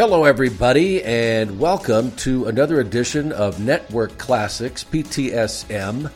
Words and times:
Hello, 0.00 0.24
everybody, 0.24 1.04
and 1.04 1.60
welcome 1.60 2.10
to 2.12 2.46
another 2.46 2.80
edition 2.80 3.32
of 3.32 3.60
Network 3.60 4.16
Classics, 4.16 4.82
PTSM. 4.82 6.10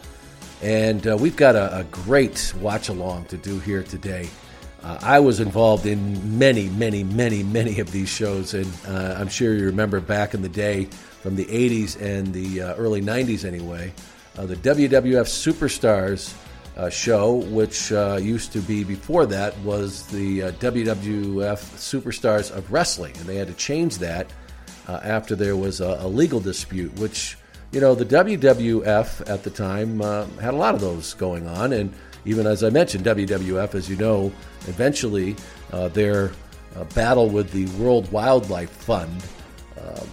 And 0.62 1.06
uh, 1.06 1.18
we've 1.18 1.36
got 1.36 1.54
a, 1.54 1.80
a 1.80 1.84
great 1.84 2.54
watch 2.62 2.88
along 2.88 3.26
to 3.26 3.36
do 3.36 3.58
here 3.58 3.82
today. 3.82 4.30
Uh, 4.82 4.98
I 5.02 5.20
was 5.20 5.38
involved 5.38 5.84
in 5.84 6.38
many, 6.38 6.70
many, 6.70 7.04
many, 7.04 7.42
many 7.42 7.78
of 7.78 7.92
these 7.92 8.08
shows, 8.08 8.54
and 8.54 8.72
uh, 8.88 9.16
I'm 9.18 9.28
sure 9.28 9.52
you 9.52 9.66
remember 9.66 10.00
back 10.00 10.32
in 10.32 10.40
the 10.40 10.48
day 10.48 10.86
from 11.20 11.36
the 11.36 11.44
80s 11.44 12.00
and 12.00 12.32
the 12.32 12.62
uh, 12.62 12.74
early 12.76 13.02
90s 13.02 13.44
anyway, 13.44 13.92
uh, 14.38 14.46
the 14.46 14.56
WWF 14.56 15.28
Superstars 15.28 16.32
uh, 16.76 16.90
show, 16.90 17.34
which 17.34 17.92
uh, 17.92 18.18
used 18.20 18.52
to 18.52 18.60
be 18.60 18.84
before 18.84 19.26
that, 19.26 19.56
was 19.60 20.06
the 20.08 20.44
uh, 20.44 20.50
WWF 20.52 21.58
Superstars 21.76 22.50
of 22.50 22.72
Wrestling, 22.72 23.16
and 23.18 23.26
they 23.26 23.36
had 23.36 23.48
to 23.48 23.54
change 23.54 23.98
that 23.98 24.32
uh, 24.88 25.00
after 25.02 25.36
there 25.36 25.56
was 25.56 25.80
a, 25.80 25.98
a, 26.00 26.08
legal 26.08 26.40
dispute. 26.40 26.92
Which 26.98 27.38
you 27.70 27.80
know, 27.80 27.94
the 27.94 28.04
WWF 28.04 29.28
at 29.28 29.42
the 29.44 29.50
time 29.50 30.02
uh, 30.02 30.26
had 30.40 30.54
a 30.54 30.56
lot 30.56 30.74
of 30.74 30.80
those 30.80 31.14
going 31.14 31.46
on, 31.46 31.72
and 31.72 31.92
even 32.24 32.46
as 32.46 32.64
I 32.64 32.70
mentioned, 32.70 33.04
WWF, 33.04 33.74
as 33.74 33.88
you 33.88 33.96
know, 33.96 34.32
eventually 34.66 35.36
uh, 35.72 35.88
their 35.88 36.32
battle 36.94 37.28
with 37.28 37.52
the 37.52 37.66
World 37.82 38.10
Wildlife 38.10 38.70
Fund. 38.70 39.24
Um, 39.80 40.08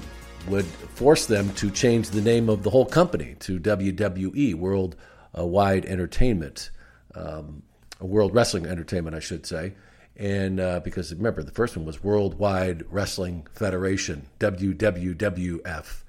would 0.48 0.66
force 0.66 1.28
them 1.28 1.54
to 1.54 1.70
change 1.70 2.10
the 2.10 2.20
name 2.20 2.50
of 2.50 2.64
the 2.64 2.70
whole 2.72 2.86
company 2.86 3.36
to 3.42 3.60
WWE, 3.60 4.56
World 4.56 4.96
uh, 5.38 5.46
wide 5.46 5.86
entertainment, 5.86 6.72
um, 7.16 7.64
a 8.00 8.06
world 8.06 8.34
wrestling 8.34 8.66
entertainment, 8.66 9.16
I 9.16 9.20
should 9.20 9.46
say. 9.46 9.74
And 10.18 10.60
uh, 10.60 10.82
because 10.82 11.14
remember, 11.14 11.42
the 11.42 11.52
first 11.52 11.76
one 11.76 11.86
was 11.86 12.04
Worldwide 12.04 12.84
Wrestling 12.92 13.48
Federation, 13.54 14.28
WWWF. 14.40 16.04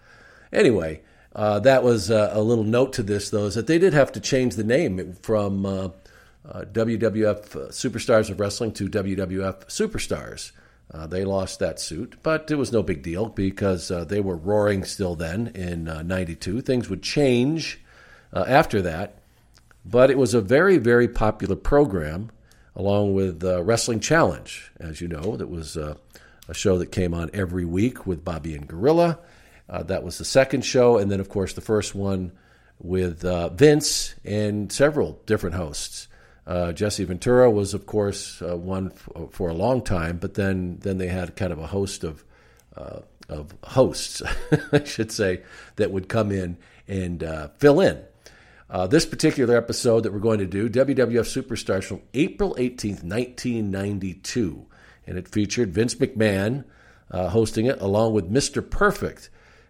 Anyway, 0.53 1.00
uh, 1.34 1.61
that 1.61 1.83
was 1.83 2.11
uh, 2.11 2.31
a 2.33 2.43
little 2.43 2.65
note 2.65 2.93
to 2.95 3.03
this, 3.03 3.31
though, 3.31 3.47
is 3.47 3.55
that 3.55 3.67
they 3.67 3.78
did 3.78 3.95
have 3.95 4.12
to 4.12 4.20
change 4.20 4.56
the 4.56 4.65
name 4.65 5.15
from 5.23 5.65
uh, 5.65 5.89
uh, 6.45 6.65
WWF 6.73 7.70
Superstars 7.70 8.28
of 8.28 8.41
Wrestling 8.41 8.73
to 8.73 8.89
WWF 8.89 9.67
Superstars. 9.67 10.53
Uh, 10.93 11.06
they 11.06 11.25
lost 11.25 11.59
that 11.59 11.81
suit, 11.81 12.17
but 12.23 12.50
it 12.50 12.56
was 12.56 12.73
no 12.73 12.83
big 12.83 13.03
deal 13.03 13.27
because 13.27 13.91
uh, 13.91 14.05
they 14.05 14.20
were 14.20 14.37
roaring 14.37 14.84
still 14.84 15.15
then 15.15 15.47
in 15.55 15.89
uh, 15.89 16.03
92. 16.03 16.61
Things 16.61 16.91
would 16.91 17.03
change 17.03 17.81
uh, 18.33 18.44
after 18.47 18.83
that. 18.83 19.19
But 19.84 20.11
it 20.11 20.19
was 20.19 20.34
a 20.34 20.41
very, 20.41 20.78
very 20.78 21.08
popular 21.08 21.56
program, 21.56 22.30
along 22.77 23.14
with 23.14 23.42
uh, 23.42 23.62
Wrestling 23.62 24.00
Challenge, 24.00 24.70
as 24.78 25.00
you 25.00 25.08
know. 25.08 25.36
That 25.36 25.50
was 25.50 25.77
uh, 25.77 25.97
a 26.48 26.55
show 26.55 26.78
that 26.78 26.92
came 26.92 27.14
on 27.14 27.30
every 27.34 27.64
week 27.64 28.06
with 28.06 28.25
Bobby 28.25 28.55
and 28.55 28.69
Gorilla. 28.69 29.19
Uh, 29.69 29.83
that 29.84 30.05
was 30.05 30.19
the 30.19 30.25
second 30.25 30.64
show. 30.64 30.98
And 30.98 31.10
then, 31.10 31.19
of 31.19 31.28
course, 31.28 31.55
the 31.55 31.60
first 31.60 31.94
one 31.94 32.33
with 32.78 33.25
uh, 33.25 33.48
Vince 33.48 34.14
and 34.25 34.70
several 34.70 35.20
different 35.27 35.56
hosts. 35.56 36.06
Uh, 36.47 36.72
Jesse 36.72 37.05
Ventura 37.05 37.50
was, 37.50 37.75
of 37.75 37.86
course, 37.86 38.41
one 38.41 38.92
f- 38.92 39.30
for 39.30 39.48
a 39.48 39.55
long 39.55 39.83
time, 39.83 40.19
but 40.19 40.34
then, 40.34 40.78
then 40.80 40.98
they 40.98 41.06
had 41.06 41.36
kind 41.36 41.53
of 41.53 41.60
a 41.60 41.66
host 41.69 42.03
of 42.05 42.25
of 43.28 43.55
hosts, 43.64 44.22
I 44.72 44.84
should 44.84 45.10
say, 45.10 45.42
that 45.77 45.91
would 45.91 46.08
come 46.08 46.30
in 46.30 46.56
and 46.86 47.22
uh, 47.22 47.48
fill 47.58 47.80
in. 47.80 48.03
Uh, 48.73 48.87
this 48.87 49.05
particular 49.05 49.55
episode 49.55 50.03
that 50.03 50.15
we're 50.15 50.19
going 50.19 50.39
to 50.39 50.47
do, 50.47 50.67
WWF 50.67 51.28
Superstars 51.28 51.84
from 51.84 52.01
April 52.15 52.55
18th, 52.55 53.05
1992. 53.05 54.67
And 55.06 55.19
it 55.19 55.28
featured 55.28 55.75
Vince 55.75 55.94
McMahon 55.97 56.65
uh, 57.10 57.28
hosting 57.28 57.66
it 57.66 57.78
along 57.83 58.15
with 58.15 58.33
Mr. 58.33 58.69
Perfect. 58.69 59.28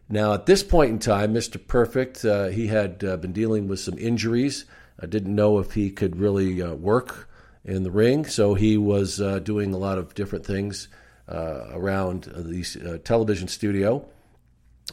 Now, 0.09 0.35
at 0.35 0.47
this 0.47 0.63
point 0.63 0.93
in 0.93 0.99
time, 1.01 1.35
Mr. 1.35 1.59
Perfect, 1.67 2.25
uh, 2.25 2.47
he 2.47 2.69
had 2.69 3.03
uh, 3.03 3.17
been 3.17 3.33
dealing 3.33 3.67
with 3.67 3.81
some 3.81 3.99
injuries. 3.99 4.67
I 5.01 5.07
didn't 5.07 5.35
know 5.35 5.59
if 5.59 5.73
he 5.73 5.91
could 5.91 6.15
really 6.15 6.63
uh, 6.63 6.75
work 6.75 7.29
in 7.65 7.83
the 7.83 7.91
ring, 7.91 8.25
so 8.25 8.55
he 8.55 8.77
was 8.77 9.21
uh, 9.21 9.41
doing 9.41 9.75
a 9.75 9.79
lot 9.79 9.99
of 9.99 10.15
different 10.15 10.47
things 10.47 10.87
around 11.29 12.25
the 12.25 13.01
television 13.03 13.49
studio 13.49 14.07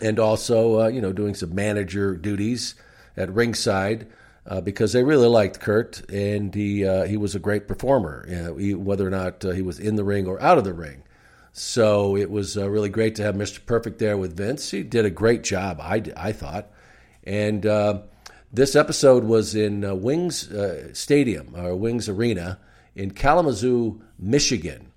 and 0.02 0.18
also, 0.18 0.88
you 0.88 1.02
know, 1.02 1.12
doing 1.12 1.36
some 1.36 1.53
manager 1.53 2.16
duties 2.16 2.76
at 3.19 3.34
ringside 3.34 4.07
uh, 4.47 4.62
because 4.62 4.94
they 4.94 5.03
really 5.03 5.28
liked 5.28 5.59
Kurt, 5.59 6.09
and 6.09 6.56
he 6.56 6.85
uh, 6.85 7.03
he 7.03 7.18
was 7.18 7.35
a 7.35 7.40
great 7.40 7.68
performer, 7.68 8.25
you 8.28 8.35
know, 8.35 8.56
he, 8.56 8.74
whether 8.74 9.06
or 9.06 9.12
not 9.12 9.46
uh, 9.46 9.52
he 9.52 9.62
was 9.62 9.80
in 9.80 9.96
the 9.96 10.03
ring 10.03 10.25
or 10.25 10.41
out 10.41 10.57
of 10.57 10.63
the 10.63 10.74
ring. 10.74 11.03
So 11.52 12.16
it 12.16 12.31
was 12.31 12.58
uh, 12.58 12.69
really 12.69 12.90
great 12.90 13.16
to 13.16 13.24
have 13.24 13.35
Mr. 13.35 13.63
Perfect 13.63 14.00
there 14.00 14.18
with 14.18 14.38
Vince. 14.38 14.72
He 14.72 14.81
did 14.81 15.06
a 15.06 15.09
great 15.09 15.44
job, 15.44 15.79
I, 15.81 16.03
I 16.16 16.31
thought. 16.31 16.72
And 17.24 17.66
uh, 17.66 18.02
this 18.53 18.75
episode 18.75 19.24
was 19.24 19.56
in 19.56 19.84
uh, 19.84 19.94
Wings 19.94 20.50
Stadium, 20.94 21.53
or 21.56 21.75
Wings 21.75 22.08
Arena, 22.08 22.59
in 22.96 23.12
Kalamazoo, 23.12 24.02
Michigan. 24.18 24.91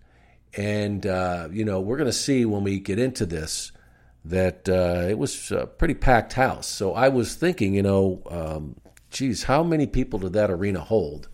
And, 0.56 1.04
you 1.52 1.64
know, 1.64 1.80
we're 1.80 1.96
going 1.96 2.06
to 2.06 2.12
see 2.12 2.44
when 2.44 2.62
we 2.62 2.78
get 2.78 2.98
into 2.98 3.26
this 3.26 3.71
that 4.24 4.68
uh, 4.68 5.06
it 5.08 5.18
was 5.18 5.50
a 5.50 5.66
pretty 5.66 5.94
packed 5.94 6.34
house. 6.34 6.68
So 6.68 6.94
I 6.94 7.08
was 7.08 7.34
thinking, 7.34 7.74
you 7.74 7.82
know, 7.82 8.22
um, 8.30 8.76
geez, 9.10 9.44
how 9.44 9.62
many 9.62 9.86
people 9.86 10.18
did 10.20 10.34
that 10.34 10.50
arena 10.50 10.80
hold? 10.80 11.28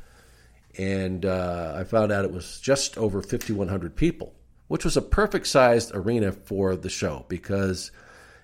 And 0.79 1.27
uh, 1.27 1.75
I 1.77 1.85
found 1.85 2.13
out 2.13 2.25
it 2.25 2.33
was 2.33 2.61
just 2.61 2.97
over 2.97 3.21
5,100 3.21 3.97
people, 3.97 4.35
which 4.69 4.85
was 4.85 4.97
a 4.97 5.03
perfect 5.03 5.47
sized 5.47 5.95
arena 5.95 6.33
for 6.33 6.77
the 6.77 6.89
show 6.89 7.27
because, 7.29 7.91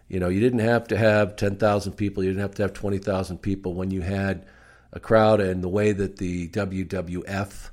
you 0.09 0.21
know, 0.21 0.29
you 0.29 0.41
didn't 0.41 0.59
have 0.59 0.89
to 0.89 0.97
have 0.97 1.37
10,000 1.37 1.93
people, 1.93 2.23
you 2.23 2.31
didn't 2.31 2.43
have 2.43 2.55
to 2.57 2.63
have 2.63 2.73
20,000 2.73 3.39
people 3.39 3.75
when 3.75 3.91
you 3.91 4.03
had 4.03 4.47
a 4.93 5.01
crowd 5.01 5.41
and 5.41 5.63
the 5.63 5.69
way 5.69 5.93
that 5.93 6.17
the 6.17 6.49
WWF. 6.49 7.71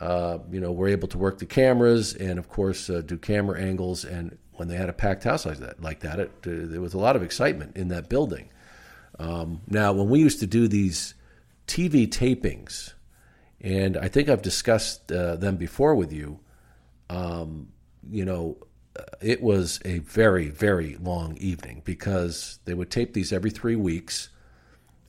Uh, 0.00 0.38
you 0.50 0.58
know, 0.58 0.72
were 0.72 0.88
able 0.88 1.06
to 1.06 1.18
work 1.18 1.38
the 1.40 1.44
cameras 1.44 2.14
and, 2.14 2.38
of 2.38 2.48
course, 2.48 2.88
uh, 2.88 3.02
do 3.04 3.18
camera 3.18 3.60
angles 3.60 4.02
and 4.02 4.38
when 4.60 4.68
they 4.68 4.76
had 4.76 4.90
a 4.90 4.92
packed 4.92 5.24
house 5.24 5.46
like 5.46 5.56
that. 5.56 5.80
Like 5.80 6.00
that, 6.00 6.20
it, 6.20 6.30
uh, 6.46 6.50
there 6.68 6.82
was 6.82 6.92
a 6.92 6.98
lot 6.98 7.16
of 7.16 7.22
excitement 7.22 7.78
in 7.78 7.88
that 7.88 8.10
building. 8.10 8.50
Um, 9.18 9.62
now, 9.66 9.94
when 9.94 10.10
we 10.10 10.20
used 10.20 10.40
to 10.40 10.46
do 10.46 10.68
these 10.68 11.14
TV 11.66 12.06
tapings, 12.06 12.92
and 13.62 13.96
I 13.96 14.08
think 14.08 14.28
I've 14.28 14.42
discussed 14.42 15.10
uh, 15.10 15.36
them 15.36 15.56
before 15.56 15.94
with 15.94 16.12
you, 16.12 16.40
um, 17.08 17.68
you 18.10 18.26
know, 18.26 18.58
uh, 18.98 19.04
it 19.22 19.42
was 19.42 19.80
a 19.86 20.00
very, 20.00 20.50
very 20.50 20.96
long 20.96 21.38
evening 21.38 21.80
because 21.86 22.58
they 22.66 22.74
would 22.74 22.90
tape 22.90 23.14
these 23.14 23.32
every 23.32 23.50
three 23.50 23.76
weeks, 23.76 24.28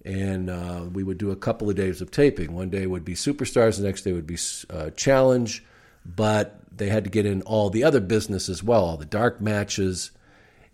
and 0.05 0.49
uh, 0.49 0.85
we 0.93 1.03
would 1.03 1.17
do 1.17 1.29
a 1.31 1.35
couple 1.35 1.69
of 1.69 1.75
days 1.75 1.99
of 1.99 2.09
taping. 2.09 2.53
One 2.53 2.69
day 2.69 2.85
would 2.85 3.03
be 3.03 3.15
Superstars, 3.15 3.75
the 3.75 3.83
next 3.83 4.03
day 4.03 4.13
would 4.13 4.27
be 4.27 4.37
uh, 4.69 4.91
Challenge, 4.91 5.61
but 6.05 6.60
they 6.71 6.87
had 6.87 7.03
to 7.03 7.09
get 7.09 7.25
in 7.25 7.41
all 7.43 7.69
the 7.69 7.83
other 7.83 7.99
business 7.99 8.49
as 8.49 8.63
well, 8.63 8.85
all 8.85 8.97
the 8.97 9.05
dark 9.05 9.41
matches. 9.41 10.11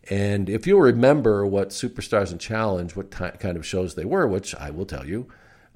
And 0.09 0.49
if 0.49 0.67
you 0.67 0.79
remember 0.79 1.45
what 1.45 1.69
Superstars 1.69 2.31
and 2.31 2.39
Challenge, 2.39 2.95
what 2.95 3.11
t- 3.11 3.37
kind 3.39 3.57
of 3.57 3.65
shows 3.65 3.95
they 3.95 4.05
were, 4.05 4.27
which 4.27 4.55
I 4.55 4.69
will 4.69 4.85
tell 4.85 5.05
you, 5.05 5.27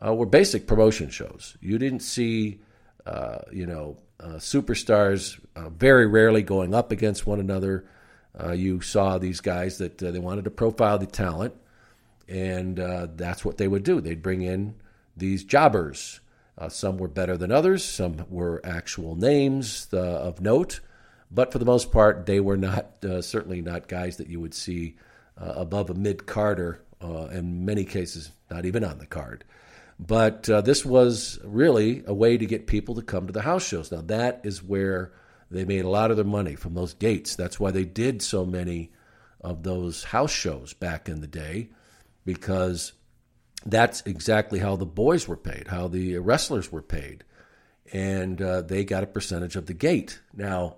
uh, 0.06 0.14
were 0.14 0.26
basic 0.26 0.68
promotion 0.68 1.10
shows. 1.10 1.58
You 1.60 1.78
didn't 1.78 2.00
see, 2.00 2.62
uh, 3.06 3.40
you 3.52 3.66
know, 3.66 3.98
uh, 4.20 4.36
superstars 4.36 5.40
uh, 5.56 5.70
very 5.70 6.06
rarely 6.06 6.44
going 6.44 6.74
up 6.74 6.92
against 6.92 7.26
one 7.26 7.40
another. 7.40 7.86
Uh, 8.40 8.52
you 8.52 8.80
saw 8.80 9.18
these 9.18 9.42
guys 9.42 9.80
that 9.80 10.02
uh, 10.02 10.12
they 10.12 10.20
wanted 10.20 10.46
to 10.46 10.52
profile 10.52 10.98
the 10.98 11.06
talent, 11.08 11.54
and 12.28 12.78
that's 13.18 13.44
what 13.44 13.58
they 13.58 13.68
would 13.68 13.84
do. 13.84 14.00
They'd 14.00 14.22
bring 14.22 14.42
in 14.44 14.76
these 15.18 15.44
jobbers 15.44 16.22
uh, 16.62 16.70
some 16.70 16.98
were 16.98 17.08
better 17.08 17.38
than 17.38 17.52
others, 17.52 17.84
some 17.84 18.24
were 18.30 18.62
actual 18.64 19.16
names 19.16 19.88
uh, 19.94 19.98
of 19.98 20.42
note, 20.42 20.80
but 21.32 21.52
for 21.52 21.58
the 21.58 21.66
most 21.66 21.92
part, 21.92 22.28
they 22.28 22.40
were 22.40 22.58
not 22.58 23.04
uh, 23.04 23.22
certainly 23.22 23.62
not 23.62 23.88
guys 23.88 24.18
that 24.18 24.28
you 24.28 24.40
would 24.40 24.54
see 24.54 24.96
uh, 25.40 25.54
above 25.56 25.90
a 25.90 25.96
mid 25.96 26.28
carder, 26.28 26.80
uh, 27.02 27.30
in 27.32 27.66
many 27.66 27.84
cases, 27.84 28.32
not 28.52 28.66
even 28.66 28.84
on 28.84 29.00
the 29.00 29.08
card. 29.08 29.44
But 30.00 30.50
uh, 30.50 30.62
this 30.62 30.86
was 30.86 31.40
really 31.44 32.04
a 32.06 32.14
way 32.14 32.38
to 32.38 32.46
get 32.46 32.68
people 32.68 32.96
to 32.96 33.02
come 33.02 33.26
to 33.26 33.34
the 33.34 33.42
house 33.42 33.66
shows. 33.66 33.92
Now, 33.92 34.02
that 34.02 34.42
is 34.44 34.64
where 34.64 35.14
they 35.50 35.66
made 35.66 35.86
a 35.86 35.90
lot 35.90 36.12
of 36.12 36.18
their 36.18 36.26
money 36.26 36.56
from 36.56 36.76
those 36.76 36.94
gates. 36.94 37.36
That's 37.36 37.60
why 37.60 37.72
they 37.72 37.86
did 37.86 38.22
so 38.22 38.46
many 38.46 38.92
of 39.40 39.64
those 39.64 40.04
house 40.04 40.32
shows 40.32 40.74
back 40.74 41.10
in 41.10 41.22
the 41.22 41.28
day, 41.28 41.70
because 42.24 42.94
that's 43.66 44.02
exactly 44.06 44.60
how 44.60 44.76
the 44.76 44.86
boys 44.86 45.28
were 45.28 45.38
paid, 45.38 45.68
how 45.68 45.88
the 45.88 46.18
wrestlers 46.18 46.72
were 46.72 46.82
paid. 46.82 47.24
And 47.94 48.42
uh, 48.42 48.62
they 48.62 48.86
got 48.86 49.04
a 49.04 49.08
percentage 49.08 49.56
of 49.56 49.66
the 49.66 49.74
gate. 49.74 50.20
Now, 50.34 50.78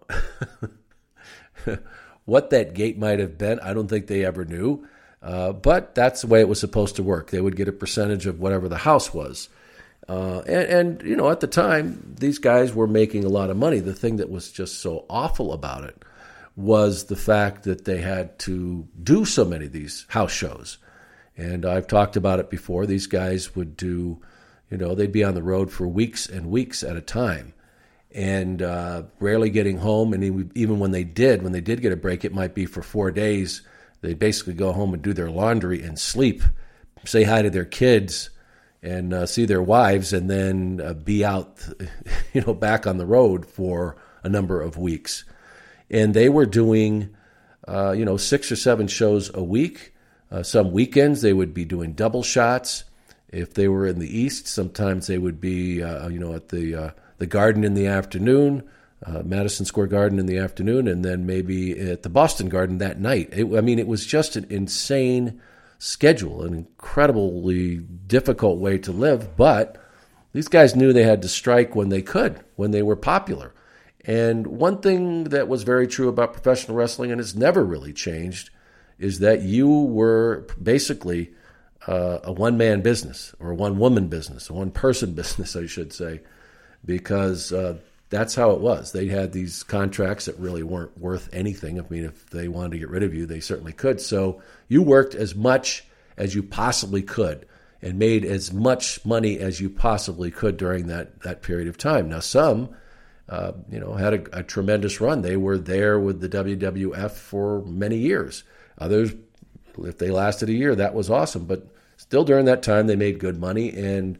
what 2.26 2.50
that 2.50 2.74
gate 2.74 2.98
might 2.98 3.20
have 3.20 3.38
been, 3.38 3.60
I 3.60 3.74
don't 3.74 3.88
think 3.88 4.08
they 4.08 4.26
ever 4.26 4.46
knew. 4.46 4.88
Uh, 5.22 5.54
but 5.54 5.96
that's 5.96 6.22
the 6.22 6.28
way 6.28 6.42
it 6.42 6.50
was 6.50 6.60
supposed 6.60 6.98
to 6.98 7.04
work. 7.04 7.32
They 7.32 7.40
would 7.40 7.56
get 7.56 7.70
a 7.70 7.74
percentage 7.74 8.26
of 8.26 8.40
whatever 8.40 8.68
the 8.68 8.78
house 8.78 9.14
was. 9.14 9.48
Uh, 10.10 10.40
and, 10.40 11.00
and, 11.00 11.02
you 11.04 11.16
know, 11.16 11.30
at 11.30 11.40
the 11.40 11.48
time, 11.48 12.16
these 12.20 12.40
guys 12.40 12.74
were 12.74 12.88
making 12.88 13.24
a 13.24 13.30
lot 13.30 13.50
of 13.50 13.56
money. 13.56 13.80
The 13.80 13.94
thing 13.94 14.18
that 14.18 14.30
was 14.30 14.52
just 14.52 14.82
so 14.82 15.06
awful 15.10 15.54
about 15.54 15.86
it 15.86 16.04
was 16.58 17.06
the 17.06 17.16
fact 17.16 17.64
that 17.64 17.86
they 17.86 18.00
had 18.00 18.38
to 18.40 18.86
do 19.02 19.24
so 19.24 19.46
many 19.46 19.66
of 19.66 19.72
these 19.72 20.06
house 20.10 20.32
shows. 20.32 20.78
And 21.36 21.66
I've 21.66 21.88
talked 21.88 22.16
about 22.16 22.40
it 22.40 22.50
before. 22.50 22.86
These 22.86 23.08
guys 23.08 23.56
would 23.56 23.76
do, 23.76 24.22
you 24.70 24.78
know, 24.78 24.96
they'd 24.96 25.12
be 25.12 25.24
on 25.24 25.34
the 25.34 25.44
road 25.44 25.72
for 25.72 25.88
weeks 25.88 26.28
and 26.28 26.52
weeks 26.52 26.84
at 26.84 26.96
a 26.96 27.02
time 27.02 27.54
and 28.12 28.62
uh, 28.62 29.04
rarely 29.20 29.50
getting 29.50 29.78
home. 29.78 30.14
And 30.14 30.52
even 30.56 30.80
when 30.80 30.92
they 30.92 31.04
did, 31.04 31.42
when 31.42 31.52
they 31.52 31.62
did 31.62 31.82
get 31.82 31.92
a 31.92 31.98
break, 31.98 32.24
it 32.24 32.34
might 32.34 32.54
be 32.54 32.66
for 32.66 32.84
four 32.84 33.10
days. 33.12 33.62
They 34.02 34.14
basically 34.14 34.54
go 34.54 34.72
home 34.72 34.94
and 34.94 35.02
do 35.02 35.14
their 35.14 35.32
laundry 35.32 35.82
and 35.82 35.98
sleep, 35.98 36.44
say 37.06 37.24
hi 37.24 37.42
to 37.42 37.50
their 37.50 37.66
kids, 37.66 38.30
and 38.84 39.14
uh, 39.14 39.26
see 39.26 39.46
their 39.46 39.64
wives, 39.64 40.14
and 40.14 40.30
then 40.30 40.82
uh, 40.84 40.94
be 40.94 41.26
out, 41.26 41.68
you 42.34 42.42
know, 42.42 42.54
back 42.54 42.86
on 42.86 42.98
the 42.98 43.06
road 43.06 43.46
for 43.46 43.96
a 44.24 44.30
number 44.30 44.62
of 44.62 44.78
weeks 44.78 45.24
and 45.94 46.14
they 46.14 46.28
were 46.28 46.46
doing, 46.46 47.16
uh, 47.68 47.92
you 47.92 48.04
know, 48.04 48.18
six 48.18 48.52
or 48.52 48.56
seven 48.56 48.88
shows 48.88 49.32
a 49.34 49.44
week. 49.44 49.93
Uh, 50.34 50.42
some 50.42 50.72
weekends 50.72 51.22
they 51.22 51.32
would 51.32 51.54
be 51.54 51.64
doing 51.64 51.94
double 51.94 52.24
shots. 52.24 52.86
If 53.30 53.54
they 53.54 53.68
were 53.68 53.86
in 53.86 54.00
the 54.00 54.18
east, 54.20 54.48
sometimes 54.48 55.06
they 55.06 55.20
would 55.20 55.40
be, 55.40 55.84
uh, 55.84 56.10
you 56.10 56.18
know, 56.18 56.34
at 56.34 56.50
the 56.50 56.76
uh, 56.76 56.92
the 57.20 57.28
Garden 57.28 57.64
in 57.64 57.76
the 57.76 57.86
afternoon, 57.86 58.64
uh, 59.06 59.22
Madison 59.24 59.66
Square 59.66 59.88
Garden 59.88 60.18
in 60.18 60.26
the 60.26 60.40
afternoon, 60.40 60.88
and 60.88 61.06
then 61.06 61.28
maybe 61.28 61.80
at 61.80 62.02
the 62.02 62.10
Boston 62.10 62.50
Garden 62.50 62.80
that 62.80 63.00
night. 63.00 63.30
It, 63.32 63.46
I 63.56 63.62
mean, 63.62 63.78
it 63.78 63.88
was 63.88 64.08
just 64.08 64.36
an 64.36 64.48
insane 64.50 65.40
schedule, 65.78 66.44
an 66.44 66.54
incredibly 66.56 67.78
difficult 67.78 68.58
way 68.58 68.80
to 68.80 68.92
live, 68.92 69.38
but 69.38 69.78
these 70.32 70.48
guys 70.48 70.76
knew 70.76 70.94
they 70.94 71.04
had 71.04 71.22
to 71.22 71.28
strike 71.28 71.76
when 71.76 71.90
they 71.90 72.02
could, 72.02 72.44
when 72.56 72.72
they 72.72 72.82
were 72.82 72.96
popular. 72.96 73.54
And 74.06 74.48
one 74.48 74.82
thing 74.82 75.26
that 75.26 75.48
was 75.48 75.64
very 75.64 75.88
true 75.88 76.10
about 76.10 76.34
professional 76.34 76.76
wrestling, 76.78 77.12
and 77.12 77.22
it's 77.22 77.36
never 77.36 77.64
really 77.64 77.94
changed, 77.94 78.50
is 79.00 79.20
that 79.20 79.42
you 79.42 79.70
were 79.70 80.48
basically 80.62 81.32
uh, 81.88 82.20
a 82.24 82.32
one 82.32 82.58
man 82.58 82.82
business 82.82 83.34
or 83.40 83.52
a 83.52 83.56
one 83.56 83.78
woman 83.78 84.08
business, 84.08 84.50
a 84.50 84.54
one 84.54 84.72
person 84.72 85.14
business, 85.16 85.56
I 85.56 85.66
should 85.66 85.94
say, 85.94 86.22
because 86.86 87.52
uh, 87.52 87.78
that's 88.10 88.36
how 88.36 88.52
it 88.52 88.60
was. 88.60 88.92
They 88.92 89.08
had 89.08 89.32
these 89.32 89.64
contracts 89.64 90.26
that 90.26 90.38
really 90.38 90.64
weren't 90.64 90.98
worth 90.98 91.30
anything. 91.34 91.80
I 91.80 91.84
mean, 91.90 92.06
if 92.06 92.30
they 92.30 92.48
wanted 92.48 92.72
to 92.72 92.80
get 92.80 92.90
rid 92.90 93.04
of 93.04 93.14
you, 93.14 93.26
they 93.26 93.40
certainly 93.40 93.74
could. 93.74 94.00
So 94.00 94.42
you 94.68 94.82
worked 94.82 95.16
as 95.16 95.36
much 95.36 95.84
as 96.18 96.36
you 96.36 96.44
possibly 96.44 97.02
could 97.02 97.48
and 97.82 98.00
made 98.00 98.24
as 98.24 98.54
much 98.54 99.04
money 99.04 99.40
as 99.40 99.60
you 99.60 99.70
possibly 99.70 100.32
could 100.32 100.58
during 100.58 100.88
that, 100.88 101.22
that 101.22 101.42
period 101.42 101.68
of 101.68 101.78
time. 101.78 102.08
Now, 102.10 102.20
some 102.20 102.70
uh, 103.30 103.54
you 103.70 103.80
know, 103.80 103.94
had 103.94 104.14
a, 104.14 104.40
a, 104.40 104.44
tremendous 104.44 105.00
run. 105.00 105.22
They 105.22 105.38
were 105.38 105.58
there 105.58 105.98
with 105.98 106.20
the 106.20 106.30
WWF 106.30 107.12
for 107.12 107.64
many 107.64 107.98
years. 107.98 108.44
Others, 108.78 109.14
if 109.80 109.98
they 109.98 110.10
lasted 110.12 110.50
a 110.50 110.54
year, 110.54 110.76
that 110.76 110.94
was 110.94 111.10
awesome. 111.10 111.46
But 111.46 111.68
still, 111.98 112.24
during 112.24 112.46
that 112.46 112.64
time, 112.64 112.88
they 112.88 112.96
made 112.96 113.20
good 113.20 113.40
money. 113.40 113.72
And 113.72 114.18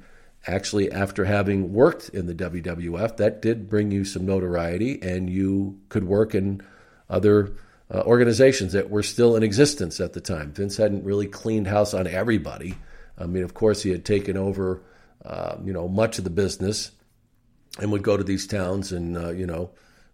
actually, 0.48 0.92
after 0.92 1.26
having 1.26 1.74
worked 1.74 2.10
in 2.10 2.28
the 2.28 2.36
WWF, 2.36 3.18
that 3.18 3.42
did 3.42 3.70
bring 3.70 3.92
you 3.92 4.06
some 4.06 4.26
notoriety, 4.26 5.02
and 5.02 5.30
you 5.30 5.80
could 5.90 6.04
work 6.04 6.36
in 6.36 6.62
other 7.10 7.54
uh, 7.94 8.02
organizations 8.06 8.74
that 8.74 8.90
were 8.90 9.04
still 9.04 9.36
in 9.36 9.44
existence 9.44 10.00
at 10.00 10.14
the 10.14 10.22
time. 10.22 10.52
Vince 10.52 10.78
hadn't 10.78 11.04
really 11.04 11.28
cleaned 11.28 11.68
house 11.68 11.94
on 11.94 12.08
everybody. 12.08 12.76
I 13.18 13.26
mean, 13.26 13.44
of 13.44 13.54
course, 13.54 13.84
he 13.84 13.92
had 13.92 14.06
taken 14.06 14.38
over, 14.38 14.82
uh, 15.24 15.58
you 15.64 15.74
know, 15.74 15.88
much 15.88 16.18
of 16.18 16.24
the 16.24 16.30
business 16.30 16.92
and 17.80 17.92
would 17.92 18.04
go 18.04 18.18
to 18.18 18.24
these 18.24 18.48
towns 18.48 18.92
and 18.92 19.18
uh, 19.18 19.32
you 19.32 19.46
know 19.46 19.72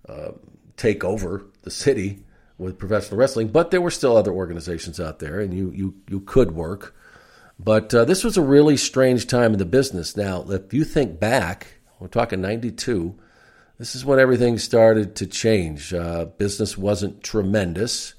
uh, 0.08 0.32
take 0.78 1.04
over 1.04 1.46
the 1.64 1.72
city 1.72 2.24
with 2.60 2.78
professional 2.78 3.18
wrestling. 3.18 3.48
But 3.48 3.72
there 3.72 3.82
were 3.82 3.90
still 3.90 4.16
other 4.16 4.32
organizations 4.32 5.00
out 5.00 5.20
there, 5.20 5.40
and 5.40 5.54
you 5.54 5.72
you 5.72 5.96
you 6.08 6.20
could 6.20 6.52
work. 6.52 6.96
But 7.58 7.94
uh, 7.94 8.06
this 8.06 8.24
was 8.24 8.38
a 8.38 8.42
really 8.42 8.78
strange 8.78 9.28
time 9.28 9.54
in 9.54 9.60
the 9.60 9.66
business. 9.66 10.16
Now, 10.16 10.46
if 10.50 10.74
you 10.74 10.84
think 10.84 11.20
back, 11.20 11.80
we're 12.00 12.08
talking 12.08 12.42
'92. 12.42 13.16
This 13.80 13.96
is 13.96 14.06
when 14.06 14.20
everything 14.20 14.58
started 14.58 15.16
to 15.16 15.26
change. 15.26 15.94
Uh, 15.94 16.26
business 16.26 16.78
wasn't 16.78 17.24
tremendous, 17.24 18.14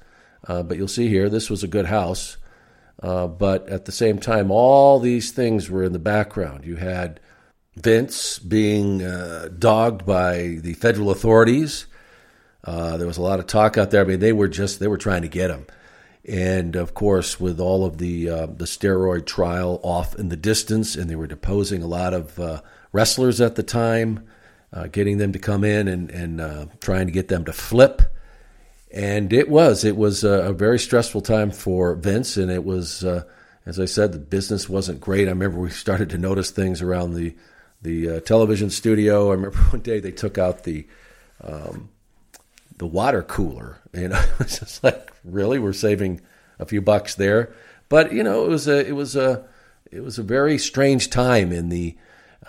uh, 0.47 0.63
but 0.63 0.75
you'll 0.75 0.87
see 0.87 1.07
here 1.07 1.29
this 1.29 1.49
was 1.49 1.63
a 1.63 1.67
good 1.67 1.85
house. 1.85 2.37
Uh, 3.01 3.27
but 3.27 3.67
at 3.69 3.85
the 3.85 3.91
same 3.91 4.19
time, 4.19 4.51
all 4.51 4.99
these 4.99 5.31
things 5.31 5.69
were 5.69 5.83
in 5.83 5.93
the 5.93 5.99
background. 5.99 6.65
You 6.65 6.75
had 6.75 7.19
Vince 7.75 8.37
being 8.39 9.03
uh, 9.03 9.49
dogged 9.57 10.05
by 10.05 10.59
the 10.61 10.73
federal 10.73 11.09
authorities. 11.09 11.85
Uh, 12.63 12.97
there 12.97 13.07
was 13.07 13.17
a 13.17 13.21
lot 13.21 13.39
of 13.39 13.47
talk 13.47 13.77
out 13.77 13.91
there. 13.91 14.01
I 14.01 14.07
mean, 14.07 14.19
they 14.19 14.33
were 14.33 14.47
just 14.47 14.79
they 14.79 14.87
were 14.87 14.97
trying 14.97 15.23
to 15.23 15.27
get 15.27 15.49
him, 15.49 15.65
and 16.25 16.75
of 16.75 16.93
course, 16.93 17.39
with 17.39 17.59
all 17.59 17.85
of 17.85 17.97
the 17.97 18.29
uh, 18.29 18.45
the 18.45 18.65
steroid 18.65 19.25
trial 19.25 19.79
off 19.83 20.15
in 20.15 20.29
the 20.29 20.37
distance, 20.37 20.95
and 20.95 21.09
they 21.09 21.15
were 21.15 21.27
deposing 21.27 21.81
a 21.81 21.87
lot 21.87 22.13
of 22.13 22.39
uh, 22.39 22.61
wrestlers 22.91 23.41
at 23.41 23.55
the 23.55 23.63
time, 23.63 24.27
uh, 24.71 24.87
getting 24.87 25.17
them 25.17 25.33
to 25.33 25.39
come 25.39 25.63
in 25.63 25.87
and 25.87 26.11
and 26.11 26.39
uh, 26.39 26.65
trying 26.79 27.07
to 27.07 27.11
get 27.11 27.29
them 27.29 27.45
to 27.45 27.53
flip. 27.53 28.03
And 28.93 29.33
it 29.33 29.49
was 29.49 29.83
it 29.83 29.97
was 29.97 30.23
a, 30.23 30.53
very 30.53 30.77
stressful 30.77 31.21
time 31.21 31.49
for 31.51 31.95
Vince, 31.95 32.37
and 32.37 32.51
it 32.51 32.63
was. 32.63 33.03
as 33.63 33.79
I 33.79 33.85
said, 33.85 34.11
the 34.11 34.17
business 34.19 34.67
wasn't 34.67 34.99
great. 34.99 35.27
I 35.27 35.31
remember 35.31 35.59
we 35.59 35.69
started 35.71 36.11
to 36.11 36.17
notice 36.19 36.51
things 36.51 36.83
around 36.83 37.13
the 37.15 37.35
the 37.81 38.17
uh, 38.17 38.19
television 38.19 38.69
studio. 38.69 39.29
I 39.29 39.33
remember 39.33 39.57
one 39.71 39.81
day 39.81 39.99
they 39.99 40.11
took 40.11 40.37
out 40.37 40.63
the 40.63 40.85
um, 41.43 41.89
the 42.81 42.87
water 42.87 43.21
cooler. 43.21 43.77
You 43.93 44.07
know, 44.07 44.23
it's 44.39 44.57
just 44.57 44.83
like 44.83 45.13
really 45.23 45.59
we're 45.59 45.71
saving 45.71 46.19
a 46.57 46.65
few 46.65 46.81
bucks 46.81 47.13
there, 47.13 47.53
but 47.89 48.11
you 48.11 48.23
know 48.23 48.43
it 48.43 48.49
was 48.49 48.67
a 48.67 48.85
it 48.85 48.93
was 48.93 49.15
a 49.15 49.45
it 49.91 50.03
was 50.03 50.17
a 50.17 50.23
very 50.23 50.57
strange 50.57 51.11
time 51.11 51.51
in 51.51 51.69
the 51.69 51.95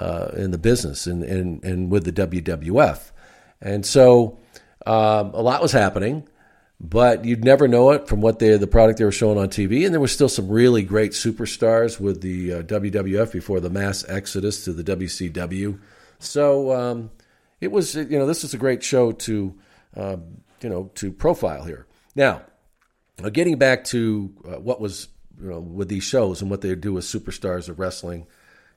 uh, 0.00 0.31
in 0.34 0.50
the 0.50 0.56
business 0.56 1.06
and, 1.06 1.23
and 1.23 1.62
and 1.62 1.90
with 1.90 2.05
the 2.05 2.12
WWF, 2.12 3.11
and 3.61 3.84
so 3.84 4.38
um, 4.87 5.34
a 5.34 5.43
lot 5.43 5.61
was 5.61 5.73
happening 5.73 6.26
but 6.84 7.25
you'd 7.25 7.44
never 7.44 7.69
know 7.69 7.93
it 7.93 8.08
from 8.08 8.20
what 8.20 8.40
they 8.40 8.56
the 8.56 8.67
product 8.67 8.99
they 8.99 9.05
were 9.05 9.12
showing 9.12 9.38
on 9.38 9.46
TV. 9.46 9.84
And 9.84 9.94
there 9.94 10.00
was 10.00 10.11
still 10.11 10.29
some 10.29 10.49
really 10.49 10.82
great 10.82 11.12
superstars 11.12 12.00
with 12.00 12.23
the 12.23 12.55
uh, 12.55 12.62
WWF 12.62 13.31
before 13.31 13.61
the 13.61 13.70
mass 13.70 14.05
exodus 14.08 14.64
to 14.64 14.72
the 14.72 14.82
WCW. 14.82 15.79
So 16.19 16.72
um, 16.72 17.10
it 17.60 17.70
was 17.70 17.94
you 17.94 18.19
know 18.19 18.27
this 18.27 18.43
is 18.43 18.53
a 18.53 18.58
great 18.58 18.82
show 18.82 19.12
to 19.12 19.55
uh, 19.96 20.17
you 20.61 20.69
know 20.69 20.91
to 20.96 21.13
profile 21.13 21.65
here. 21.65 21.87
Now, 22.15 22.43
uh, 23.22 23.31
getting 23.31 23.58
back 23.58 23.84
to 23.84 24.34
uh, 24.46 24.61
what 24.61 24.81
was 24.81 25.08
you 25.41 25.51
know 25.51 25.61
with 25.61 25.89
these 25.89 26.05
shows 26.05 26.41
and 26.43 26.51
what 26.51 26.61
they 26.61 26.75
do 26.75 26.93
with 26.94 27.05
superstars 27.05 27.69
of 27.69 27.79
wrestling. 27.79 28.27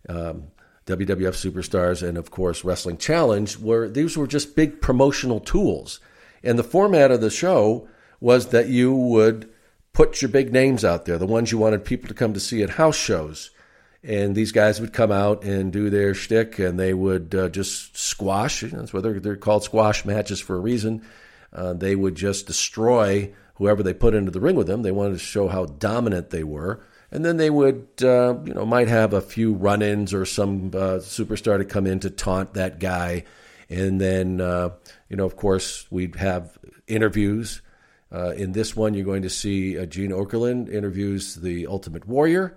Um, 0.08 0.48
WWF 0.86 1.34
superstars 1.34 2.08
and 2.08 2.16
of 2.16 2.30
course 2.30 2.64
Wrestling 2.64 2.98
Challenge 2.98 3.58
were 3.58 3.90
these 3.90 4.16
were 4.16 4.28
just 4.28 4.56
big 4.56 4.82
promotional 4.82 5.40
tools. 5.40 6.00
And 6.44 6.60
the 6.60 6.64
format 6.64 7.10
of 7.10 7.22
the 7.22 7.32
show 7.32 7.88
was 8.20 8.50
that 8.50 8.70
you 8.70 8.94
would 8.94 9.50
put 9.94 10.22
your 10.22 10.30
big 10.30 10.54
names 10.54 10.86
out 10.86 11.06
there, 11.06 11.18
the 11.18 11.26
ones 11.26 11.52
you 11.52 11.58
wanted 11.58 11.86
people 11.86 12.08
to 12.08 12.14
come 12.14 12.34
to 12.34 12.40
see 12.40 12.62
at 12.62 12.72
house 12.72 12.98
shows. 12.98 13.50
And 14.06 14.36
these 14.36 14.52
guys 14.52 14.80
would 14.80 14.94
come 14.94 15.12
out 15.12 15.44
and 15.44 15.74
do 15.74 15.90
their 15.90 16.14
shtick, 16.14 16.60
and 16.60 16.80
they 16.80 16.94
would 16.94 17.34
uh, 17.34 17.50
just 17.50 17.98
squash. 17.98 18.62
You 18.62 18.70
know, 18.70 18.80
that's 18.80 18.94
why 18.94 19.02
they're, 19.02 19.20
they're 19.20 19.36
called 19.36 19.64
squash 19.64 20.06
matches 20.06 20.40
for 20.40 20.56
a 20.56 20.60
reason. 20.60 21.02
Uh, 21.52 21.74
they 21.74 21.96
would 21.96 22.14
just 22.14 22.46
destroy 22.46 23.34
whoever 23.56 23.82
they 23.82 23.94
put 23.94 24.14
into 24.14 24.30
the 24.30 24.40
ring 24.40 24.56
with 24.56 24.68
them. 24.68 24.84
They 24.84 24.92
wanted 24.92 25.14
to 25.14 25.20
show 25.20 25.48
how 25.48 25.66
dominant 25.66 26.30
they 26.30 26.44
were, 26.44 26.84
and 27.10 27.26
then 27.26 27.38
they 27.38 27.50
would, 27.50 27.88
uh, 28.04 28.38
you 28.46 28.54
know, 28.54 28.66
might 28.66 28.90
have 28.90 29.14
a 29.14 29.22
few 29.22 29.54
run-ins 29.54 30.14
or 30.14 30.26
some 30.26 30.68
uh, 30.68 31.00
superstar 31.00 31.58
to 31.58 31.66
come 31.66 31.88
in 31.88 32.00
to 32.02 32.12
taunt 32.12 32.54
that 32.54 32.80
guy, 32.80 33.24
and 33.70 34.00
then, 34.00 34.40
uh, 34.40 34.70
you 35.10 35.18
know, 35.18 35.26
of 35.26 35.36
course, 35.36 35.88
we'd 35.90 36.16
have 36.18 36.58
interviews 36.88 37.62
uh, 38.12 38.30
in 38.32 38.52
this 38.52 38.76
one, 38.76 38.94
you're 38.94 39.04
going 39.04 39.24
to 39.24 39.30
see 39.30 39.84
Gene 39.88 40.12
Okerlund 40.12 40.72
interviews 40.72 41.36
the 41.36 41.68
Ultimate 41.68 42.08
Warrior. 42.08 42.56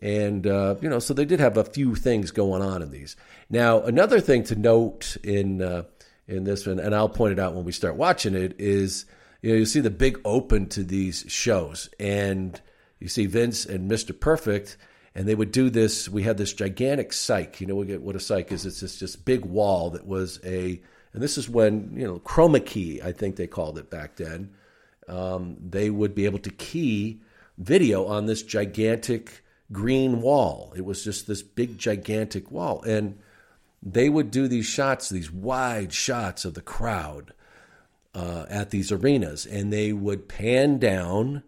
And, 0.00 0.46
uh, 0.46 0.76
you 0.80 0.88
know, 0.88 0.98
so 0.98 1.12
they 1.12 1.24
did 1.24 1.40
have 1.40 1.56
a 1.56 1.64
few 1.64 1.94
things 1.94 2.30
going 2.30 2.62
on 2.62 2.82
in 2.82 2.90
these. 2.90 3.16
Now, 3.50 3.82
another 3.82 4.20
thing 4.20 4.44
to 4.44 4.54
note 4.54 5.16
in, 5.24 5.60
uh, 5.60 5.84
in 6.26 6.44
this 6.44 6.66
one, 6.66 6.78
and 6.78 6.94
I'll 6.94 7.08
point 7.08 7.32
it 7.32 7.38
out 7.38 7.54
when 7.54 7.64
we 7.64 7.72
start 7.72 7.96
watching 7.96 8.34
it, 8.34 8.54
is 8.58 9.06
you 9.42 9.50
know, 9.50 9.56
you 9.56 9.66
see 9.66 9.80
the 9.80 9.90
big 9.90 10.20
open 10.24 10.68
to 10.70 10.84
these 10.84 11.24
shows. 11.28 11.90
And 11.98 12.60
you 13.00 13.08
see 13.08 13.26
Vince 13.26 13.66
and 13.66 13.90
Mr. 13.90 14.18
Perfect, 14.18 14.76
and 15.14 15.26
they 15.26 15.34
would 15.34 15.50
do 15.50 15.70
this. 15.70 16.08
We 16.08 16.22
had 16.22 16.38
this 16.38 16.52
gigantic 16.52 17.10
cyc. 17.10 17.60
You 17.60 17.66
know 17.66 17.76
what 17.76 18.14
a 18.14 18.18
cyc 18.18 18.52
is? 18.52 18.66
It's 18.66 18.80
this 18.80 18.98
just 18.98 19.24
big 19.24 19.44
wall 19.44 19.90
that 19.90 20.06
was 20.06 20.38
a, 20.44 20.80
and 21.12 21.22
this 21.22 21.38
is 21.38 21.48
when, 21.48 21.92
you 21.96 22.06
know, 22.06 22.20
chroma 22.20 22.64
key, 22.64 23.00
I 23.02 23.12
think 23.12 23.36
they 23.36 23.46
called 23.46 23.78
it 23.78 23.90
back 23.90 24.16
then 24.16 24.50
um, 25.08 25.56
they 25.60 25.90
would 25.90 26.14
be 26.14 26.26
able 26.26 26.38
to 26.40 26.50
key 26.50 27.20
video 27.56 28.06
on 28.06 28.26
this 28.26 28.42
gigantic 28.42 29.42
green 29.72 30.20
wall. 30.20 30.72
It 30.76 30.84
was 30.84 31.04
just 31.04 31.26
this 31.26 31.42
big, 31.42 31.78
gigantic 31.78 32.50
wall. 32.50 32.82
And 32.82 33.18
they 33.82 34.08
would 34.08 34.30
do 34.30 34.48
these 34.48 34.66
shots, 34.66 35.08
these 35.08 35.30
wide 35.30 35.92
shots 35.92 36.44
of 36.44 36.54
the 36.54 36.62
crowd 36.62 37.32
uh, 38.14 38.46
at 38.48 38.70
these 38.70 38.90
arenas, 38.90 39.46
and 39.46 39.72
they 39.72 39.92
would 39.92 40.28
pan 40.28 40.78
down 40.78 41.42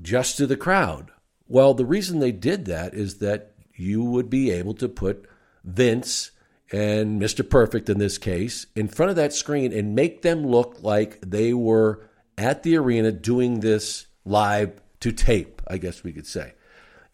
just 0.00 0.36
to 0.36 0.46
the 0.46 0.56
crowd. 0.56 1.10
Well, 1.46 1.74
the 1.74 1.84
reason 1.84 2.18
they 2.18 2.32
did 2.32 2.64
that 2.64 2.94
is 2.94 3.18
that 3.18 3.52
you 3.74 4.02
would 4.02 4.30
be 4.30 4.50
able 4.50 4.74
to 4.74 4.88
put 4.88 5.28
Vince 5.64 6.30
and 6.72 7.20
Mr. 7.20 7.48
Perfect 7.48 7.88
in 7.90 7.98
this 7.98 8.18
case 8.18 8.66
in 8.74 8.88
front 8.88 9.10
of 9.10 9.16
that 9.16 9.32
screen 9.32 9.72
and 9.72 9.94
make 9.94 10.22
them 10.22 10.46
look 10.46 10.82
like 10.82 11.20
they 11.20 11.52
were 11.52 12.00
at 12.38 12.62
the 12.62 12.76
arena 12.76 13.12
doing 13.12 13.60
this 13.60 14.06
live 14.24 14.80
to 15.00 15.12
tape, 15.12 15.60
I 15.68 15.78
guess 15.78 16.02
we 16.02 16.12
could 16.12 16.26
say. 16.26 16.54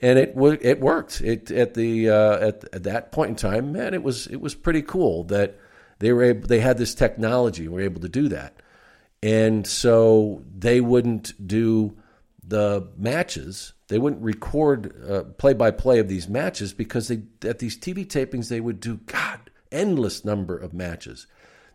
And 0.00 0.18
it 0.18 0.34
it 0.62 0.80
worked. 0.80 1.20
It 1.20 1.50
at 1.50 1.74
the 1.74 2.10
uh, 2.10 2.48
at, 2.48 2.64
at 2.72 2.82
that 2.84 3.10
point 3.10 3.30
in 3.30 3.36
time, 3.36 3.72
man, 3.72 3.94
it 3.94 4.02
was 4.02 4.26
it 4.28 4.40
was 4.40 4.54
pretty 4.54 4.82
cool 4.82 5.24
that 5.24 5.58
they 5.98 6.12
were 6.12 6.22
able, 6.22 6.46
they 6.46 6.60
had 6.60 6.78
this 6.78 6.94
technology 6.94 7.64
and 7.64 7.74
were 7.74 7.80
able 7.80 8.00
to 8.02 8.08
do 8.08 8.28
that. 8.28 8.54
And 9.22 9.66
so 9.66 10.44
they 10.56 10.80
wouldn't 10.80 11.32
do 11.44 11.96
the 12.46 12.88
matches. 12.96 13.72
They 13.88 13.98
wouldn't 13.98 14.22
record 14.22 15.36
play 15.38 15.54
by 15.54 15.72
play 15.72 15.98
of 15.98 16.08
these 16.08 16.28
matches 16.28 16.72
because 16.72 17.08
they 17.08 17.22
at 17.48 17.58
these 17.58 17.76
TV 17.76 18.06
tapings 18.06 18.48
they 18.48 18.60
would 18.60 18.78
do 18.78 18.98
God 19.06 19.50
endless 19.72 20.24
number 20.24 20.56
of 20.56 20.72
matches. 20.72 21.26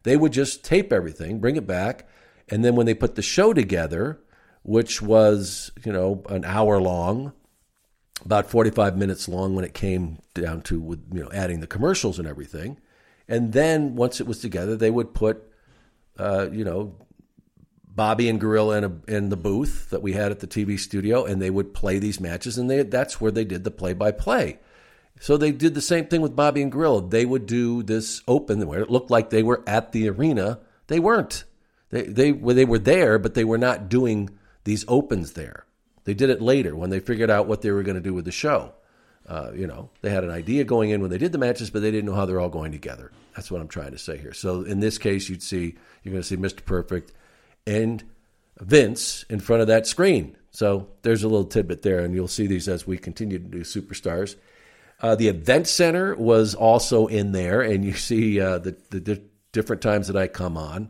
They 0.04 0.18
would 0.18 0.34
just 0.34 0.64
tape 0.64 0.92
everything, 0.92 1.40
bring 1.40 1.56
it 1.56 1.68
back, 1.68 2.08
and 2.50 2.64
then 2.64 2.76
when 2.76 2.86
they 2.86 2.94
put 2.94 3.16
the 3.16 3.22
show 3.22 3.54
together, 3.54 4.20
which 4.64 5.02
was 5.02 5.72
you 5.86 5.92
know 5.92 6.24
an 6.30 6.46
hour 6.46 6.80
long, 6.80 7.34
about 8.26 8.50
forty 8.50 8.70
five 8.70 8.98
minutes 8.98 9.28
long 9.28 9.56
when 9.56 9.66
it 9.66 9.74
came 9.74 10.20
down 10.34 10.62
to 10.64 10.80
with 10.80 11.04
you 11.12 11.24
know 11.24 11.32
adding 11.32 11.60
the 11.60 11.68
commercials 11.68 12.20
and 12.20 12.28
everything, 12.28 12.78
and 13.28 13.54
then 13.54 13.96
once 13.96 14.20
it 14.20 14.28
was 14.28 14.40
together, 14.40 14.76
they 14.76 14.92
would 14.92 15.14
put 15.14 15.44
uh, 16.18 16.48
you 16.52 16.64
know 16.64 16.96
Bobby 17.96 18.28
and 18.28 18.40
Gorilla 18.40 18.78
in, 18.78 18.84
a, 18.84 18.92
in 19.08 19.30
the 19.30 19.38
booth 19.38 19.90
that 19.92 20.02
we 20.02 20.14
had 20.14 20.32
at 20.32 20.40
the 20.40 20.48
TV 20.48 20.80
studio, 20.80 21.26
and 21.26 21.42
they 21.42 21.52
would 21.52 21.74
play 21.74 22.00
these 22.00 22.20
matches, 22.20 22.58
and 22.58 22.70
they, 22.70 22.82
that's 22.84 23.22
where 23.22 23.32
they 23.32 23.46
did 23.46 23.64
the 23.64 23.72
play 23.72 23.94
by 23.94 24.12
play. 24.12 24.60
So 25.20 25.38
they 25.38 25.52
did 25.52 25.76
the 25.76 25.82
same 25.82 26.08
thing 26.08 26.22
with 26.22 26.36
Bobby 26.36 26.62
and 26.62 26.72
Gorilla. 26.72 27.08
They 27.08 27.26
would 27.26 27.46
do 27.46 27.84
this 27.84 28.22
open 28.28 28.66
where 28.66 28.82
it 28.82 28.90
looked 28.90 29.12
like 29.12 29.30
they 29.30 29.44
were 29.44 29.64
at 29.68 29.92
the 29.92 30.10
arena. 30.10 30.60
They 30.88 31.00
weren't. 31.00 31.44
They 31.92 32.04
they 32.04 32.32
they 32.32 32.66
were 32.66 32.80
there, 32.80 33.20
but 33.20 33.36
they 33.36 33.44
were 33.44 33.60
not 33.60 33.90
doing 33.90 34.32
these 34.64 34.84
opens 34.88 35.34
there. 35.34 35.66
They 36.06 36.14
did 36.14 36.30
it 36.30 36.42
later 36.42 36.76
when 36.76 36.90
they 36.90 37.00
figured 37.00 37.30
out 37.30 37.48
what 37.48 37.62
they 37.62 37.72
were 37.72 37.84
going 37.84 37.96
to 37.96 38.02
do 38.02 38.14
with 38.14 38.26
the 38.26 38.32
show. 38.32 38.74
Uh, 39.28 39.52
you 39.56 39.68
know, 39.68 39.90
they 40.02 40.10
had 40.10 40.24
an 40.24 40.30
idea 40.30 40.64
going 40.66 40.90
in 40.90 41.02
when 41.02 41.10
they 41.10 41.18
did 41.18 41.32
the 41.32 41.38
matches, 41.38 41.70
but 41.70 41.82
they 41.82 41.92
didn't 41.92 42.06
know 42.06 42.16
how 42.16 42.26
they're 42.26 42.42
all 42.42 42.50
going 42.50 42.72
together. 42.72 43.12
That's 43.36 43.50
what 43.50 43.62
I'm 43.62 43.70
trying 43.70 43.92
to 43.92 43.98
say 43.98 44.18
here. 44.18 44.34
So 44.34 44.64
in 44.64 44.80
this 44.80 44.98
case, 44.98 45.30
you'd 45.30 45.42
see 45.42 45.76
you're 46.04 46.12
going 46.12 46.22
to 46.22 46.28
see 46.28 46.38
Mr. 46.38 46.64
Perfect 46.66 47.14
and 47.66 48.04
Vince 48.60 49.24
in 49.30 49.40
front 49.40 49.62
of 49.62 49.68
that 49.68 49.88
screen. 49.88 50.36
So 50.52 50.88
there's 51.02 51.24
a 51.24 51.28
little 51.28 51.46
tidbit 51.46 51.82
there, 51.82 52.00
and 52.00 52.14
you'll 52.14 52.28
see 52.28 52.48
these 52.48 52.68
as 52.68 52.86
we 52.86 52.98
continue 52.98 53.40
to 53.40 53.46
do 53.46 53.62
superstars. 53.62 54.36
Uh, 55.02 55.16
the 55.16 55.28
event 55.28 55.68
center 55.68 56.16
was 56.16 56.54
also 56.54 57.08
in 57.08 57.32
there, 57.32 57.62
and 57.62 57.84
you 57.84 57.94
see 57.94 58.40
uh, 58.40 58.60
the, 58.60 58.76
the 58.90 59.00
di- 59.00 59.22
different 59.52 59.82
times 59.82 60.08
that 60.08 60.18
I 60.18 60.28
come 60.28 60.58
on. 60.58 60.90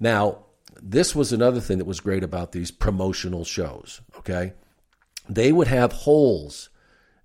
Now, 0.00 0.44
this 0.80 1.14
was 1.14 1.32
another 1.32 1.60
thing 1.60 1.78
that 1.78 1.86
was 1.86 2.00
great 2.00 2.22
about 2.22 2.52
these 2.52 2.70
promotional 2.70 3.44
shows. 3.44 4.00
Okay, 4.28 4.52
they 5.28 5.52
would 5.52 5.68
have 5.68 5.92
holes 5.92 6.68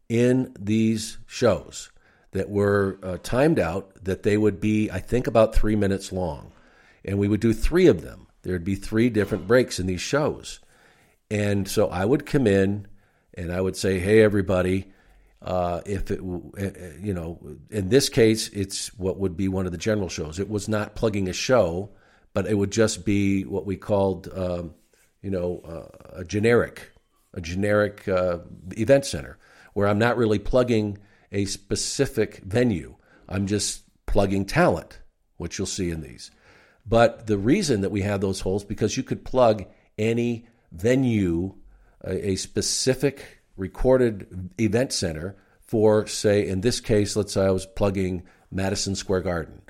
in 0.07 0.55
these 0.59 1.17
shows 1.27 1.91
that 2.31 2.49
were 2.49 2.99
uh, 3.03 3.17
timed 3.23 3.59
out 3.59 4.03
that 4.03 4.23
they 4.23 4.37
would 4.37 4.59
be, 4.59 4.89
I 4.89 4.99
think, 4.99 5.27
about 5.27 5.55
three 5.55 5.75
minutes 5.75 6.11
long, 6.11 6.51
and 7.03 7.17
we 7.17 7.27
would 7.27 7.39
do 7.39 7.53
three 7.53 7.87
of 7.87 8.01
them. 8.01 8.27
There'd 8.43 8.63
be 8.63 8.75
three 8.75 9.09
different 9.09 9.47
breaks 9.47 9.79
in 9.79 9.87
these 9.87 10.01
shows. 10.01 10.59
And 11.31 11.67
so 11.67 11.87
I 11.87 12.05
would 12.05 12.25
come 12.25 12.45
in 12.45 12.87
and 13.33 13.51
I 13.51 13.59
would 13.59 13.75
say, 13.75 13.99
hey, 13.99 14.21
everybody, 14.21 14.91
uh, 15.41 15.81
if 15.85 16.11
it, 16.11 16.19
eh, 16.57 16.71
eh, 16.75 16.91
you 17.01 17.13
know, 17.13 17.39
in 17.71 17.89
this 17.89 18.09
case, 18.09 18.49
it's 18.49 18.87
what 18.99 19.17
would 19.17 19.35
be 19.35 19.47
one 19.47 19.65
of 19.65 19.71
the 19.71 19.77
general 19.77 20.09
shows. 20.09 20.39
It 20.39 20.49
was 20.49 20.67
not 20.69 20.95
plugging 20.95 21.27
a 21.27 21.33
show, 21.33 21.89
but 22.33 22.47
it 22.47 22.55
would 22.55 22.71
just 22.71 23.05
be 23.05 23.43
what 23.43 23.65
we 23.65 23.77
called, 23.77 24.29
um, 24.35 24.75
you 25.21 25.31
know, 25.31 25.61
uh, 25.65 26.19
a 26.19 26.23
generic, 26.25 26.91
a 27.33 27.41
generic 27.41 28.07
uh, 28.07 28.39
event 28.77 29.05
center, 29.05 29.37
where 29.73 29.87
I'm 29.87 29.99
not 29.99 30.17
really 30.17 30.39
plugging 30.39 30.97
a 31.31 31.45
specific 31.45 32.37
venue. 32.45 32.95
I'm 33.27 33.47
just 33.47 33.83
plugging 34.05 34.45
talent, 34.45 34.99
which 35.37 35.57
you'll 35.57 35.67
see 35.67 35.89
in 35.89 36.01
these. 36.01 36.31
But 36.85 37.27
the 37.27 37.37
reason 37.37 37.81
that 37.81 37.91
we 37.91 38.01
have 38.01 38.21
those 38.21 38.41
holes 38.41 38.63
because 38.63 38.97
you 38.97 39.03
could 39.03 39.25
plug 39.25 39.65
any 39.97 40.47
venue, 40.71 41.55
a, 42.03 42.31
a 42.31 42.35
specific 42.35 43.41
recorded 43.55 44.51
event 44.59 44.91
center 44.91 45.35
for, 45.61 46.05
say, 46.07 46.47
in 46.47 46.61
this 46.61 46.79
case, 46.79 47.15
let's 47.15 47.33
say 47.33 47.45
I 47.45 47.51
was 47.51 47.65
plugging 47.65 48.23
Madison 48.51 48.95
Square 48.95 49.21
Garden 49.21 49.61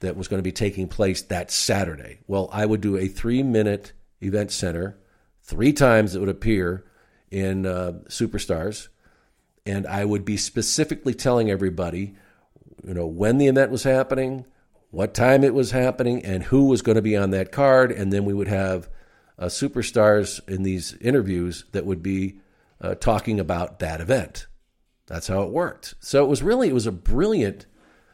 that 0.00 0.16
was 0.16 0.28
going 0.28 0.38
to 0.38 0.42
be 0.42 0.52
taking 0.52 0.88
place 0.88 1.22
that 1.22 1.50
Saturday. 1.50 2.18
Well, 2.26 2.48
I 2.52 2.66
would 2.66 2.80
do 2.80 2.96
a 2.96 3.06
three 3.06 3.42
minute 3.42 3.92
event 4.20 4.50
center, 4.50 4.98
three 5.42 5.72
times 5.72 6.14
it 6.14 6.20
would 6.20 6.28
appear 6.28 6.84
in 7.32 7.64
uh, 7.64 7.92
Superstars, 8.08 8.88
and 9.64 9.86
I 9.86 10.04
would 10.04 10.24
be 10.24 10.36
specifically 10.36 11.14
telling 11.14 11.50
everybody, 11.50 12.14
you 12.86 12.94
know, 12.94 13.06
when 13.06 13.38
the 13.38 13.48
event 13.48 13.70
was 13.70 13.84
happening, 13.84 14.44
what 14.90 15.14
time 15.14 15.42
it 15.42 15.54
was 15.54 15.70
happening, 15.70 16.22
and 16.24 16.44
who 16.44 16.66
was 16.66 16.82
going 16.82 16.96
to 16.96 17.02
be 17.02 17.16
on 17.16 17.30
that 17.30 17.50
card. 17.50 17.90
And 17.90 18.12
then 18.12 18.26
we 18.26 18.34
would 18.34 18.48
have 18.48 18.88
uh, 19.38 19.46
superstars 19.46 20.46
in 20.46 20.62
these 20.62 20.94
interviews 21.00 21.64
that 21.72 21.86
would 21.86 22.02
be 22.02 22.40
uh, 22.80 22.96
talking 22.96 23.40
about 23.40 23.78
that 23.78 24.02
event. 24.02 24.46
That's 25.06 25.28
how 25.28 25.42
it 25.42 25.50
worked. 25.50 25.94
So 26.00 26.22
it 26.22 26.28
was 26.28 26.42
really 26.42 26.68
it 26.68 26.74
was 26.74 26.86
a 26.86 26.92
brilliant 26.92 27.64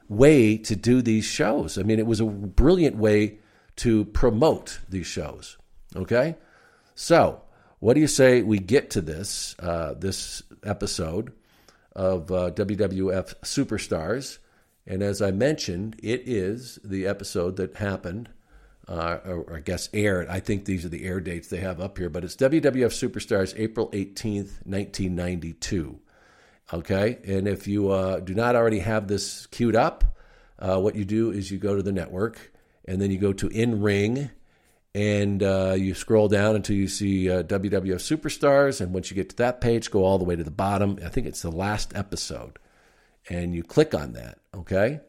way 0.09 0.57
to 0.59 0.77
do 0.77 1.03
these 1.03 1.25
shows. 1.25 1.77
I 1.77 1.83
mean, 1.83 1.99
it 1.99 2.07
was 2.07 2.21
a 2.21 2.27
brilliant 2.27 2.97
way 2.97 3.41
to 3.77 4.05
promote 4.07 4.79
these 4.89 5.07
shows. 5.07 5.59
Okay, 5.97 6.37
so 6.95 7.43
what 7.81 7.95
do 7.95 8.01
you 8.01 8.09
say 8.09 8.43
we 8.43 8.59
get 8.59 8.91
to 8.91 9.01
this 9.01 9.55
uh, 9.59 9.95
this 9.95 10.43
episode 10.65 11.33
of 11.95 12.31
uh, 12.31 12.51
WWF 12.51 13.35
Superstars? 13.43 14.39
And 14.87 15.03
as 15.03 15.21
I 15.21 15.31
mentioned, 15.31 15.97
it 16.03 16.23
is 16.27 16.79
the 16.83 17.07
episode 17.07 17.57
that 17.57 17.77
happened, 17.77 18.31
uh, 18.89 19.19
or, 19.27 19.57
I 19.57 19.61
guess 19.61 19.91
aired. 19.93 20.29
I 20.29 20.41
think 20.41 20.65
these 20.65 20.85
are 20.85 20.89
the 20.89 21.05
air 21.05 21.21
dates 21.21 21.49
they 21.49 21.61
have 21.61 21.81
up 21.81 21.99
here, 21.99 22.09
but 22.09 22.25
it's 22.25 22.37
WWF 22.37 22.63
Superstars, 22.63 23.53
April 23.59 23.91
18th, 23.91 24.65
1992. 24.65 26.01
Okay, 26.73 27.19
and 27.27 27.49
if 27.49 27.67
you 27.67 27.91
uh, 27.91 28.21
do 28.21 28.35
not 28.35 28.57
already 28.57 28.81
have 28.81 29.09
this 29.09 29.47
queued 29.47 29.77
up, 29.77 30.05
uh, 30.59 30.79
what 30.79 30.97
you 30.97 31.05
do 31.05 31.31
is 31.31 31.51
you 31.51 31.59
go 31.59 31.77
to 31.77 31.83
the 31.83 31.93
network 31.93 32.53
and 32.87 33.01
then 33.01 33.11
you 33.11 33.19
go 33.19 33.33
to 33.33 33.49
In 33.49 33.81
Ring 33.81 34.31
and 34.99 35.43
uh, 35.43 35.75
you 35.79 35.95
scroll 35.95 36.29
down 36.29 36.57
until 36.57 36.75
you 36.75 36.89
see 36.89 37.27
WWF 37.27 37.95
uh, 37.95 38.17
Superstars. 38.17 38.81
And 38.81 38.93
once 38.93 39.11
you 39.11 39.15
get 39.15 39.29
to 39.31 39.37
that 39.37 39.61
page, 39.61 39.91
go 39.91 40.05
all 40.05 40.19
the 40.19 40.25
way 40.25 40.35
to 40.35 40.43
the 40.43 40.51
bottom. 40.51 40.99
I 41.05 41.09
think 41.09 41.27
it's 41.27 41.43
the 41.43 41.53
last 41.53 41.95
episode 41.95 42.59
and 43.29 43.55
you 43.55 43.63
click 43.63 43.95
on 43.95 44.13
that, 44.15 44.39
okay? 44.55 45.01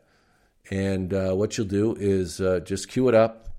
And 0.69 1.13
uh, 1.13 1.33
what 1.33 1.57
you'll 1.57 1.67
do 1.67 1.95
is 1.95 2.41
uh, 2.41 2.59
just 2.59 2.89
queue 2.89 3.07
it 3.09 3.15
up. 3.15 3.49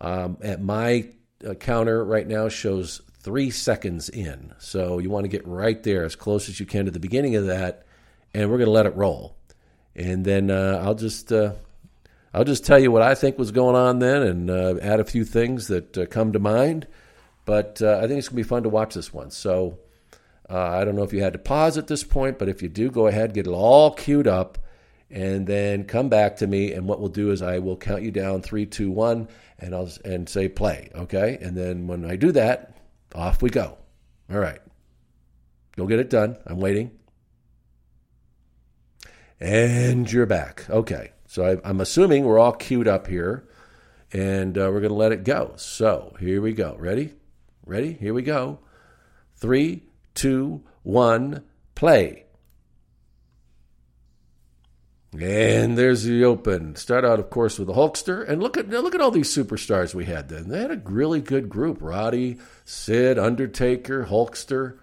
Um, 0.00 0.38
at 0.42 0.62
my 0.62 1.08
uh, 1.46 1.54
counter 1.54 2.04
right 2.04 2.26
now 2.26 2.48
shows 2.48 3.00
three 3.20 3.50
seconds 3.50 4.08
in, 4.08 4.54
so 4.58 4.98
you 4.98 5.10
want 5.10 5.24
to 5.24 5.28
get 5.28 5.46
right 5.46 5.82
there 5.82 6.04
as 6.04 6.14
close 6.14 6.48
as 6.48 6.60
you 6.60 6.66
can 6.66 6.84
to 6.84 6.90
the 6.90 7.00
beginning 7.00 7.34
of 7.36 7.46
that, 7.46 7.86
and 8.34 8.50
we're 8.50 8.58
going 8.58 8.66
to 8.66 8.72
let 8.72 8.86
it 8.86 8.94
roll. 8.94 9.36
And 9.94 10.24
then 10.24 10.50
uh, 10.50 10.82
I'll 10.84 10.94
just 10.94 11.32
uh, 11.32 11.54
I'll 12.34 12.44
just 12.44 12.66
tell 12.66 12.78
you 12.78 12.90
what 12.90 13.02
I 13.02 13.14
think 13.14 13.38
was 13.38 13.50
going 13.50 13.76
on 13.76 13.98
then, 13.98 14.22
and 14.22 14.50
uh, 14.50 14.76
add 14.82 15.00
a 15.00 15.04
few 15.04 15.24
things 15.24 15.68
that 15.68 16.08
come 16.10 16.32
to 16.32 16.38
mind. 16.38 16.86
But 17.44 17.80
I 17.80 18.06
think 18.06 18.18
it's 18.18 18.28
going 18.28 18.42
to 18.42 18.44
be 18.44 18.48
fun 18.48 18.64
to 18.64 18.68
watch 18.68 18.94
this 18.94 19.12
one. 19.12 19.30
So 19.30 19.78
uh, 20.50 20.58
I 20.58 20.84
don't 20.84 20.96
know 20.96 21.02
if 21.02 21.12
you 21.12 21.22
had 21.22 21.32
to 21.32 21.38
pause 21.38 21.78
at 21.78 21.86
this 21.86 22.04
point, 22.04 22.38
but 22.38 22.48
if 22.48 22.62
you 22.62 22.68
do, 22.68 22.90
go 22.90 23.06
ahead, 23.06 23.34
get 23.34 23.46
it 23.46 23.50
all 23.50 23.92
queued 23.92 24.26
up, 24.28 24.58
and 25.10 25.46
then 25.46 25.84
come 25.84 26.08
back 26.08 26.36
to 26.36 26.46
me. 26.46 26.72
And 26.72 26.86
what 26.86 27.00
we'll 27.00 27.08
do 27.08 27.30
is 27.30 27.42
I 27.42 27.58
will 27.58 27.76
count 27.76 28.02
you 28.02 28.10
down 28.10 28.42
three, 28.42 28.66
two, 28.66 28.90
one, 28.90 29.28
and 29.58 29.74
I'll 29.74 29.88
and 30.04 30.28
say 30.28 30.48
play. 30.48 30.90
Okay, 30.94 31.38
and 31.40 31.56
then 31.56 31.86
when 31.86 32.04
I 32.04 32.16
do 32.16 32.32
that, 32.32 32.76
off 33.14 33.42
we 33.42 33.50
go. 33.50 33.78
All 34.30 34.38
right, 34.38 34.60
go 35.76 35.86
get 35.86 36.00
it 36.00 36.10
done. 36.10 36.36
I'm 36.46 36.58
waiting. 36.58 36.90
And 39.38 40.10
you're 40.10 40.26
back. 40.26 40.68
Okay, 40.68 41.12
so 41.26 41.60
I, 41.64 41.68
am 41.68 41.80
assuming 41.80 42.24
we're 42.24 42.38
all 42.38 42.52
queued 42.52 42.88
up 42.88 43.06
here, 43.06 43.48
and 44.12 44.56
uh, 44.56 44.70
we're 44.72 44.80
going 44.80 44.88
to 44.90 44.94
let 44.94 45.12
it 45.12 45.24
go. 45.24 45.52
So 45.56 46.14
here 46.20 46.40
we 46.40 46.52
go. 46.52 46.76
Ready? 46.78 47.12
Ready? 47.64 47.92
Here 47.94 48.14
we 48.14 48.22
go. 48.22 48.60
Three 49.36 49.82
two, 50.16 50.64
one, 50.82 51.44
play. 51.76 52.24
And 55.18 55.78
there's 55.78 56.02
the 56.02 56.24
open. 56.24 56.76
Start 56.76 57.04
out, 57.04 57.20
of 57.20 57.30
course, 57.30 57.58
with 57.58 57.68
the 57.68 57.74
Hulkster, 57.74 58.28
and 58.28 58.42
look 58.42 58.56
at 58.58 58.68
look 58.68 58.94
at 58.94 59.00
all 59.00 59.10
these 59.10 59.34
superstars 59.34 59.94
we 59.94 60.04
had. 60.04 60.28
Then 60.28 60.48
they 60.48 60.60
had 60.60 60.70
a 60.70 60.82
really 60.84 61.20
good 61.20 61.48
group: 61.48 61.78
Roddy, 61.80 62.38
Sid, 62.66 63.18
Undertaker, 63.18 64.04
Hulkster, 64.04 64.78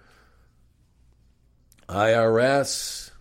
IRS, 1.87 3.11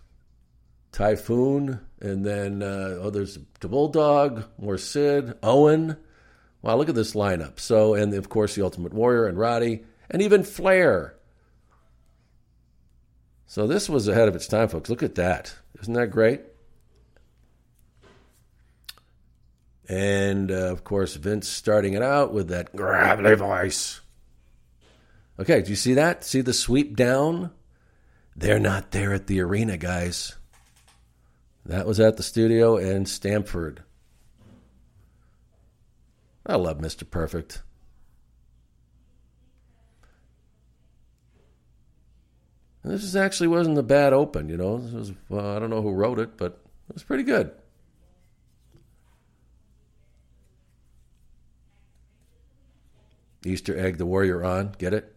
Typhoon, 0.91 1.81
and 2.03 2.25
then 2.25 2.61
uh, 2.61 2.99
oh, 3.01 3.09
there's 3.09 3.39
the 3.61 3.67
Bulldog, 3.67 4.43
more 4.59 4.77
Sid, 4.77 5.35
Owen. 5.41 5.97
Wow, 6.61 6.75
look 6.75 6.89
at 6.89 6.95
this 6.95 7.13
lineup. 7.13 7.59
So, 7.59 7.93
and 7.93 8.13
of 8.13 8.29
course, 8.29 8.55
the 8.55 8.63
Ultimate 8.63 8.93
Warrior 8.93 9.25
and 9.27 9.37
Roddy, 9.37 9.83
and 10.11 10.21
even 10.21 10.43
Flair. 10.43 11.15
So 13.47 13.67
this 13.67 13.89
was 13.89 14.07
ahead 14.07 14.27
of 14.27 14.35
its 14.35 14.47
time, 14.47 14.67
folks. 14.67 14.89
Look 14.89 15.03
at 15.03 15.15
that. 15.15 15.55
Isn't 15.81 15.93
that 15.93 16.07
great? 16.07 16.41
And 19.87 20.51
uh, 20.51 20.71
of 20.71 20.83
course, 20.83 21.15
Vince 21.15 21.47
starting 21.47 21.93
it 21.93 22.01
out 22.01 22.33
with 22.33 22.49
that 22.49 22.75
gravelly 22.75 23.35
voice. 23.35 24.01
Okay, 25.39 25.61
do 25.61 25.69
you 25.69 25.75
see 25.75 25.93
that? 25.95 26.23
See 26.23 26.41
the 26.41 26.53
sweep 26.53 26.95
down? 26.95 27.51
They're 28.35 28.59
not 28.59 28.91
there 28.91 29.13
at 29.13 29.27
the 29.27 29.41
arena, 29.41 29.77
guys. 29.77 30.35
That 31.65 31.87
was 31.87 31.99
at 31.99 32.17
the 32.17 32.23
studio 32.23 32.77
in 32.77 33.05
Stamford. 33.05 33.83
I 36.45 36.55
love 36.55 36.79
Mr. 36.79 37.09
Perfect. 37.09 37.61
And 42.83 42.91
this 42.91 43.03
is 43.03 43.15
actually 43.15 43.47
wasn't 43.47 43.77
a 43.77 43.83
bad 43.83 44.11
open, 44.11 44.49
you 44.49 44.57
know. 44.57 44.77
This 44.77 44.91
was 44.91 45.13
well, 45.29 45.55
I 45.55 45.59
don't 45.59 45.69
know 45.69 45.81
who 45.81 45.93
wrote 45.93 46.19
it, 46.19 46.35
but 46.35 46.59
it 46.89 46.95
was 46.95 47.03
pretty 47.03 47.23
good. 47.23 47.51
Easter 53.45 53.77
egg, 53.77 53.97
the 53.97 54.05
warrior 54.05 54.43
on. 54.43 54.73
Get 54.77 54.93
it? 54.93 55.15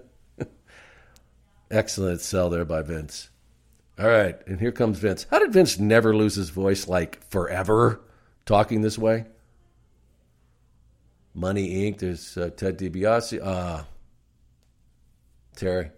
Excellent 1.70 2.20
sell 2.20 2.50
there 2.50 2.64
by 2.64 2.82
Vince. 2.82 3.28
All 3.98 4.08
right, 4.08 4.36
and 4.46 4.60
here 4.60 4.72
comes 4.72 4.98
Vince. 4.98 5.26
How 5.30 5.38
did 5.38 5.52
Vince 5.52 5.78
never 5.78 6.14
lose 6.14 6.36
his 6.36 6.50
voice 6.50 6.86
like 6.86 7.22
forever 7.30 8.00
talking 8.46 8.80
this 8.80 8.96
way? 8.96 9.26
Money 11.34 11.90
Inc. 11.90 11.98
There's 11.98 12.36
uh, 12.36 12.50
Ted 12.56 12.78
DiBiase. 12.78 13.40
Ah, 13.44 13.80
uh, 13.80 13.84
Terry. 15.56 15.90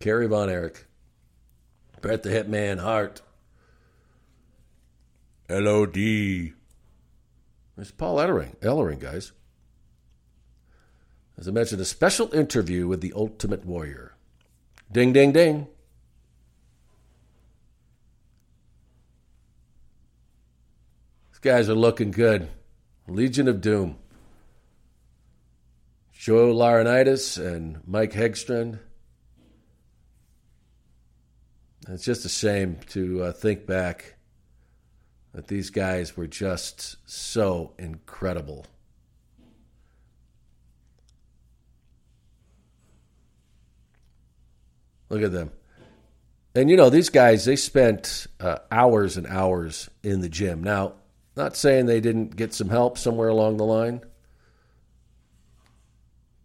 Kerry 0.00 0.26
Von 0.26 0.50
Erich. 0.50 0.86
Bret 2.00 2.22
the 2.22 2.28
Hitman 2.28 2.80
Hart. 2.80 3.22
LOD. 5.48 5.94
There's 5.94 7.90
Paul 7.96 8.16
Ellering, 8.16 8.56
Ellering, 8.58 8.98
guys. 8.98 9.32
As 11.36 11.48
I 11.48 11.50
mentioned, 11.50 11.80
a 11.80 11.84
special 11.84 12.32
interview 12.34 12.86
with 12.86 13.00
the 13.00 13.12
Ultimate 13.14 13.64
Warrior. 13.64 14.14
Ding, 14.90 15.12
ding, 15.12 15.32
ding. 15.32 15.66
These 21.32 21.40
guys 21.40 21.68
are 21.68 21.74
looking 21.74 22.12
good. 22.12 22.48
Legion 23.08 23.48
of 23.48 23.60
Doom. 23.60 23.98
Joe 26.12 26.54
Laurinaitis 26.54 27.44
and 27.44 27.80
Mike 27.86 28.12
Hegstrand. 28.12 28.78
It's 31.88 32.04
just 32.04 32.24
a 32.24 32.30
shame 32.30 32.78
to 32.90 33.24
uh, 33.24 33.32
think 33.32 33.66
back 33.66 34.14
that 35.34 35.48
these 35.48 35.68
guys 35.68 36.16
were 36.16 36.26
just 36.26 36.96
so 37.04 37.74
incredible. 37.78 38.64
Look 45.14 45.22
at 45.22 45.30
them. 45.30 45.52
And 46.56 46.68
you 46.68 46.76
know, 46.76 46.90
these 46.90 47.08
guys, 47.08 47.44
they 47.44 47.54
spent 47.54 48.26
uh, 48.40 48.58
hours 48.68 49.16
and 49.16 49.28
hours 49.28 49.88
in 50.02 50.22
the 50.22 50.28
gym. 50.28 50.60
Now, 50.60 50.94
not 51.36 51.56
saying 51.56 51.86
they 51.86 52.00
didn't 52.00 52.34
get 52.34 52.52
some 52.52 52.68
help 52.68 52.98
somewhere 52.98 53.28
along 53.28 53.58
the 53.58 53.64
line. 53.64 54.00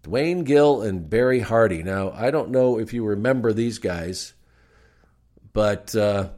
Duane 0.03 0.43
Gill 0.43 0.83
and 0.83 1.09
Barry 1.09 1.39
Hardy. 1.39 1.81
Now, 1.81 2.11
I 2.11 2.29
don't 2.29 2.51
know 2.51 2.77
if 2.77 2.93
you 2.93 3.03
remember 3.03 3.53
these 3.53 3.79
guys, 3.79 4.33
but 5.51 5.95
uh, 5.95 6.29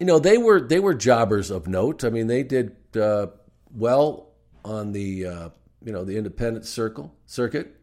you 0.00 0.06
know 0.06 0.18
they 0.18 0.36
were 0.36 0.60
they 0.60 0.80
were 0.80 0.94
jobbers 0.94 1.52
of 1.52 1.68
note. 1.68 2.02
I 2.02 2.10
mean, 2.10 2.26
they 2.26 2.42
did 2.42 2.74
uh, 2.96 3.28
well 3.72 4.32
on 4.64 4.90
the 4.90 5.26
uh, 5.26 5.48
you 5.80 5.92
know 5.92 6.04
the 6.04 6.16
independent 6.16 6.66
circle 6.66 7.14
circuit. 7.26 7.79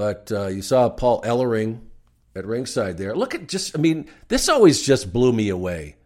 But 0.00 0.32
uh, 0.32 0.46
you 0.46 0.62
saw 0.62 0.88
Paul 0.88 1.20
Ellering 1.20 1.80
at 2.34 2.46
ringside 2.46 2.96
there. 2.96 3.14
Look 3.14 3.34
at 3.34 3.46
just, 3.48 3.76
I 3.76 3.82
mean, 3.82 4.08
this 4.28 4.48
always 4.48 4.80
just 4.80 5.12
blew 5.12 5.30
me 5.30 5.50
away. 5.50 5.96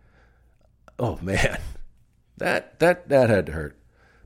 Oh 0.98 1.16
man, 1.22 1.60
that 2.38 2.80
that 2.80 3.08
that 3.08 3.30
had 3.30 3.46
to 3.46 3.52
hurt. 3.52 3.78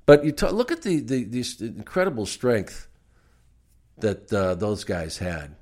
But 0.07 0.25
you 0.25 0.33
look 0.53 0.73
at 0.73 0.81
the, 0.81 1.01
the, 1.01 1.25
the 1.25 1.67
incredible 1.77 2.25
strength 2.25 2.89
that 3.99 4.33
uh, 4.33 4.55
those 4.55 4.85
guys 4.85 5.19
had. 5.19 5.55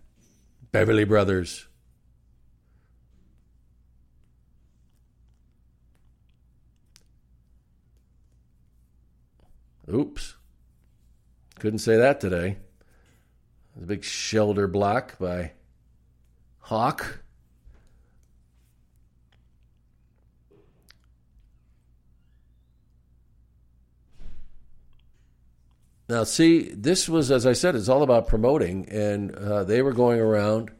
Beverly 0.70 1.02
Brothers. 1.02 1.66
Oops. 9.92 10.36
Couldn't 11.58 11.80
say 11.80 11.96
that 11.96 12.20
today. 12.20 12.58
The 13.78 13.86
big 13.86 14.04
shoulder 14.04 14.66
block 14.66 15.18
by 15.18 15.52
Hawk. 16.60 17.20
Now, 26.08 26.24
see, 26.24 26.70
this 26.72 27.08
was, 27.08 27.30
as 27.30 27.46
I 27.46 27.52
said, 27.52 27.74
it's 27.74 27.88
all 27.88 28.02
about 28.02 28.28
promoting, 28.28 28.88
and 28.88 29.34
uh, 29.34 29.64
they 29.64 29.82
were 29.82 29.92
going 29.92 30.20
around, 30.20 30.70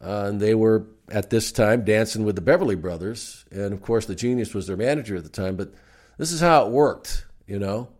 uh, 0.00 0.24
and 0.28 0.40
they 0.40 0.54
were 0.54 0.86
at 1.10 1.30
this 1.30 1.52
time 1.52 1.84
dancing 1.84 2.24
with 2.24 2.34
the 2.34 2.40
Beverly 2.40 2.74
Brothers, 2.74 3.44
and 3.52 3.72
of 3.72 3.82
course, 3.82 4.06
the 4.06 4.14
Genius 4.14 4.54
was 4.54 4.66
their 4.66 4.76
manager 4.76 5.16
at 5.16 5.22
the 5.22 5.28
time. 5.28 5.54
But 5.54 5.72
this 6.16 6.32
is 6.32 6.40
how 6.40 6.66
it 6.66 6.72
worked, 6.72 7.26
you 7.46 7.58
know 7.58 7.90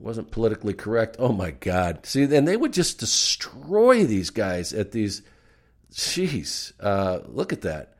wasn't 0.00 0.30
politically 0.30 0.74
correct. 0.74 1.16
Oh 1.18 1.32
my 1.32 1.50
God! 1.50 2.06
See, 2.06 2.22
and 2.24 2.48
they 2.48 2.56
would 2.56 2.72
just 2.72 2.98
destroy 2.98 4.04
these 4.04 4.30
guys 4.30 4.72
at 4.72 4.92
these. 4.92 5.22
Jeez, 5.92 6.72
uh, 6.80 7.20
look 7.26 7.52
at 7.52 7.62
that. 7.62 7.94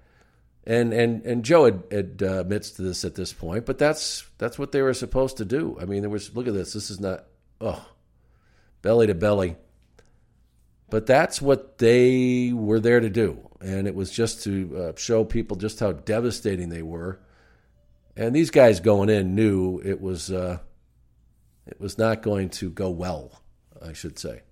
And 0.65 0.93
and 0.93 1.25
and 1.25 1.45
Joe 1.45 1.67
uh, 1.67 1.71
admits 1.91 2.73
to 2.73 2.83
this 2.83 3.05
at 3.05 3.15
this 3.15 3.33
point, 3.33 3.67
but 3.67 3.79
that's 3.79 4.25
that's 4.39 4.59
what 4.59 4.73
they 4.73 4.83
were 4.83 4.95
supposed 4.95 5.39
to 5.39 5.45
do. 5.45 5.77
I 5.81 5.85
mean, 5.85 6.03
there 6.03 6.11
was 6.11 6.35
look 6.35 6.47
at 6.47 6.55
this. 6.55 6.73
This 6.73 6.91
is 6.91 7.01
not 7.01 7.25
oh 7.61 7.85
belly 8.83 9.07
to 9.07 9.15
belly, 9.15 9.57
but 10.89 11.07
that's 11.07 11.41
what 11.41 11.79
they 11.79 12.53
were 12.53 12.81
there 12.81 13.01
to 13.01 13.11
do, 13.11 13.49
and 13.61 13.87
it 13.87 13.95
was 13.95 14.11
just 14.11 14.45
to 14.45 14.77
uh, 14.77 14.93
show 14.97 15.25
people 15.25 15.57
just 15.57 15.81
how 15.81 15.93
devastating 15.93 16.69
they 16.69 16.83
were. 16.83 17.21
And 18.17 18.35
these 18.35 18.51
guys 18.51 18.81
going 18.81 19.09
in 19.09 19.35
knew 19.35 19.81
it 19.83 20.01
was 20.01 20.31
uh, 20.31 20.59
it 21.67 21.81
was 21.81 21.99
not 21.99 22.23
going 22.23 22.51
to 22.51 22.71
go 22.71 22.91
well, 22.91 23.43
I 23.81 23.93
should 23.93 24.19
say. 24.19 24.43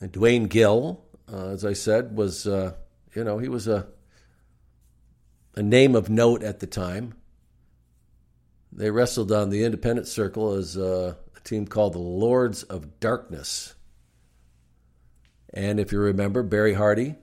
And 0.00 0.10
Duane 0.10 0.46
Gill, 0.46 1.04
uh, 1.32 1.50
as 1.50 1.64
I 1.64 1.74
said, 1.74 2.16
was 2.16 2.46
uh, 2.46 2.74
you 3.14 3.22
know 3.22 3.38
he 3.38 3.48
was 3.48 3.68
a 3.68 3.86
a 5.54 5.62
name 5.62 5.94
of 5.94 6.10
note 6.10 6.42
at 6.42 6.58
the 6.60 6.66
time. 6.66 7.14
They 8.72 8.90
wrestled 8.90 9.30
on 9.30 9.50
the 9.50 9.64
independent 9.64 10.08
circle 10.08 10.54
as 10.54 10.76
uh, 10.76 11.14
a 11.36 11.40
team 11.40 11.66
called 11.66 11.92
the 11.92 11.98
Lords 11.98 12.62
of 12.64 12.98
Darkness. 13.00 13.74
And 15.52 15.78
if 15.78 15.92
you 15.92 16.00
remember, 16.00 16.42
Barry 16.42 16.72
Hardy 16.72 17.16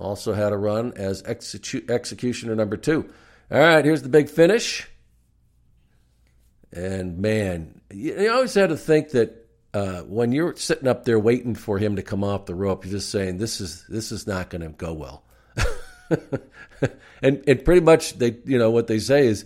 also 0.00 0.32
had 0.32 0.52
a 0.52 0.56
run 0.56 0.92
as 0.96 1.22
execu- 1.22 1.88
executioner 1.90 2.54
number 2.54 2.76
two. 2.76 3.08
All 3.50 3.58
right, 3.58 3.84
here's 3.84 4.02
the 4.02 4.08
big 4.08 4.28
finish. 4.28 4.88
And 6.72 7.18
man, 7.18 7.80
you 7.92 8.30
always 8.32 8.54
had 8.54 8.70
to 8.70 8.76
think 8.76 9.10
that 9.10 9.48
uh, 9.74 10.02
when 10.02 10.32
you're 10.32 10.56
sitting 10.56 10.88
up 10.88 11.04
there 11.04 11.18
waiting 11.18 11.54
for 11.54 11.78
him 11.78 11.96
to 11.96 12.02
come 12.02 12.24
off 12.24 12.46
the 12.46 12.54
rope, 12.54 12.84
you're 12.84 12.92
just 12.92 13.10
saying 13.10 13.38
this 13.38 13.60
is 13.60 13.84
this 13.88 14.12
is 14.12 14.26
not 14.26 14.50
going 14.50 14.62
to 14.62 14.68
go 14.68 14.92
well. 14.92 15.24
and 17.22 17.42
and 17.46 17.64
pretty 17.64 17.80
much 17.80 18.18
they 18.18 18.36
you 18.44 18.58
know 18.58 18.70
what 18.70 18.86
they 18.86 18.98
say 18.98 19.26
is 19.26 19.44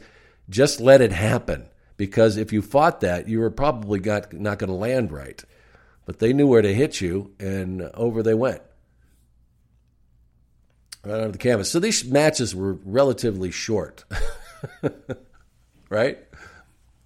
Just 0.49 0.81
let 0.81 1.01
it 1.01 1.13
happen 1.13 1.69
because 1.97 2.37
if 2.37 2.53
you 2.53 2.63
fought 2.63 3.01
that, 3.01 3.29
you 3.29 3.41
were 3.41 3.51
probably 3.51 3.99
got, 3.99 4.33
not 4.33 4.59
going 4.59 4.69
to 4.69 4.77
land 4.77 5.13
right. 5.13 5.43
But 6.07 6.19
they 6.19 6.33
knew 6.33 6.47
where 6.47 6.63
to 6.63 6.75
hit 6.75 7.01
you, 7.01 7.33
and 7.39 7.83
over 7.95 8.23
they 8.23 8.35
went. 8.35 8.61
Right 11.05 11.21
onto 11.21 11.33
the 11.33 11.39
canvas. 11.39 11.71
So 11.71 11.81
these 11.81 12.05
matches 12.05 12.55
were 12.55 12.75
relatively 12.85 13.51
short. 13.51 14.05
right? 15.91 16.19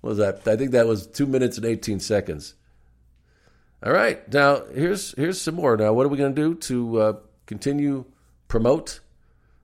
What 0.01 0.11
was 0.11 0.19
that? 0.19 0.47
I 0.47 0.57
think 0.57 0.71
that 0.73 0.87
was 0.87 1.07
two 1.07 1.27
minutes 1.27 1.57
and 1.57 1.67
18 1.67 1.99
seconds. 2.01 2.55
All 3.83 3.93
right. 3.93 4.33
Now, 4.33 4.65
here's 4.73 5.13
here's 5.15 5.41
some 5.41 5.55
more. 5.55 5.77
Now, 5.77 5.93
what 5.93 6.07
are 6.07 6.09
we 6.09 6.19
going 6.19 6.35
to 6.35 6.41
do 6.41 6.55
to 6.55 7.01
uh, 7.01 7.13
continue 7.47 8.05
promote 8.47 9.01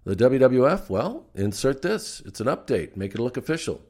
the 0.05 0.17
WWF? 0.17 0.89
Well, 0.89 1.27
insert 1.35 1.83
this. 1.83 2.21
It's 2.25 2.41
an 2.41 2.47
update. 2.47 2.97
Make 2.97 3.15
it 3.15 3.21
look 3.21 3.37
official. 3.37 3.81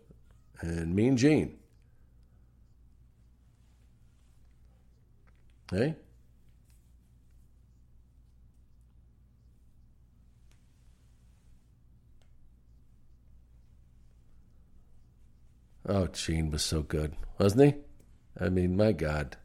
And 0.60 0.94
Mean 0.94 1.16
Gene. 1.16 1.58
Hey? 5.70 5.96
Oh, 15.94 16.08
Gene 16.08 16.50
was 16.50 16.64
so 16.64 16.82
good, 16.82 17.14
wasn't 17.38 17.72
he? 17.72 18.44
I 18.44 18.48
mean, 18.48 18.76
my 18.76 18.90
God. 18.90 19.36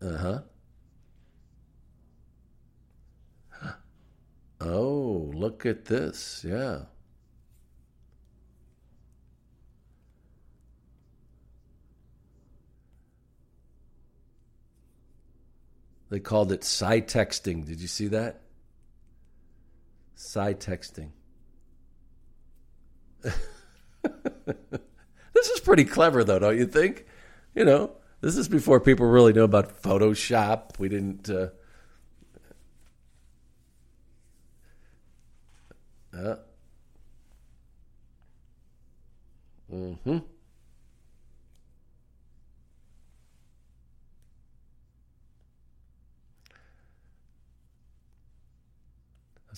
Uh 0.00 0.16
huh. 0.16 0.40
Oh, 4.62 5.30
look 5.34 5.66
at 5.66 5.84
this. 5.84 6.44
Yeah. 6.48 6.84
They 16.10 16.20
called 16.20 16.52
it 16.52 16.64
side 16.64 17.06
texting. 17.08 17.66
Did 17.66 17.80
you 17.80 17.88
see 17.88 18.08
that? 18.08 18.40
Side 20.14 20.60
texting. 20.60 21.10
this 23.22 23.34
is 25.34 25.60
pretty 25.60 25.84
clever, 25.84 26.24
though, 26.24 26.38
don't 26.38 26.56
you 26.56 26.66
think? 26.66 27.04
You 27.54 27.64
know, 27.64 27.92
this 28.20 28.36
is 28.36 28.48
before 28.48 28.80
people 28.80 29.06
really 29.06 29.32
knew 29.32 29.44
about 29.44 29.82
Photoshop. 29.82 30.78
We 30.78 30.88
didn't. 30.88 31.28
Uh, 31.28 31.48
uh, 36.16 36.36
mm-hmm. 39.72 40.18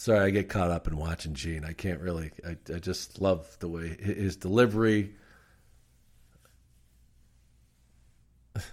Sorry, 0.00 0.20
I 0.20 0.30
get 0.30 0.48
caught 0.48 0.70
up 0.70 0.86
in 0.88 0.96
watching 0.96 1.34
Gene. 1.34 1.62
I 1.62 1.74
can't 1.74 2.00
really. 2.00 2.30
I, 2.42 2.56
I 2.74 2.78
just 2.78 3.20
love 3.20 3.58
the 3.58 3.68
way 3.68 3.88
his 4.00 4.34
delivery. 4.34 5.12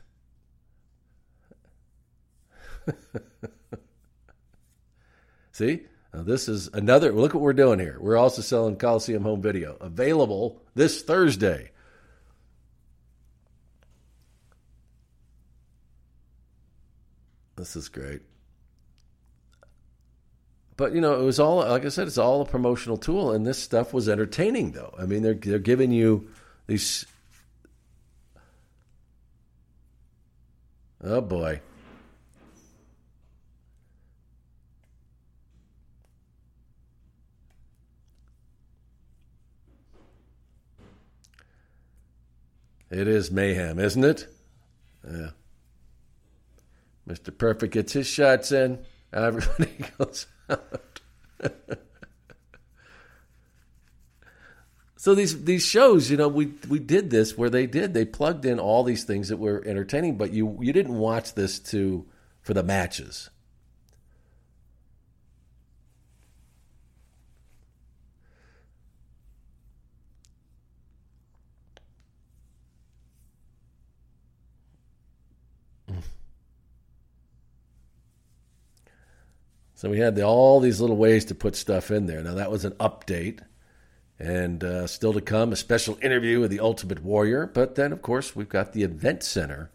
See, 5.51 5.81
now 6.13 6.23
this 6.23 6.47
is 6.47 6.69
another. 6.69 7.11
Look 7.11 7.33
what 7.33 7.43
we're 7.43 7.51
doing 7.51 7.79
here. 7.79 7.97
We're 7.99 8.15
also 8.15 8.41
selling 8.41 8.77
Coliseum 8.77 9.23
home 9.23 9.41
video 9.41 9.75
available 9.81 10.61
this 10.75 11.01
Thursday. 11.01 11.71
This 17.57 17.75
is 17.75 17.89
great. 17.89 18.21
But 20.77 20.93
you 20.93 21.01
know, 21.01 21.19
it 21.19 21.23
was 21.23 21.39
all 21.39 21.57
like 21.57 21.85
I 21.85 21.89
said, 21.89 22.07
it's 22.07 22.19
all 22.19 22.41
a 22.41 22.45
promotional 22.45 22.97
tool, 22.97 23.31
and 23.31 23.45
this 23.45 23.61
stuff 23.61 23.93
was 23.93 24.07
entertaining. 24.07 24.71
Though 24.71 24.93
I 24.97 25.05
mean, 25.05 25.23
they're 25.23 25.33
they're 25.33 25.59
giving 25.59 25.91
you 25.91 26.29
these. 26.67 27.05
Oh 31.03 31.21
boy. 31.21 31.61
It 42.89 43.07
is 43.07 43.31
mayhem, 43.31 43.79
isn't 43.79 44.03
it? 44.03 44.27
Yeah. 45.05 45.31
Mr. 47.07 47.37
Perfect 47.37 47.73
gets 47.73 47.91
his 47.93 48.07
shots 48.07 48.51
in. 48.51 48.79
And 49.11 49.25
everybody 49.25 49.71
goes 49.97 50.25
so 54.95 55.15
these 55.15 55.43
these 55.43 55.65
shows, 55.65 56.09
you 56.09 56.17
know, 56.17 56.27
we 56.27 56.53
we 56.67 56.79
did 56.79 57.09
this 57.09 57.37
where 57.37 57.49
they 57.49 57.65
did 57.65 57.93
they 57.93 58.05
plugged 58.05 58.45
in 58.45 58.59
all 58.59 58.83
these 58.83 59.03
things 59.03 59.29
that 59.29 59.37
were 59.37 59.63
entertaining, 59.65 60.17
but 60.17 60.31
you 60.31 60.57
you 60.61 60.73
didn't 60.73 60.97
watch 60.97 61.33
this 61.33 61.59
to 61.59 62.05
for 62.41 62.53
the 62.53 62.63
matches. 62.63 63.29
So 79.77 79.91
we 79.91 79.99
had 79.99 80.15
the, 80.15 80.23
all 80.23 80.59
these 80.59 80.81
little 80.81 80.97
ways 80.97 81.25
to 81.25 81.35
put 81.35 81.55
stuff 81.55 81.91
in 81.91 82.07
there. 82.07 82.23
Now 82.23 82.33
that 82.33 82.49
was 82.49 82.65
an 82.65 82.71
update, 82.79 83.41
and 84.17 84.63
uh, 84.63 84.87
still 84.87 85.13
to 85.13 85.21
come 85.21 85.53
a 85.53 85.55
special 85.55 85.99
interview 86.01 86.39
with 86.39 86.49
the 86.49 86.61
Ultimate 86.61 87.03
Warrior. 87.03 87.45
But 87.45 87.75
then, 87.75 87.91
of 87.91 88.01
course, 88.01 88.35
we've 88.35 88.49
got 88.49 88.73
the 88.73 88.81
Event 88.81 89.21
Center 89.21 89.69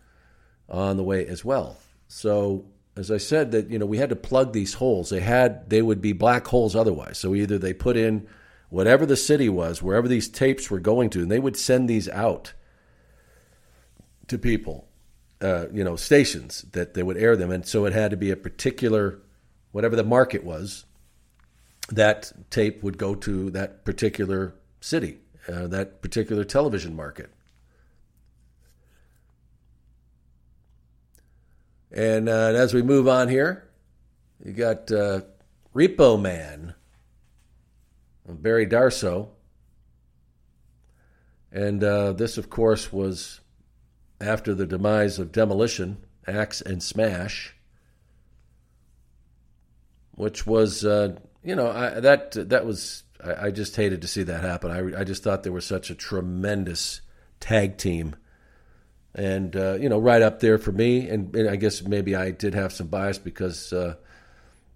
on 0.68 0.96
the 0.96 1.04
way 1.04 1.24
as 1.24 1.44
well. 1.44 1.76
So 2.08 2.64
as 2.96 3.12
I 3.12 3.18
said, 3.18 3.52
that 3.52 3.70
you 3.70 3.78
know 3.78 3.86
we 3.86 3.98
had 3.98 4.08
to 4.08 4.16
plug 4.16 4.52
these 4.52 4.74
holes. 4.74 5.10
They 5.10 5.20
had 5.20 5.70
they 5.70 5.82
would 5.82 6.02
be 6.02 6.12
black 6.12 6.48
holes 6.48 6.74
otherwise. 6.74 7.18
So 7.18 7.32
either 7.36 7.56
they 7.56 7.72
put 7.72 7.96
in 7.96 8.26
whatever 8.70 9.06
the 9.06 9.16
city 9.16 9.48
was, 9.48 9.84
wherever 9.84 10.08
these 10.08 10.28
tapes 10.28 10.68
were 10.68 10.80
going 10.80 11.10
to, 11.10 11.20
and 11.20 11.30
they 11.30 11.38
would 11.38 11.56
send 11.56 11.88
these 11.88 12.08
out 12.08 12.54
to 14.26 14.36
people, 14.36 14.88
uh, 15.40 15.66
you 15.72 15.84
know, 15.84 15.94
stations 15.94 16.66
that 16.72 16.94
they 16.94 17.04
would 17.04 17.18
air 17.18 17.36
them, 17.36 17.52
and 17.52 17.64
so 17.64 17.84
it 17.84 17.92
had 17.92 18.10
to 18.10 18.16
be 18.16 18.32
a 18.32 18.36
particular 18.36 19.20
whatever 19.72 19.96
the 19.96 20.04
market 20.04 20.44
was, 20.44 20.84
that 21.88 22.32
tape 22.50 22.82
would 22.82 22.96
go 22.96 23.14
to 23.14 23.50
that 23.50 23.84
particular 23.84 24.54
city, 24.80 25.18
uh, 25.48 25.66
that 25.66 26.00
particular 26.00 26.44
television 26.44 26.94
market. 26.94 27.32
And 31.90 32.28
uh, 32.28 32.52
as 32.54 32.72
we 32.72 32.82
move 32.82 33.06
on 33.08 33.28
here, 33.28 33.68
you 34.42 34.52
got 34.52 34.90
uh, 34.90 35.22
Repo 35.74 36.20
Man, 36.20 36.74
Barry 38.26 38.66
Darsow. 38.66 39.28
And 41.50 41.84
uh, 41.84 42.12
this, 42.12 42.38
of 42.38 42.48
course, 42.48 42.90
was 42.90 43.40
after 44.20 44.54
the 44.54 44.66
demise 44.66 45.18
of 45.18 45.32
Demolition, 45.32 45.98
Axe 46.26 46.62
and 46.62 46.82
Smash 46.82 47.54
which 50.14 50.46
was 50.46 50.84
uh, 50.84 51.16
you 51.42 51.54
know 51.54 51.70
I, 51.70 52.00
that 52.00 52.32
that 52.50 52.64
was 52.64 53.04
I, 53.22 53.46
I, 53.46 53.50
just 53.50 53.76
hated 53.76 54.02
to 54.02 54.08
see 54.08 54.22
that 54.24 54.42
happen. 54.42 54.70
I 54.70 55.00
I 55.00 55.04
just 55.04 55.22
thought 55.22 55.42
they 55.42 55.50
were 55.50 55.60
such 55.60 55.90
a 55.90 55.94
tremendous 55.94 57.00
tag 57.40 57.78
team, 57.78 58.16
and 59.14 59.54
uh, 59.56 59.74
you 59.74 59.88
know 59.88 59.98
right 59.98 60.22
up 60.22 60.40
there 60.40 60.58
for 60.58 60.72
me. 60.72 61.08
And, 61.08 61.34
and, 61.34 61.48
I 61.48 61.56
guess 61.56 61.82
maybe 61.82 62.14
I 62.14 62.30
did 62.30 62.54
have 62.54 62.72
some 62.72 62.88
bias 62.88 63.18
because 63.18 63.72
uh, 63.72 63.96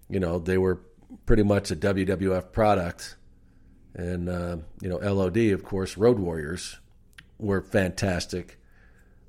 you 0.09 0.19
know 0.19 0.39
they 0.39 0.57
were 0.57 0.81
pretty 1.25 1.43
much 1.43 1.71
a 1.71 1.75
WWF 1.75 2.51
product, 2.51 3.15
and 3.93 4.29
uh, 4.29 4.57
you 4.81 4.89
know 4.89 4.97
LOD 4.97 5.37
of 5.37 5.63
course 5.63 5.97
Road 5.97 6.19
Warriors 6.19 6.77
were 7.39 7.61
fantastic. 7.61 8.59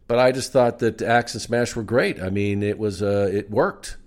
But 0.07 0.19
I 0.19 0.33
just 0.33 0.53
thought 0.53 0.79
that 0.79 1.03
Axe 1.03 1.35
and 1.35 1.43
Smash 1.43 1.77
were 1.77 1.83
great. 1.83 2.19
I 2.19 2.31
mean, 2.31 2.63
it 2.63 2.79
was 2.79 3.03
uh, 3.03 3.29
it 3.31 3.51
worked 3.51 3.99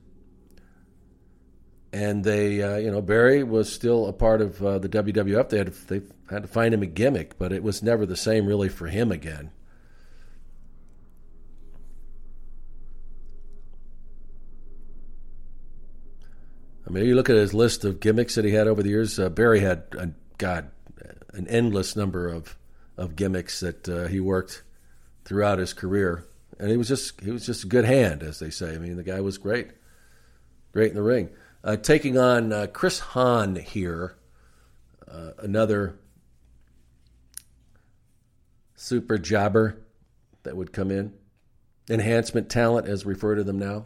and 1.93 2.23
they, 2.23 2.61
uh, 2.61 2.77
you 2.77 2.91
know, 2.91 3.01
Barry 3.01 3.43
was 3.43 3.71
still 3.71 4.07
a 4.07 4.13
part 4.13 4.41
of 4.41 4.63
uh, 4.63 4.79
the 4.79 4.89
WWF. 4.89 5.49
They 5.49 5.57
had 5.57 5.73
to, 5.73 5.87
they 5.87 6.01
had 6.29 6.43
to 6.43 6.47
find 6.47 6.73
him 6.73 6.81
a 6.81 6.85
gimmick, 6.85 7.37
but 7.37 7.51
it 7.51 7.63
was 7.63 7.83
never 7.83 8.05
the 8.05 8.15
same 8.15 8.45
really 8.45 8.69
for 8.69 8.87
him 8.87 9.11
again. 9.11 9.51
I 16.87 16.89
mean, 16.89 17.05
you 17.05 17.15
look 17.15 17.29
at 17.29 17.35
his 17.35 17.53
list 17.53 17.85
of 17.85 17.99
gimmicks 17.99 18.35
that 18.35 18.43
he 18.43 18.51
had 18.51 18.67
over 18.67 18.83
the 18.83 18.89
years. 18.89 19.17
Uh, 19.17 19.29
Barry 19.29 19.61
had, 19.61 19.83
uh, 19.97 20.07
God, 20.37 20.71
an 21.33 21.47
endless 21.47 21.95
number 21.95 22.27
of 22.27 22.57
of 22.97 23.15
gimmicks 23.15 23.61
that 23.61 23.87
uh, 23.89 24.07
he 24.07 24.19
worked 24.19 24.63
throughout 25.25 25.59
his 25.59 25.73
career, 25.73 26.27
and 26.59 26.69
he 26.69 26.77
was 26.77 26.87
just 26.87 27.19
he 27.21 27.31
was 27.31 27.45
just 27.45 27.63
a 27.63 27.67
good 27.67 27.85
hand, 27.85 28.23
as 28.23 28.39
they 28.39 28.49
say. 28.49 28.75
I 28.75 28.77
mean, 28.77 28.95
the 28.95 29.03
guy 29.03 29.21
was 29.21 29.37
great, 29.37 29.71
great 30.71 30.89
in 30.89 30.95
the 30.95 31.01
ring. 31.01 31.29
Uh, 31.63 31.75
taking 31.75 32.17
on 32.17 32.51
uh, 32.51 32.67
Chris 32.73 32.97
Hahn 32.99 33.55
here, 33.55 34.15
uh, 35.07 35.31
another 35.37 35.99
super 38.75 39.19
jobber 39.19 39.77
that 40.41 40.57
would 40.57 40.73
come 40.73 40.89
in, 40.89 41.13
enhancement 41.87 42.49
talent, 42.49 42.87
as 42.87 43.05
we 43.05 43.13
refer 43.13 43.35
to 43.35 43.43
them 43.43 43.59
now. 43.59 43.85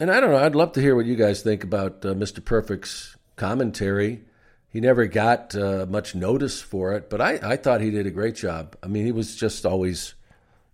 And 0.00 0.12
I 0.12 0.20
don't 0.20 0.30
know. 0.30 0.38
I'd 0.38 0.54
love 0.54 0.72
to 0.72 0.80
hear 0.80 0.94
what 0.94 1.06
you 1.06 1.16
guys 1.16 1.42
think 1.42 1.64
about 1.64 2.04
uh, 2.04 2.14
Mr. 2.14 2.44
Perfect's 2.44 3.16
commentary. 3.34 4.22
He 4.70 4.80
never 4.80 5.06
got 5.06 5.54
uh, 5.54 5.86
much 5.88 6.14
notice 6.14 6.60
for 6.60 6.92
it, 6.94 7.08
but 7.08 7.20
I, 7.20 7.38
I 7.42 7.56
thought 7.56 7.80
he 7.80 7.90
did 7.90 8.06
a 8.06 8.10
great 8.10 8.34
job. 8.34 8.76
I 8.82 8.86
mean, 8.86 9.06
he 9.06 9.12
was 9.12 9.34
just 9.34 9.64
always, 9.64 10.14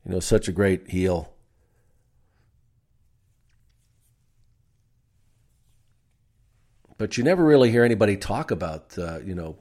you 0.05 0.13
know, 0.13 0.21
such 0.21 0.49
a 0.49 0.53
great 0.53 0.91
heel. 0.91 1.33
But 6.99 7.17
you 7.17 7.25
never 7.25 7.45
really 7.45 7.71
hear 7.71 7.85
anybody 7.85 8.17
talk 8.17 8.51
about, 8.51 8.97
uh, 8.99 9.21
you 9.21 9.35
know, 9.35 9.57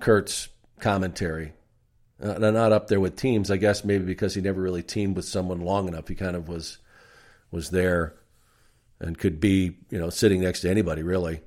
Kurt's 0.00 0.48
commentary. 0.80 1.52
Uh, 2.22 2.38
not 2.38 2.72
up 2.72 2.88
there 2.88 3.00
with 3.00 3.16
teams, 3.16 3.50
I 3.50 3.56
guess, 3.56 3.84
maybe 3.84 4.04
because 4.04 4.34
he 4.34 4.40
never 4.40 4.60
really 4.60 4.82
teamed 4.82 5.16
with 5.16 5.24
someone 5.24 5.60
long 5.60 5.88
enough. 5.88 6.08
He 6.08 6.14
kind 6.14 6.36
of 6.36 6.48
was 6.48 6.78
was 7.50 7.70
there 7.70 8.14
and 9.00 9.18
could 9.18 9.40
be, 9.40 9.76
you 9.90 9.98
know, 9.98 10.10
sitting 10.10 10.40
next 10.40 10.60
to 10.60 10.70
anybody 10.70 11.02
really. 11.02 11.42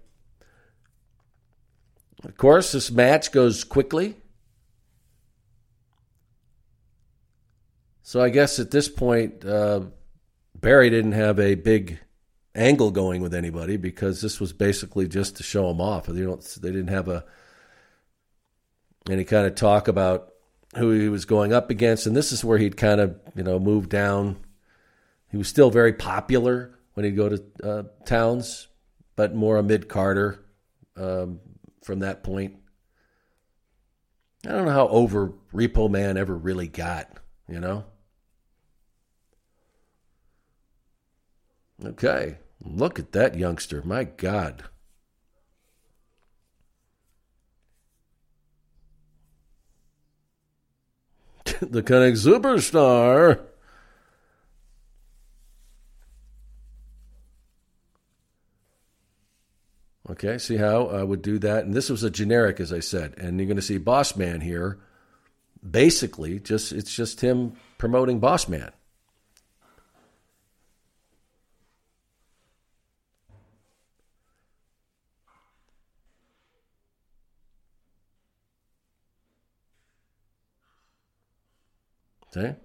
Of 2.23 2.35
course, 2.37 2.71
this 2.71 2.91
match 2.91 3.31
goes 3.31 3.63
quickly. 3.63 4.15
So 8.01 8.21
I 8.21 8.29
guess 8.29 8.59
at 8.59 8.71
this 8.71 8.89
point, 8.89 9.45
uh, 9.45 9.81
Barry 10.55 10.89
didn't 10.89 11.11
have 11.11 11.39
a 11.39 11.55
big 11.55 11.99
angle 12.55 12.89
going 12.89 13.21
with 13.21 13.33
anybody 13.33 13.77
because 13.77 14.21
this 14.21 14.39
was 14.39 14.53
basically 14.53 15.07
just 15.07 15.37
to 15.37 15.43
show 15.43 15.69
him 15.69 15.81
off. 15.81 16.07
They 16.07 16.21
don't. 16.21 16.41
They 16.61 16.71
didn't 16.71 16.87
have 16.87 17.07
a 17.07 17.25
any 19.09 19.23
kind 19.23 19.45
of 19.45 19.55
talk 19.55 19.87
about 19.87 20.33
who 20.75 20.91
he 20.91 21.09
was 21.09 21.25
going 21.25 21.53
up 21.53 21.69
against, 21.69 22.07
and 22.07 22.15
this 22.15 22.31
is 22.31 22.43
where 22.43 22.57
he'd 22.57 22.77
kind 22.77 22.99
of 22.99 23.19
you 23.35 23.43
know 23.43 23.59
moved 23.59 23.89
down 23.89 24.37
he 25.29 25.37
was 25.37 25.47
still 25.47 25.69
very 25.69 25.93
popular 25.93 26.77
when 26.93 27.05
he'd 27.05 27.15
go 27.15 27.29
to 27.29 27.43
uh, 27.63 27.83
towns, 28.05 28.67
but 29.15 29.35
more 29.35 29.57
a 29.57 29.63
mid 29.63 29.89
carder 29.89 30.43
um, 30.95 31.39
from 31.87 31.99
that 31.99 32.21
point. 32.21 32.57
I 34.45 34.49
don't 34.49 34.65
know 34.65 34.71
how 34.71 34.89
over 34.89 35.33
Repo 35.53 35.89
Man 35.89 36.17
ever 36.17 36.35
really 36.37 36.67
got, 36.67 37.09
you 37.47 37.59
know? 37.61 37.85
Okay, 41.83 42.39
look 42.61 42.99
at 42.99 43.13
that 43.13 43.35
youngster. 43.35 43.81
My 43.83 44.03
God. 44.03 44.65
the 51.61 51.79
of 51.79 52.15
superstar. 52.15 53.45
Okay, 60.09 60.37
see 60.37 60.55
how 60.55 60.87
I 60.87 61.03
would 61.03 61.21
do 61.21 61.37
that? 61.39 61.65
And 61.65 61.73
this 61.73 61.89
was 61.89 62.03
a 62.03 62.09
generic, 62.09 62.59
as 62.59 62.71
I 62.71 62.79
said. 62.79 63.15
And 63.17 63.39
you're 63.39 63.47
going 63.47 63.57
to 63.57 63.61
see 63.61 63.77
Boss 63.77 64.15
Man 64.15 64.41
here. 64.41 64.79
Basically, 65.69 66.39
just 66.39 66.71
it's 66.71 66.95
just 66.95 67.19
him 67.21 67.53
promoting 67.77 68.19
Boss 68.19 68.47
Man. 68.47 68.71
Okay. 82.35 82.55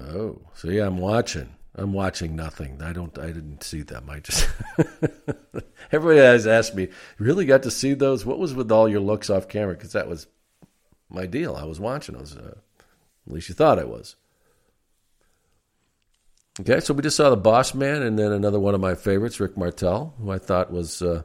Oh, 0.00 0.47
so 0.58 0.70
yeah, 0.70 0.88
I'm 0.88 0.98
watching. 0.98 1.50
I'm 1.76 1.92
watching 1.92 2.34
nothing. 2.34 2.82
I 2.82 2.92
don't. 2.92 3.16
I 3.16 3.26
didn't 3.26 3.62
see 3.62 3.82
them. 3.82 4.10
I 4.10 4.18
just. 4.18 4.48
Everybody 5.92 6.18
has 6.18 6.48
asked 6.48 6.74
me, 6.74 6.88
"Really 7.16 7.46
got 7.46 7.62
to 7.62 7.70
see 7.70 7.94
those? 7.94 8.26
What 8.26 8.40
was 8.40 8.54
with 8.54 8.72
all 8.72 8.88
your 8.88 8.98
looks 8.98 9.30
off 9.30 9.48
camera?" 9.48 9.74
Because 9.74 9.92
that 9.92 10.08
was 10.08 10.26
my 11.08 11.26
deal. 11.26 11.54
I 11.54 11.62
was 11.62 11.78
watching 11.78 12.16
those. 12.16 12.36
Uh, 12.36 12.56
at 13.28 13.32
least 13.32 13.48
you 13.48 13.54
thought 13.54 13.78
I 13.78 13.84
was. 13.84 14.16
Okay, 16.58 16.80
so 16.80 16.92
we 16.92 17.02
just 17.02 17.16
saw 17.16 17.30
the 17.30 17.36
Boss 17.36 17.72
Man, 17.72 18.02
and 18.02 18.18
then 18.18 18.32
another 18.32 18.58
one 18.58 18.74
of 18.74 18.80
my 18.80 18.96
favorites, 18.96 19.38
Rick 19.38 19.56
Martel, 19.56 20.12
who 20.18 20.32
I 20.32 20.38
thought 20.38 20.72
was. 20.72 21.00
Uh, 21.00 21.22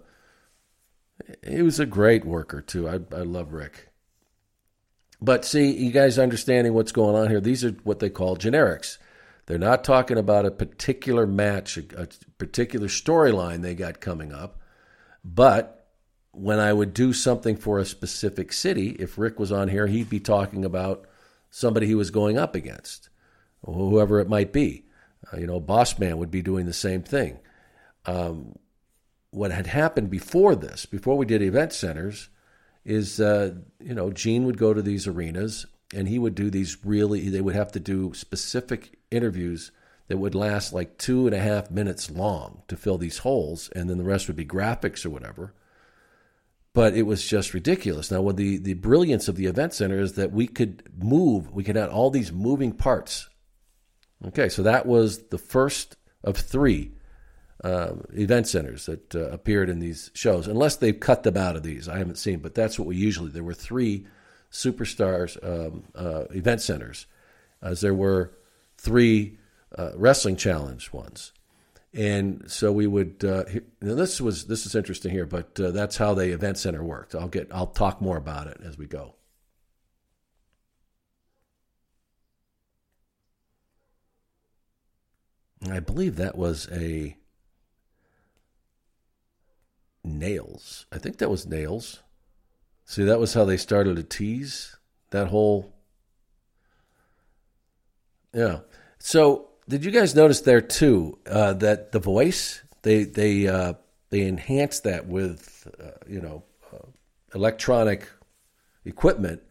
he 1.43 1.63
was 1.63 1.80
a 1.80 1.88
great 1.88 2.24
worker 2.24 2.62
too. 2.62 2.88
I 2.88 3.00
I 3.12 3.24
love 3.24 3.52
Rick. 3.52 3.89
But 5.19 5.43
see, 5.43 5.72
you 5.72 5.91
guys 5.91 6.19
understanding 6.19 6.76
what's 6.76 6.91
going 6.91 7.15
on 7.15 7.32
here, 7.32 7.41
these 7.41 7.65
are 7.65 7.72
what 7.84 7.98
they 7.98 8.12
call 8.12 8.38
generics. 8.38 9.00
They're 9.45 9.58
not 9.58 9.84
talking 9.84 10.17
about 10.17 10.45
a 10.45 10.51
particular 10.51 11.27
match, 11.27 11.77
a, 11.77 12.08
particular 12.38 12.88
storyline 12.88 13.62
they 13.62 13.75
got 13.75 13.99
coming 13.99 14.32
up. 14.32 14.60
But 15.23 15.88
when 16.32 16.60
I 16.60 16.73
would 16.73 16.93
do 16.93 17.13
something 17.13 17.58
for 17.58 17.79
a 17.79 17.86
specific 17.86 18.53
city, 18.53 18.95
if 18.99 19.17
Rick 19.17 19.39
was 19.39 19.51
on 19.51 19.67
here, 19.67 19.88
he'd 19.88 20.10
be 20.10 20.19
talking 20.19 20.65
about 20.65 21.06
somebody 21.49 21.88
he 21.88 21.95
was 21.95 22.10
going 22.10 22.38
up 22.38 22.56
against, 22.56 23.10
whoever 23.65 24.19
it 24.19 24.29
might 24.29 24.51
be. 24.53 24.86
Uh, 25.32 25.38
you 25.38 25.47
know, 25.47 25.60
Boss 25.60 25.99
Man 25.99 26.17
would 26.17 26.32
be 26.32 26.41
doing 26.41 26.65
the 26.65 26.73
same 26.73 27.03
thing. 27.03 27.39
Um, 28.06 28.56
what 29.29 29.51
had 29.51 29.67
happened 29.67 30.10
before 30.10 30.56
this, 30.56 30.86
before 30.86 31.17
we 31.17 31.25
did 31.25 31.41
event 31.41 31.73
centers, 31.73 32.29
is 32.86 33.19
uh, 33.19 33.53
you 33.79 33.93
know 33.93 34.12
Gene 34.12 34.45
would 34.45 34.58
go 34.58 34.73
to 34.73 34.82
these 34.82 35.08
arenas 35.08 35.65
and 35.93 36.08
he 36.08 36.19
would 36.19 36.36
do 36.36 36.49
these 36.49 36.77
really 36.84 37.29
they 37.29 37.41
would 37.41 37.56
have 37.56 37.71
to 37.71 37.79
do 37.79 38.13
specific 38.13 38.99
interviews 39.13 39.71
that 40.08 40.17
would 40.17 40.36
last 40.36 40.73
like 40.73 40.97
two 40.97 41.26
and 41.26 41.36
a 41.36 41.39
half 41.39 41.71
minutes 41.71 42.12
long 42.12 42.63
to 42.67 42.76
fill 42.76 42.97
these 42.97 43.19
holes 43.19 43.69
and 43.76 43.89
then 43.89 43.97
the 43.97 44.04
rest 44.04 44.28
would 44.28 44.36
be 44.36 44.45
graphics 44.45 45.06
or 45.06 45.10
whatever 45.10 45.54
but 46.73 46.95
it 46.95 47.04
was 47.04 47.26
just 47.26 47.54
ridiculous 47.54 48.12
now 48.12 48.21
what 48.21 48.38
the, 48.38 48.58
the 48.58 48.73
brilliance 48.73 49.28
of 49.28 49.36
the 49.36 49.45
event 49.45 49.73
center 49.73 49.99
is 49.99 50.13
that 50.13 50.32
we 50.32 50.47
could 50.47 50.84
move 50.97 51.52
we 51.52 51.63
could 51.63 51.78
add 51.78 51.89
all 51.89 52.10
these 52.10 52.32
moving 52.32 52.71
parts 52.71 53.30
okay 54.26 54.49
so 54.49 54.63
that 54.63 54.86
was 54.86 55.28
the 55.28 55.38
first 55.38 55.95
of 56.23 56.38
three 56.38 56.91
uh, 57.63 57.93
event 58.13 58.47
centers 58.47 58.86
that 58.88 59.15
uh, 59.15 59.30
appeared 59.30 59.69
in 59.69 59.80
these 59.80 60.12
shows, 60.13 60.47
unless 60.47 60.76
they've 60.76 60.99
cut 60.99 61.23
them 61.23 61.38
out 61.38 61.56
of 61.56 61.63
these. 61.63 61.88
I 61.88 61.97
haven't 61.97 62.17
seen, 62.17 62.39
but 62.39 62.54
that's 62.54 62.78
what 62.78 62.88
we 62.88 62.97
usually. 62.97 63.30
There 63.30 63.43
were 63.43 63.54
three 63.54 64.06
superstars 64.52 65.38
um, 65.43 65.84
uh, 65.95 66.26
event 66.32 66.62
centers, 66.62 67.08
as 67.62 67.82
there 67.82 67.93
were 67.93 68.34
three 68.84 69.38
uh, 69.78 69.91
wrestling 69.96 70.36
challenge 70.36 70.91
ones, 70.91 71.32
and 71.93 72.43
so 72.52 72.72
we 72.72 72.86
would. 72.86 73.24
Uh, 73.24 73.46
this 73.80 74.19
was 74.19 74.46
this 74.46 74.65
is 74.65 74.76
interesting 74.76 75.12
here, 75.12 75.26
but 75.26 75.60
uh, 75.60 75.72
that's 75.72 75.98
how 75.98 76.13
the 76.13 76.34
event 76.34 76.58
center 76.58 76.84
worked. 76.84 77.15
I'll 77.15 77.30
get 77.30 77.48
I'll 77.52 77.67
talk 77.67 78.02
more 78.02 78.17
about 78.17 78.48
it 78.48 78.60
as 78.63 78.78
we 78.78 78.86
go. 78.86 79.15
I 85.72 85.80
believe 85.80 86.17
that 86.17 86.38
was 86.38 86.67
a 86.72 87.15
Nailz. 90.06 90.86
I 90.91 90.98
think 90.98 91.17
that 91.17 91.30
was 91.30 91.46
Nailz. 91.46 92.00
See, 92.86 93.06
that 93.06 93.19
was 93.19 93.34
how 93.34 93.46
they 93.46 93.58
started 93.58 93.96
to 93.96 94.04
tease 94.04 94.76
that 95.12 95.28
whole. 95.28 95.74
Yeah. 98.34 98.60
So 99.05 99.49
did 99.67 99.83
you 99.83 99.91
guys 99.91 100.15
notice 100.15 100.39
there 100.39 100.61
too 100.61 101.19
uh, 101.29 101.51
that 101.55 101.91
the 101.91 101.99
voice 101.99 102.63
they 102.83 103.03
they 103.03 103.49
uh, 103.49 103.73
they 104.11 104.21
enhanced 104.21 104.85
that 104.85 105.07
with 105.07 105.67
uh, 105.77 105.91
you 106.07 106.21
know 106.21 106.43
uh, 106.73 106.87
electronic 107.35 108.07
equipment, 108.85 109.41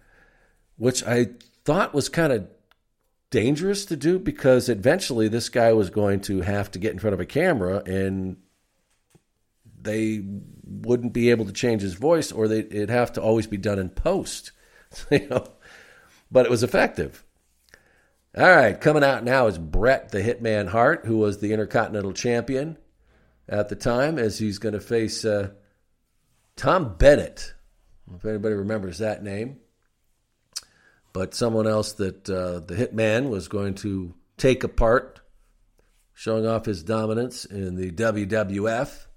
which 0.78 1.04
I 1.04 1.32
thought 1.66 1.92
was 1.92 2.08
kind 2.08 2.32
of 2.32 2.48
dangerous 3.28 3.84
to 3.86 3.96
do 3.96 4.18
because 4.18 4.70
eventually 4.70 5.28
this 5.28 5.50
guy 5.50 5.74
was 5.74 5.90
going 5.90 6.22
to 6.22 6.40
have 6.40 6.70
to 6.70 6.78
get 6.78 6.94
in 6.94 6.98
front 6.98 7.12
of 7.12 7.20
a 7.20 7.26
camera 7.26 7.82
and 7.84 8.38
they 9.82 10.24
wouldn't 10.64 11.12
be 11.12 11.28
able 11.28 11.44
to 11.44 11.52
change 11.52 11.82
his 11.82 11.92
voice 11.92 12.32
or 12.32 12.48
they, 12.48 12.60
it'd 12.60 12.88
have 12.88 13.12
to 13.12 13.20
always 13.20 13.46
be 13.46 13.58
done 13.58 13.78
in 13.78 13.90
post. 13.90 14.52
you 15.10 15.28
know, 15.28 15.46
but 16.30 16.46
it 16.46 16.50
was 16.50 16.62
effective. 16.62 17.22
All 18.35 18.49
right, 18.49 18.81
coming 18.81 19.05
out 19.05 19.25
now 19.25 19.47
is 19.47 19.59
Bret 19.59 20.09
the 20.09 20.23
Hitman 20.23 20.66
Hart, 20.66 21.05
who 21.05 21.18
was 21.18 21.38
the 21.38 21.53
Intercontinental 21.53 22.14
Champion 22.14 22.79
at 23.47 23.68
the 23.68 23.77
time, 23.77 24.18
as 24.18 24.38
he's 24.38 24.57
going 24.57 24.73
to 24.73 24.81
face 24.81 25.23
uh, 25.27 25.51
Tom 26.57 26.97
Bennett. 26.97 27.53
If 28.14 28.25
anybody 28.25 28.55
remembers 28.55 28.99
that 28.99 29.23
name, 29.23 29.59
but 31.12 31.35
someone 31.35 31.66
else 31.66 31.92
that 31.95 32.29
uh, 32.31 32.61
the 32.61 32.75
Hitman 32.75 33.29
was 33.29 33.49
going 33.49 33.75
to 33.77 34.14
take 34.38 34.64
apart, 34.64 35.21
showing 36.14 36.47
off 36.47 36.64
his 36.64 36.83
dominance 36.83 37.45
in 37.45 37.75
the 37.75 37.90
WWF. 37.90 39.09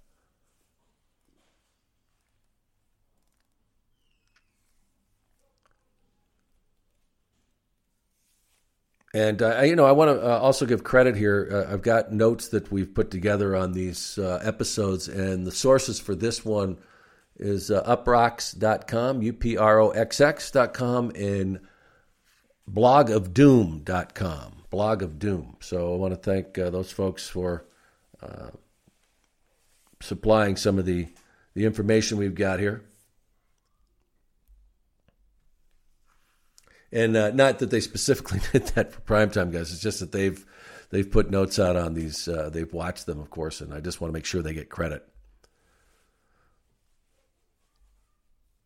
And 9.15 9.41
uh, 9.41 9.61
you 9.61 9.77
know, 9.77 9.85
I 9.85 9.93
want 9.93 10.11
to 10.11 10.21
uh, 10.21 10.39
also 10.39 10.65
give 10.65 10.83
credit 10.83 11.15
here. 11.15 11.47
Uh, 11.49 11.71
I've 11.71 11.81
got 11.81 12.11
notes 12.11 12.49
that 12.49 12.69
we've 12.69 12.93
put 12.93 13.11
together 13.11 13.55
on 13.55 13.71
these 13.71 14.17
uh, 14.17 14.41
episodes, 14.43 15.07
and 15.07 15.47
the 15.47 15.53
sources 15.53 16.01
for 16.01 16.15
this 16.15 16.43
one 16.43 16.77
is 17.37 17.71
uh, 17.71 17.81
uproxx.com, 17.83 19.21
U-P-R-O-X-X.com, 19.21 21.11
and 21.15 21.61
blogofdoom.com, 22.69 24.63
blog 24.69 25.01
of 25.01 25.17
doom. 25.17 25.55
So 25.61 25.93
I 25.93 25.95
want 25.97 26.13
to 26.13 26.19
thank 26.19 26.57
uh, 26.57 26.69
those 26.69 26.91
folks 26.91 27.29
for 27.29 27.63
supplying 30.01 30.57
some 30.57 30.77
of 30.77 30.85
the, 30.85 31.07
the 31.53 31.63
information 31.63 32.17
we've 32.17 32.35
got 32.35 32.59
here. 32.59 32.83
And 36.91 37.15
uh, 37.15 37.31
not 37.31 37.59
that 37.59 37.69
they 37.69 37.79
specifically 37.79 38.39
did 38.51 38.67
that 38.69 38.93
for 38.93 39.01
primetime 39.01 39.51
guys. 39.51 39.71
It's 39.71 39.81
just 39.81 39.99
that 39.99 40.11
they've 40.11 40.45
they've 40.89 41.09
put 41.09 41.29
notes 41.29 41.59
out 41.59 41.75
on 41.75 41.93
these. 41.93 42.27
Uh, 42.27 42.49
they've 42.49 42.71
watched 42.71 43.05
them, 43.05 43.19
of 43.19 43.29
course, 43.29 43.61
and 43.61 43.73
I 43.73 43.79
just 43.79 44.01
want 44.01 44.09
to 44.09 44.13
make 44.13 44.25
sure 44.25 44.41
they 44.41 44.53
get 44.53 44.69
credit. 44.69 45.07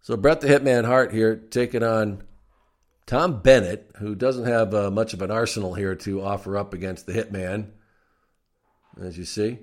So 0.02 0.18
Bret 0.18 0.42
the 0.42 0.48
Hitman 0.48 0.86
Hart 0.86 1.14
here 1.14 1.36
taking 1.36 1.84
on 1.84 2.24
Tom 3.06 3.42
Bennett, 3.42 3.92
who 3.98 4.16
doesn't 4.16 4.46
have 4.46 4.74
uh, 4.74 4.92
much 4.92 5.14
of 5.14 5.22
an 5.22 5.32
arsenal 5.32 5.74
here 5.74 5.96
to 5.96 6.22
offer 6.22 6.58
up 6.58 6.74
against 6.74 7.06
the 7.06 7.14
Hitman, 7.14 7.72
as 9.02 9.18
you 9.18 9.26
see. 9.26 9.60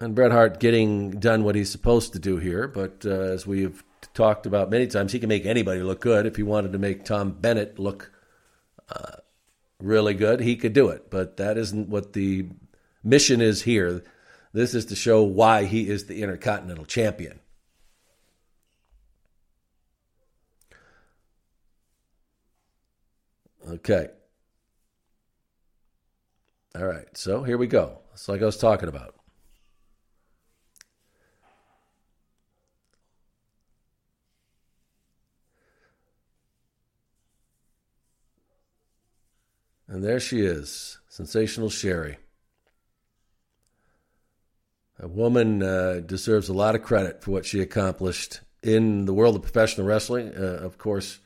And 0.00 0.14
Bret 0.14 0.32
Hart 0.32 0.60
getting 0.60 1.10
done 1.12 1.44
what 1.44 1.54
he's 1.54 1.70
supposed 1.70 2.12
to 2.12 2.18
do 2.18 2.36
here. 2.36 2.68
But 2.68 3.04
uh, 3.04 3.10
as 3.10 3.46
we've 3.46 3.82
talked 4.14 4.46
about 4.46 4.70
many 4.70 4.86
times, 4.86 5.12
he 5.12 5.18
can 5.18 5.28
make 5.28 5.46
anybody 5.46 5.80
look 5.80 6.00
good. 6.00 6.26
If 6.26 6.36
he 6.36 6.42
wanted 6.42 6.72
to 6.72 6.78
make 6.78 7.04
Tom 7.04 7.32
Bennett 7.32 7.78
look 7.78 8.12
uh, 8.88 9.16
really 9.80 10.14
good, 10.14 10.40
he 10.40 10.56
could 10.56 10.72
do 10.72 10.88
it. 10.88 11.10
But 11.10 11.38
that 11.38 11.56
isn't 11.56 11.88
what 11.88 12.12
the 12.12 12.46
mission 13.02 13.40
is 13.40 13.62
here. 13.62 14.04
This 14.52 14.74
is 14.74 14.86
to 14.86 14.96
show 14.96 15.22
why 15.22 15.64
he 15.64 15.88
is 15.88 16.06
the 16.06 16.22
Intercontinental 16.22 16.86
Champion. 16.86 17.40
Okay. 23.68 24.08
All 26.74 26.86
right. 26.86 27.16
So 27.16 27.42
here 27.42 27.58
we 27.58 27.66
go. 27.66 27.98
It's 28.12 28.28
like 28.28 28.42
I 28.42 28.46
was 28.46 28.56
talking 28.56 28.88
about. 28.88 29.15
And 39.88 40.02
there 40.02 40.20
she 40.20 40.40
is, 40.40 40.98
sensational 41.08 41.70
Sherri. 41.70 42.18
A 44.98 45.06
woman 45.06 45.62
uh, 45.62 46.00
deserves 46.04 46.48
a 46.48 46.54
lot 46.54 46.74
of 46.74 46.82
credit 46.82 47.22
for 47.22 47.30
what 47.30 47.44
she 47.44 47.60
accomplished 47.60 48.40
in 48.62 49.04
the 49.04 49.12
world 49.12 49.36
of 49.36 49.42
professional 49.42 49.86
wrestling. 49.86 50.32
Uh, 50.34 50.58
of 50.62 50.78
course, 50.78 51.18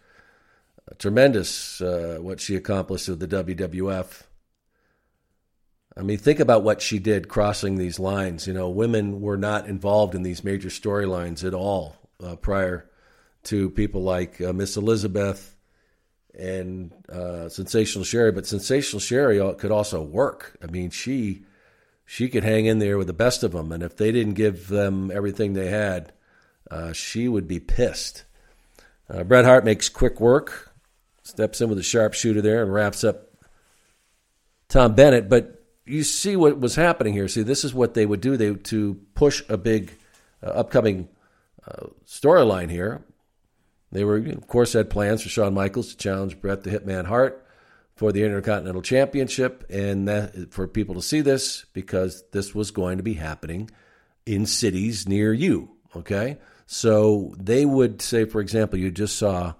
tremendous 0.98 1.80
uh, 1.80 2.18
what 2.20 2.40
she 2.40 2.56
accomplished 2.56 3.08
with 3.08 3.20
the 3.20 3.28
WWF. 3.28 4.22
I 5.96 6.02
mean, 6.02 6.18
think 6.18 6.40
about 6.40 6.62
what 6.62 6.82
she 6.82 6.98
did 6.98 7.28
crossing 7.28 7.76
these 7.76 7.98
lines. 7.98 8.46
You 8.46 8.52
know, 8.52 8.68
women 8.68 9.20
were 9.20 9.36
not 9.36 9.66
involved 9.66 10.14
in 10.14 10.22
these 10.22 10.44
major 10.44 10.68
storylines 10.68 11.44
at 11.44 11.54
all 11.54 11.96
uh, 12.22 12.36
prior 12.36 12.88
to 13.44 13.70
people 13.70 14.02
like 14.02 14.40
uh, 14.40 14.52
Miss 14.52 14.76
Elizabeth 14.76 15.56
and 16.38 16.92
uh, 17.08 17.48
Sensational 17.48 18.04
Sherri, 18.04 18.32
but 18.32 18.46
Sensational 18.46 19.00
Sherri 19.00 19.38
could 19.56 19.70
also 19.70 20.02
work. 20.02 20.56
I 20.62 20.66
mean, 20.66 20.90
she 20.90 21.44
she 22.04 22.28
could 22.28 22.44
hang 22.44 22.66
in 22.66 22.78
there 22.78 22.98
with 22.98 23.06
the 23.06 23.12
best 23.12 23.42
of 23.42 23.52
them, 23.52 23.72
and 23.72 23.82
if 23.82 23.96
they 23.96 24.12
didn't 24.12 24.34
give 24.34 24.68
them 24.68 25.10
everything 25.10 25.52
they 25.52 25.68
had, 25.68 26.12
uh, 26.70 26.92
she 26.92 27.28
would 27.28 27.46
be 27.46 27.60
pissed. 27.60 28.24
Uh, 29.08 29.24
Bret 29.24 29.44
Hart 29.44 29.64
makes 29.64 29.88
quick 29.88 30.20
work, 30.20 30.72
steps 31.22 31.60
in 31.60 31.68
with 31.68 31.78
a 31.78 31.82
sharpshooter 31.82 32.42
there, 32.42 32.62
and 32.62 32.72
wraps 32.72 33.04
up 33.04 33.28
Tom 34.68 34.94
Bennett. 34.94 35.28
But 35.28 35.64
you 35.84 36.02
see 36.02 36.36
what 36.36 36.60
was 36.60 36.76
happening 36.76 37.12
here. 37.12 37.28
See, 37.28 37.42
this 37.42 37.64
is 37.64 37.74
what 37.74 37.94
they 37.94 38.06
would 38.06 38.20
do. 38.20 38.36
They 38.36 38.54
to 38.54 39.00
push 39.14 39.42
a 39.48 39.56
big 39.56 39.92
uh, 40.42 40.50
upcoming 40.50 41.08
uh, 41.66 41.86
storyline 42.06 42.70
here 42.70 43.02
they 43.92 44.04
were, 44.04 44.18
of 44.18 44.46
course, 44.46 44.72
had 44.72 44.90
plans 44.90 45.22
for 45.22 45.28
Shawn 45.28 45.54
Michaels 45.54 45.88
to 45.90 45.96
challenge 45.96 46.40
Bret 46.40 46.62
the 46.62 46.70
Hitman 46.70 47.06
Hart 47.06 47.44
for 47.96 48.12
the 48.12 48.24
Intercontinental 48.24 48.82
Championship, 48.82 49.64
and 49.68 50.08
that, 50.08 50.52
for 50.52 50.66
people 50.66 50.94
to 50.94 51.02
see 51.02 51.20
this 51.20 51.66
because 51.72 52.24
this 52.32 52.54
was 52.54 52.70
going 52.70 52.96
to 52.96 53.02
be 53.02 53.14
happening 53.14 53.70
in 54.24 54.46
cities 54.46 55.08
near 55.08 55.32
you. 55.32 55.70
Okay, 55.96 56.38
so 56.66 57.34
they 57.36 57.66
would 57.66 58.00
say, 58.00 58.24
for 58.24 58.40
example, 58.40 58.78
you 58.78 58.90
just 58.90 59.16
saw 59.16 59.54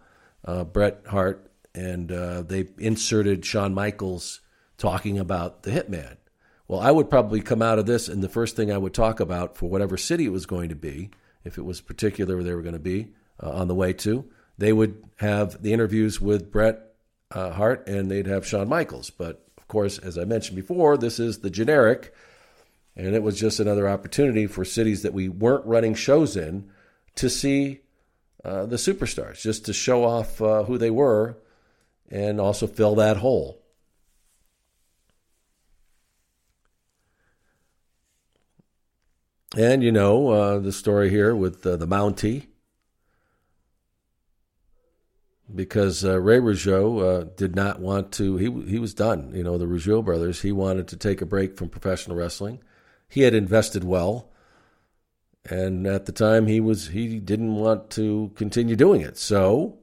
uh, 0.44 0.64
Bret 0.64 1.02
Hart, 1.06 1.50
and 1.74 2.10
uh, 2.12 2.42
they 2.42 2.68
inserted 2.78 3.44
Shawn 3.44 3.74
Michaels 3.74 4.40
talking 4.78 5.18
about 5.18 5.64
the 5.64 5.72
Hitman. 5.72 6.16
Well, 6.68 6.80
I 6.80 6.92
would 6.92 7.10
probably 7.10 7.40
come 7.40 7.62
out 7.62 7.80
of 7.80 7.86
this, 7.86 8.06
and 8.08 8.22
the 8.22 8.28
first 8.28 8.54
thing 8.54 8.70
I 8.70 8.78
would 8.78 8.94
talk 8.94 9.18
about 9.18 9.56
for 9.56 9.68
whatever 9.68 9.96
city 9.96 10.26
it 10.26 10.32
was 10.32 10.46
going 10.46 10.68
to 10.68 10.76
be, 10.76 11.10
if 11.42 11.58
it 11.58 11.64
was 11.64 11.80
particular 11.80 12.36
where 12.36 12.44
they 12.44 12.54
were 12.54 12.62
going 12.62 12.74
to 12.74 12.78
be, 12.78 13.08
uh, 13.42 13.50
on 13.50 13.68
the 13.68 13.74
way 13.74 13.92
to. 13.92 14.24
They 14.58 14.72
would 14.72 15.02
have 15.16 15.62
the 15.62 15.72
interviews 15.72 16.20
with 16.20 16.50
Bret 16.50 16.94
uh, 17.30 17.50
Hart 17.52 17.86
and 17.86 18.10
they'd 18.10 18.26
have 18.26 18.46
Shawn 18.46 18.68
Michaels. 18.68 19.10
But 19.10 19.46
of 19.56 19.68
course, 19.68 19.98
as 19.98 20.18
I 20.18 20.24
mentioned 20.24 20.56
before, 20.56 20.96
this 20.96 21.18
is 21.18 21.38
the 21.38 21.50
generic, 21.50 22.14
and 22.96 23.14
it 23.14 23.22
was 23.22 23.38
just 23.38 23.60
another 23.60 23.88
opportunity 23.88 24.46
for 24.46 24.64
cities 24.64 25.02
that 25.02 25.14
we 25.14 25.28
weren't 25.28 25.66
running 25.66 25.94
shows 25.94 26.36
in 26.36 26.70
to 27.16 27.30
see 27.30 27.80
uh, 28.44 28.66
the 28.66 28.76
superstars, 28.76 29.40
just 29.40 29.64
to 29.66 29.72
show 29.72 30.04
off 30.04 30.40
uh, 30.40 30.64
who 30.64 30.78
they 30.78 30.90
were 30.90 31.36
and 32.10 32.40
also 32.40 32.66
fill 32.66 32.94
that 32.96 33.18
hole. 33.18 33.62
And 39.56 39.82
you 39.82 39.90
know 39.90 40.28
uh, 40.28 40.58
the 40.58 40.72
story 40.72 41.10
here 41.10 41.34
with 41.34 41.66
uh, 41.66 41.76
the 41.76 41.86
Mountie 41.86 42.46
because 45.54 46.04
uh, 46.04 46.20
Ray 46.20 46.38
Rougeau 46.38 47.00
uh, 47.00 47.24
did 47.36 47.54
not 47.54 47.80
want 47.80 48.12
to. 48.12 48.36
He 48.36 48.50
he 48.70 48.78
was 48.78 48.94
done. 48.94 49.32
You 49.34 49.42
know, 49.42 49.58
the 49.58 49.66
Rougeau 49.66 50.04
brothers. 50.04 50.42
He 50.42 50.52
wanted 50.52 50.88
to 50.88 50.96
take 50.96 51.20
a 51.20 51.26
break 51.26 51.56
from 51.56 51.68
professional 51.68 52.16
wrestling. 52.16 52.60
He 53.08 53.22
had 53.22 53.34
invested 53.34 53.84
well, 53.84 54.30
and 55.44 55.86
at 55.86 56.06
the 56.06 56.12
time 56.12 56.46
he 56.46 56.60
was 56.60 56.88
he 56.88 57.18
didn't 57.18 57.54
want 57.54 57.90
to 57.90 58.32
continue 58.36 58.76
doing 58.76 59.00
it. 59.00 59.18
So 59.18 59.78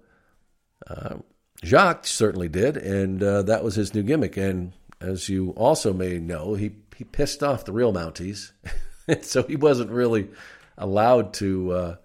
uh, 0.87 1.17
Jacques 1.63 2.07
certainly 2.07 2.49
did, 2.49 2.77
and 2.77 3.21
uh, 3.21 3.41
that 3.43 3.63
was 3.63 3.75
his 3.75 3.93
new 3.93 4.03
gimmick. 4.03 4.37
And 4.37 4.73
as 5.01 5.29
you 5.29 5.51
also 5.51 5.93
may 5.93 6.19
know, 6.19 6.53
he 6.53 6.71
he 6.95 7.03
pissed 7.03 7.43
off 7.43 7.65
the 7.65 7.73
real 7.73 7.93
Mounties, 7.93 8.51
so 9.21 9.43
he 9.43 9.55
wasn't 9.55 9.91
really 9.91 10.29
allowed 10.77 11.33
to 11.35 11.71
uh, 11.71 11.95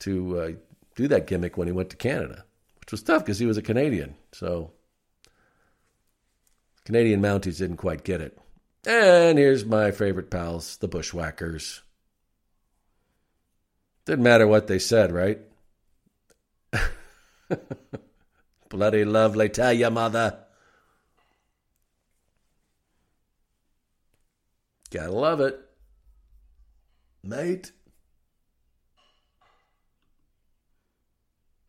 to 0.00 0.38
uh, 0.38 0.50
do 0.94 1.08
that 1.08 1.26
gimmick 1.26 1.56
when 1.56 1.68
he 1.68 1.72
went 1.72 1.90
to 1.90 1.96
Canada 1.96 2.44
which 2.88 2.92
was 2.92 3.02
tough 3.02 3.22
because 3.22 3.38
he 3.38 3.44
was 3.44 3.58
a 3.58 3.62
Canadian. 3.62 4.14
So 4.32 4.72
Canadian 6.86 7.20
Mounties 7.20 7.58
didn't 7.58 7.76
quite 7.76 8.02
get 8.02 8.22
it. 8.22 8.38
And 8.86 9.36
here's 9.36 9.66
my 9.66 9.90
favorite 9.90 10.30
pals, 10.30 10.78
the 10.78 10.88
Bushwhackers. 10.88 11.82
Didn't 14.06 14.24
matter 14.24 14.46
what 14.46 14.68
they 14.68 14.78
said, 14.78 15.12
right? 15.12 15.38
Bloody 18.70 19.04
lovely, 19.04 19.50
tell 19.50 19.74
your 19.74 19.90
mother. 19.90 20.38
Gotta 24.90 25.12
love 25.12 25.40
it. 25.40 25.60
Mate. 27.22 27.72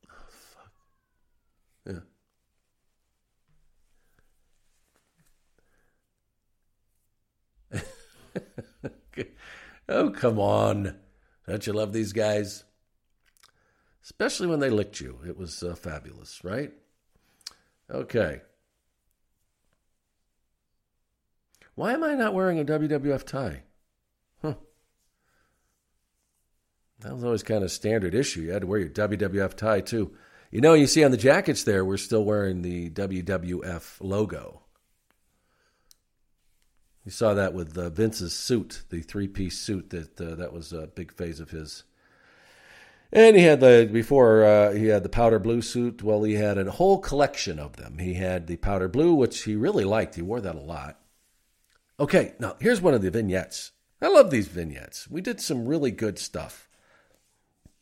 Oh, 0.09 0.15
fuck. 0.30 0.72
Yeah. 1.86 1.99
Oh, 9.90 10.10
come 10.12 10.40
on. 10.40 10.96
Don't 11.48 11.66
you 11.68 11.74
love 11.74 11.92
these 11.92 12.14
guys? 12.14 12.64
Especially 14.04 14.48
when 14.48 14.60
they 14.60 14.70
licked 14.70 15.02
you. 15.02 15.20
It 15.28 15.38
was 15.38 15.62
uh, 15.62 15.76
fabulous, 15.76 16.44
right? 16.44 16.72
Okay. 17.92 18.42
Why 21.76 21.94
am 21.94 22.04
I 22.04 22.14
not 22.14 22.34
wearing 22.34 22.60
a 22.60 22.66
WWF 22.66 23.26
tie? 23.26 23.64
Huh. 24.42 24.56
That 27.00 27.14
was 27.14 27.24
always 27.24 27.44
kind 27.44 27.64
of 27.64 27.72
standard 27.72 28.14
issue. 28.14 28.42
You 28.42 28.52
had 28.52 28.62
to 28.62 28.68
wear 28.68 28.80
your 28.80 28.90
WWF 28.90 29.56
tie 29.56 29.82
too. 29.82 30.16
You 30.52 30.62
know, 30.62 30.74
you 30.74 30.88
see 30.88 31.04
on 31.04 31.12
the 31.12 31.18
jackets 31.18 31.64
there, 31.64 31.86
we're 31.86 31.98
still 31.98 32.26
wearing 32.26 32.62
the 32.62 32.90
WWF 32.90 33.98
logo. 34.02 34.64
You 37.06 37.12
saw 37.12 37.34
that 37.34 37.54
with 37.54 37.78
uh, 37.78 37.89
Vince's 37.89 38.34
suit, 38.34 38.84
the 38.89 39.02
three-piece 39.02 39.58
suit 39.58 39.89
that 39.89 40.20
uh, 40.20 40.36
that 40.36 40.54
was 40.54 40.74
a 40.74 40.88
big 40.88 41.12
phase 41.12 41.39
of 41.39 41.50
his. 41.50 41.84
And 43.12 43.36
he 43.36 43.43
had 43.43 43.60
the 43.60 43.89
before 43.91 44.43
uh, 44.43 44.74
he 44.74 44.88
had 44.88 45.04
the 45.04 45.10
powder 45.10 45.39
blue 45.39 45.62
suit. 45.62 46.04
Well, 46.04 46.24
he 46.24 46.36
had 46.36 46.58
a 46.58 46.70
whole 46.72 47.00
collection 47.00 47.58
of 47.58 47.78
them. 47.78 47.97
He 47.97 48.14
had 48.14 48.45
the 48.45 48.58
powder 48.58 48.88
blue, 48.88 49.16
which 49.16 49.43
he 49.43 49.56
really 49.56 49.84
liked. 49.84 50.16
He 50.16 50.22
wore 50.22 50.41
that 50.41 50.56
a 50.56 50.60
lot. 50.60 51.00
Okay, 52.00 52.34
now 52.39 52.56
here's 52.60 52.82
one 52.82 52.93
of 52.93 53.02
the 53.02 53.10
vignettes. 53.10 53.72
I 54.02 54.08
love 54.08 54.30
these 54.30 54.47
vignettes. 54.47 55.10
We 55.10 55.22
did 55.22 55.41
some 55.41 55.66
really 55.66 55.91
good 55.91 56.20
stuff. 56.20 56.70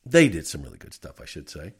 They 0.05 0.29
did 0.29 0.47
some 0.47 0.63
really 0.63 0.77
good 0.77 0.93
stuff, 0.93 1.19
I 1.21 1.25
should 1.25 1.49
say. 1.49 1.73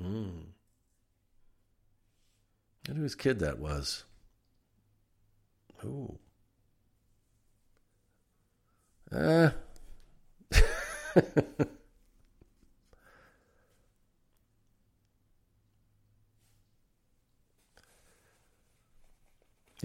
Hmm. 0.00 0.53
And 2.88 2.98
whose 2.98 3.14
kid 3.14 3.38
that 3.40 3.58
was? 3.58 4.04
Ooh. 5.84 6.18
Uh. 9.10 9.50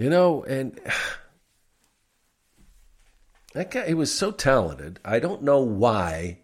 You 0.00 0.08
know, 0.08 0.44
and 0.44 0.80
that 3.52 3.70
guy, 3.70 3.86
he 3.86 3.92
was 3.92 4.10
so 4.10 4.30
talented. 4.30 4.98
I 5.04 5.18
don't 5.18 5.42
know 5.42 5.60
why 5.60 6.38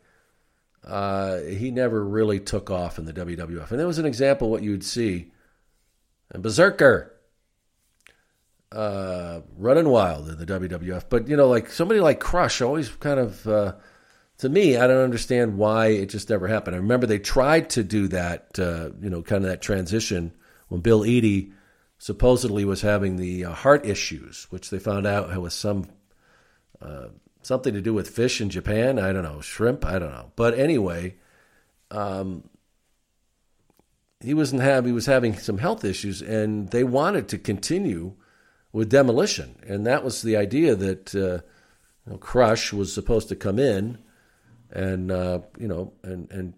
uh, 0.84 1.38
he 1.38 1.70
never 1.70 2.04
really 2.04 2.38
took 2.38 2.70
off 2.70 2.98
in 2.98 3.07
the 3.07 3.14
WWF. 3.14 3.70
And 3.70 3.80
that 3.80 3.86
was 3.86 3.98
an 3.98 4.04
example 4.04 4.48
of 4.48 4.52
what 4.52 4.62
you 4.62 4.72
would 4.72 4.84
see. 4.84 5.32
And 6.31 6.43
Berzerker 6.43 7.11
uh, 8.72 9.41
running 9.57 9.89
wild 9.89 10.29
in 10.29 10.39
the 10.39 10.47
WWF. 10.47 11.05
But, 11.09 11.29
you 11.29 11.37
know, 11.37 11.49
like 11.49 11.70
somebody 11.70 12.01
like 12.01 12.20
Crush 12.20 12.61
always 12.61 12.89
kind 12.89 13.20
of, 13.20 13.47
uh, 13.47 13.74
to 14.39 14.49
me, 14.49 14.77
I 14.77 14.87
don't 14.87 15.05
understand 15.05 15.57
why 15.57 15.89
it 15.89 16.07
just 16.07 16.29
never 16.29 16.47
happened. 16.47 16.77
I 16.77 16.81
remember 16.81 17.07
they 17.07 17.18
tried 17.18 17.70
to 17.70 17.85
do 17.85 18.09
that, 18.09 18.59
uh, 18.59 18.91
you 19.01 19.09
know, 19.09 19.22
kind 19.22 19.45
of 19.45 19.51
that 19.51 19.62
transition 19.62 20.33
when 20.68 20.81
Bill 20.81 21.05
Eadie 21.05 21.53
supposedly 21.99 22.64
was 22.64 22.83
having 22.83 23.16
the 23.16 23.47
uh, 23.47 23.53
heart 23.53 23.87
issues, 23.87 24.47
which 24.51 24.70
they 24.70 24.79
found 24.79 25.07
out 25.07 25.35
was 25.41 25.55
some 25.55 25.89
uh, 26.83 27.09
something 27.43 27.72
to 27.74 27.81
do 27.81 27.95
with 27.95 28.11
fish 28.11 28.41
in 28.41 28.51
Japan. 28.51 28.99
I 28.99 29.12
don't 29.12 29.22
know, 29.22 29.41
shrimp. 29.41 29.85
I 29.85 29.99
don't 29.99 30.11
know. 30.11 30.33
But 30.37 30.59
anyway, 30.59 31.14
um, 31.91 32.49
he 34.21 34.35
wasn't 34.35 34.62
have 34.62 34.87
he 34.87 34.93
was 34.93 35.07
having 35.07 35.37
some 35.39 35.59
health 35.59 35.85
issues, 35.85 36.23
and 36.23 36.71
they 36.71 36.85
wanted 36.85 37.29
to 37.29 37.39
continue 37.39 38.14
with 38.73 38.91
demolition, 38.91 39.57
and 39.67 39.87
that 39.87 40.05
was 40.05 40.23
the 40.23 40.37
idea 40.37 40.75
that 40.75 41.14
uh, 41.14 41.43
you 42.07 42.12
know, 42.12 42.19
Crush 42.19 42.73
was 42.73 42.93
supposed 42.93 43.29
to 43.29 43.37
come 43.37 43.59
in 43.59 43.99
and 44.71 45.11
uh, 45.11 45.41
you 45.59 45.69
know 45.69 45.93
and 46.03 46.31
and 46.31 46.55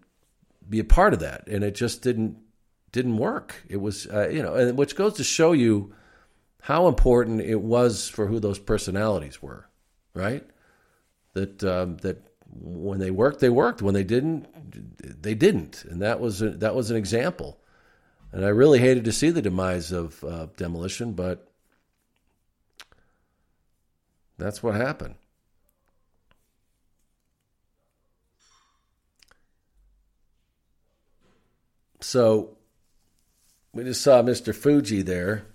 be 0.69 0.79
a 0.79 0.83
part 0.83 1.13
of 1.13 1.19
that, 1.19 1.47
and 1.47 1.63
it 1.63 1.75
just 1.75 2.01
didn't 2.01 2.37
didn't 2.91 3.17
work. 3.17 3.63
It 3.67 3.77
was, 3.77 4.07
uh, 4.07 4.29
you 4.29 4.41
know, 4.41 4.55
and 4.55 4.77
which 4.77 4.95
goes 4.95 5.13
to 5.15 5.23
show 5.23 5.51
you 5.51 5.93
how 6.61 6.87
important 6.87 7.41
it 7.41 7.61
was 7.61 8.07
for 8.07 8.27
who 8.27 8.39
those 8.39 8.59
personalities 8.59 9.41
were, 9.41 9.67
right? 10.13 10.45
That 11.33 11.63
um, 11.63 11.97
that 11.97 12.27
when 12.51 12.99
they 12.99 13.11
worked, 13.11 13.39
they 13.39 13.49
worked. 13.49 13.81
When 13.81 13.93
they 13.93 14.03
didn't, 14.03 14.47
they 14.71 15.35
didn't, 15.35 15.83
and 15.85 16.01
that 16.01 16.19
was 16.19 16.41
a, 16.41 16.51
that 16.51 16.75
was 16.75 16.91
an 16.91 16.97
example. 16.97 17.59
And 18.31 18.45
I 18.45 18.49
really 18.49 18.79
hated 18.79 19.05
to 19.05 19.11
see 19.11 19.31
the 19.31 19.41
demise 19.41 19.91
of 19.91 20.23
uh, 20.23 20.47
demolition, 20.55 21.13
but 21.13 21.51
that's 24.37 24.61
what 24.61 24.75
happened. 24.75 25.15
So 32.01 32.57
we 33.73 33.83
just 33.83 34.01
saw 34.01 34.21
Mr. 34.21 34.55
Fuji 34.55 35.01
there. 35.01 35.45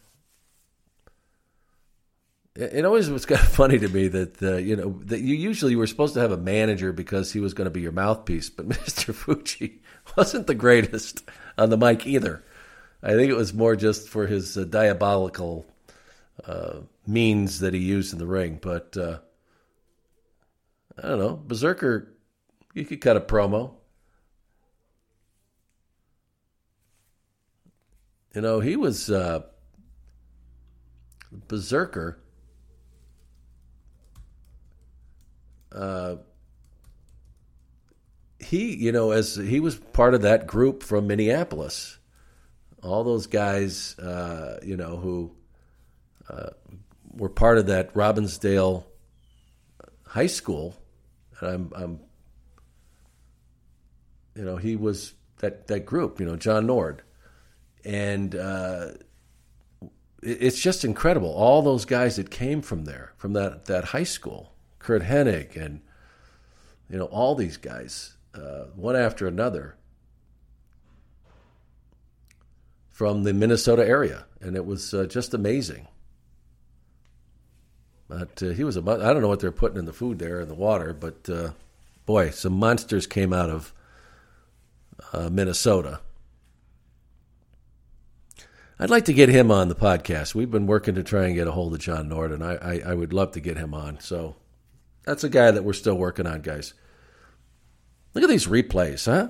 It 2.57 2.85
always 2.85 3.11
was 3.11 3.27
kind 3.27 3.41
of 3.41 3.49
funny 3.49 3.79
to 3.79 3.89
me 3.89 4.09
that 4.09 4.43
uh, 4.43 4.57
you 4.57 4.77
know 4.77 5.01
that 5.07 5.21
you 5.21 5.35
usually 5.35 5.77
were 5.77 5.87
supposed 5.87 6.15
to 6.15 6.21
have 6.21 6.33
a 6.33 6.37
manager 6.37 6.93
because 6.93 7.33
he 7.33 7.41
was 7.41 7.55
going 7.55 7.67
to 7.67 7.71
be 7.71 7.81
your 7.81 7.93
mouthpiece, 7.93 8.49
but 8.51 8.69
Mr. 8.69 9.15
Fuji 9.15 9.83
wasn't 10.17 10.47
the 10.47 10.55
greatest 10.55 11.29
on 11.59 11.71
the 11.71 11.77
mic 11.77 12.07
either. 12.07 12.45
I 13.03 13.11
think 13.11 13.31
it 13.31 13.37
was 13.37 13.53
more 13.53 13.77
just 13.77 14.09
for 14.09 14.27
his 14.27 14.57
uh, 14.57 14.65
diabolical 14.65 15.67
uh, 16.47 16.81
means 17.07 17.61
that 17.61 17.75
he 17.75 17.81
used 17.81 18.13
in 18.13 18.19
the 18.19 18.27
ring. 18.27 18.59
But 18.63 18.97
uh, 18.97 19.19
I 20.97 21.09
don't 21.09 21.19
know, 21.19 21.43
Berzerker, 21.47 22.07
you 22.73 22.85
could 22.85 23.01
cut 23.01 23.17
a 23.17 23.21
promo. 23.21 23.75
You 28.33 28.41
know, 28.41 28.61
he 28.61 28.77
was 28.77 29.11
uh, 29.11 29.43
berzerker. 31.49 32.17
Uh, 35.75 36.17
he, 38.39 38.75
you 38.75 38.93
know, 38.93 39.11
as 39.11 39.37
he 39.37 39.61
was 39.61 39.77
part 39.77 40.15
of 40.15 40.23
that 40.23 40.47
group 40.47 40.83
from 40.83 41.07
Minneapolis, 41.07 41.99
all 42.83 43.03
those 43.03 43.27
guys, 43.27 43.99
uh, 43.99 44.61
you 44.63 44.77
know, 44.77 44.97
who 44.97 45.35
uh, 46.29 46.51
were 47.13 47.29
part 47.31 47.59
of 47.59 47.67
that 47.67 47.95
Robbinsdale 47.95 48.85
High 50.07 50.27
School, 50.27 50.77
and 51.41 51.51
I'm, 51.51 51.73
I'm, 51.75 52.01
you 54.37 54.45
know, 54.45 54.57
he 54.57 54.77
was 54.77 55.15
that 55.39 55.67
that 55.69 55.87
group, 55.87 56.21
you 56.21 56.27
know, 56.27 56.37
John 56.37 56.67
Nord. 56.67 57.03
And 57.85 58.35
uh, 58.35 58.93
it's 60.23 60.59
just 60.59 60.85
incredible. 60.85 61.33
All 61.33 61.63
those 61.63 61.85
guys 61.85 62.17
that 62.17 62.31
came 62.31 62.63
from 62.63 62.85
there, 62.85 63.13
from 63.17 63.35
that 63.35 63.67
that 63.67 63.85
high 63.85 64.05
school, 64.05 64.54
Curt 64.85 65.03
Hennig, 65.03 65.57
and 65.57 65.81
you 66.91 66.99
know 66.99 67.07
all 67.07 67.35
these 67.35 67.57
guys, 67.57 68.19
uh, 68.35 68.65
one 68.77 68.95
after 68.95 69.27
another, 69.27 69.77
from 72.91 73.23
the 73.23 73.33
Minnesota 73.33 73.87
area, 73.87 74.27
and 74.43 74.57
it 74.57 74.67
was 74.67 74.93
uh, 74.93 75.07
just 75.07 75.33
amazing. 75.33 75.89
But 78.09 78.43
uh, 78.43 78.49
he 78.51 78.63
was 78.63 78.77
a 78.77 78.81
I 78.81 79.15
don't 79.15 79.23
know 79.23 79.29
what 79.29 79.41
they're 79.41 79.51
putting 79.51 79.79
in 79.79 79.87
the 79.87 79.93
food 79.95 80.19
there 80.19 80.43
in 80.43 80.49
the 80.49 80.55
water, 80.55 80.93
but 80.93 81.31
uh, 81.31 81.53
boy, 82.05 82.29
some 82.29 82.53
monsters 82.53 83.07
came 83.07 83.33
out 83.33 83.49
of 83.49 83.73
uh, 85.15 85.31
Minnesota. 85.31 86.01
I'd 88.79 88.91
like 88.91 89.07
to 89.07 89.15
get 89.15 89.31
him 89.31 89.51
on 89.51 89.69
the 89.69 89.75
podcast. 89.75 90.35
We've 90.35 90.51
been 90.51 90.67
working 90.67 90.95
to 90.97 91.03
try 91.03 91.25
and 91.25 91.35
get 91.35 91.47
a 91.47 91.53
hold 91.53 91.73
of 91.73 91.81
John 91.81 92.11
Norton. 92.11 92.43
I, 92.43 92.57
I, 92.57 92.83
I 92.89 92.95
would 92.95 93.15
love 93.15 93.33
to 93.33 93.41
get 93.41 93.57
him 93.57 93.73
on. 93.73 93.99
So 94.01 94.35
that's 95.05 95.25
a 95.25 95.29
guy 95.29 95.51
that 95.51 95.65
we're 95.65 95.73
still 95.73 95.97
working 95.97 96.27
on, 96.27 96.41
guys. 96.41 96.75
Look 98.15 98.25
at 98.25 98.31
these 98.31 98.47
replays, 98.47 99.07
huh? 99.07 99.29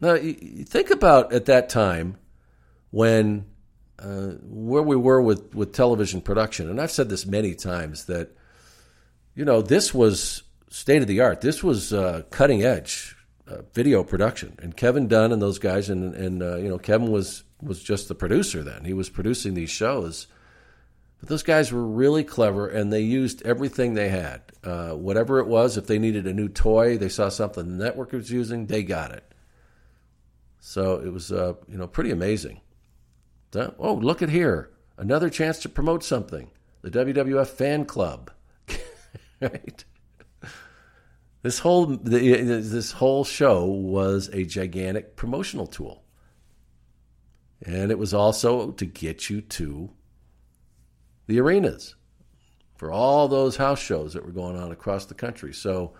Now, 0.00 0.14
you 0.14 0.64
think 0.64 0.90
about 0.90 1.32
at 1.32 1.46
that 1.46 1.68
time 1.68 2.16
when 2.90 3.46
uh, 3.98 4.32
where 4.42 4.82
we 4.82 4.96
were 4.96 5.22
with, 5.22 5.54
with 5.54 5.72
television 5.72 6.20
production, 6.20 6.68
and 6.68 6.80
I've 6.80 6.90
said 6.90 7.08
this 7.08 7.26
many 7.26 7.54
times 7.54 8.06
that, 8.06 8.36
you 9.34 9.44
know, 9.44 9.62
this 9.62 9.94
was 9.94 10.42
state 10.68 11.00
of 11.00 11.08
the 11.08 11.20
art. 11.20 11.40
This 11.40 11.62
was 11.62 11.92
uh, 11.92 12.22
cutting 12.30 12.64
edge 12.64 13.16
uh, 13.46 13.58
video 13.72 14.02
production, 14.02 14.56
and 14.60 14.76
Kevin 14.76 15.06
Dunn 15.06 15.32
and 15.32 15.40
those 15.40 15.58
guys, 15.58 15.88
and 15.88 16.14
and 16.14 16.42
uh, 16.42 16.56
you 16.56 16.68
know, 16.68 16.78
Kevin 16.78 17.10
was 17.10 17.44
was 17.62 17.82
just 17.82 18.08
the 18.08 18.14
producer 18.14 18.62
then. 18.62 18.84
He 18.84 18.92
was 18.92 19.08
producing 19.08 19.54
these 19.54 19.70
shows. 19.70 20.26
But 21.24 21.30
those 21.30 21.42
guys 21.42 21.72
were 21.72 21.86
really 21.86 22.22
clever, 22.22 22.68
and 22.68 22.92
they 22.92 23.00
used 23.00 23.40
everything 23.46 23.94
they 23.94 24.10
had. 24.10 24.42
Uh, 24.62 24.90
whatever 24.90 25.38
it 25.38 25.46
was, 25.46 25.78
if 25.78 25.86
they 25.86 25.98
needed 25.98 26.26
a 26.26 26.34
new 26.34 26.50
toy, 26.50 26.98
they 26.98 27.08
saw 27.08 27.30
something 27.30 27.66
the 27.66 27.82
network 27.82 28.12
was 28.12 28.30
using, 28.30 28.66
they 28.66 28.82
got 28.82 29.10
it. 29.12 29.24
So 30.60 30.96
it 30.96 31.10
was, 31.10 31.32
uh, 31.32 31.54
you 31.66 31.78
know, 31.78 31.86
pretty 31.86 32.10
amazing. 32.10 32.60
oh, 33.56 33.94
look 33.94 34.20
at 34.20 34.28
here, 34.28 34.68
another 34.98 35.30
chance 35.30 35.60
to 35.60 35.70
promote 35.70 36.04
something. 36.04 36.50
The 36.82 36.90
WWF 36.90 37.46
fan 37.46 37.86
club, 37.86 38.30
right? 39.40 39.82
This 41.40 41.60
whole 41.60 41.86
this 41.86 42.92
whole 42.92 43.24
show 43.24 43.64
was 43.64 44.28
a 44.28 44.44
gigantic 44.44 45.16
promotional 45.16 45.68
tool. 45.68 46.04
And 47.64 47.90
it 47.90 47.98
was 47.98 48.12
also 48.12 48.72
to 48.72 48.84
get 48.84 49.30
you 49.30 49.40
to 49.40 49.90
the 51.26 51.40
arenas 51.40 51.94
for 52.76 52.90
all 52.90 53.28
those 53.28 53.56
house 53.56 53.80
shows 53.80 54.12
that 54.12 54.24
were 54.24 54.32
going 54.32 54.56
on 54.56 54.72
across 54.72 55.06
the 55.06 55.14
country. 55.14 55.52
So 55.52 55.94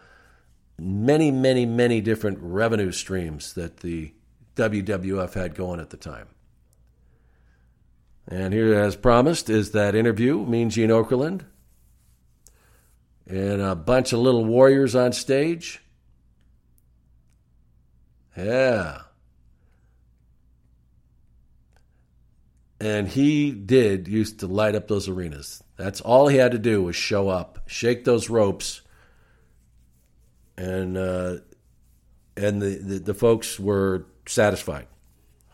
many, 0.78 1.30
many, 1.30 1.66
many 1.66 2.00
different 2.00 2.38
revenue 2.40 2.92
streams 2.92 3.54
that 3.54 3.78
the 3.78 4.12
WWF 4.56 5.34
had 5.34 5.54
going 5.54 5.80
at 5.80 5.90
the 5.90 5.96
time. 5.96 6.28
And 8.26 8.54
here, 8.54 8.74
as 8.74 8.96
promised, 8.96 9.50
is 9.50 9.72
that 9.72 9.94
interview, 9.94 10.44
Mean 10.46 10.70
Gene 10.70 10.88
Okerlund, 10.88 11.42
and 13.26 13.60
a 13.60 13.74
bunch 13.74 14.12
of 14.12 14.20
little 14.20 14.44
warriors 14.44 14.94
on 14.94 15.12
stage. 15.12 15.82
Yeah. 18.36 19.02
And 22.84 23.08
he 23.08 23.50
did 23.50 24.08
used 24.08 24.40
to 24.40 24.46
light 24.46 24.74
up 24.74 24.88
those 24.88 25.08
arenas. 25.08 25.64
That's 25.78 26.02
all 26.02 26.28
he 26.28 26.36
had 26.36 26.52
to 26.52 26.58
do 26.58 26.82
was 26.82 26.94
show 26.94 27.30
up, 27.30 27.60
shake 27.66 28.04
those 28.04 28.28
ropes, 28.28 28.82
and 30.58 30.98
uh, 30.98 31.36
and 32.36 32.60
the, 32.60 32.76
the, 32.76 32.98
the 32.98 33.14
folks 33.14 33.58
were 33.58 34.04
satisfied. 34.26 34.86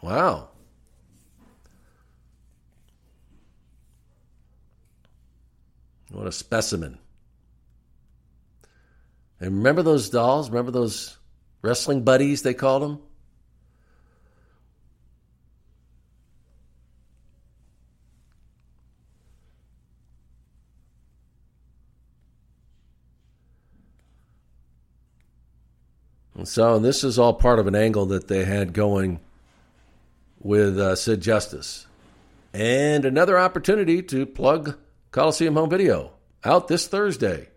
Wow. 0.02 0.48
What 6.10 6.26
a 6.26 6.32
specimen. 6.32 6.98
And 9.38 9.58
remember 9.58 9.84
those 9.84 10.10
dolls? 10.10 10.50
Remember 10.50 10.72
those 10.72 11.16
wrestling 11.62 12.02
buddies, 12.02 12.42
they 12.42 12.54
called 12.54 12.82
them? 12.82 12.98
So 26.46 26.78
this 26.78 27.04
is 27.04 27.18
all 27.18 27.34
part 27.34 27.58
of 27.58 27.66
an 27.66 27.74
angle 27.74 28.06
that 28.06 28.28
they 28.28 28.44
had 28.44 28.72
going 28.72 29.20
with 30.40 30.78
uh, 30.78 30.96
Sid 30.96 31.20
Justice. 31.20 31.86
And 32.52 33.04
another 33.04 33.38
opportunity 33.38 34.02
to 34.02 34.26
plug 34.26 34.76
Coliseum 35.10 35.54
Home 35.54 35.70
Video 35.70 36.12
out 36.44 36.68
this 36.68 36.86
Thursday. 36.88 37.48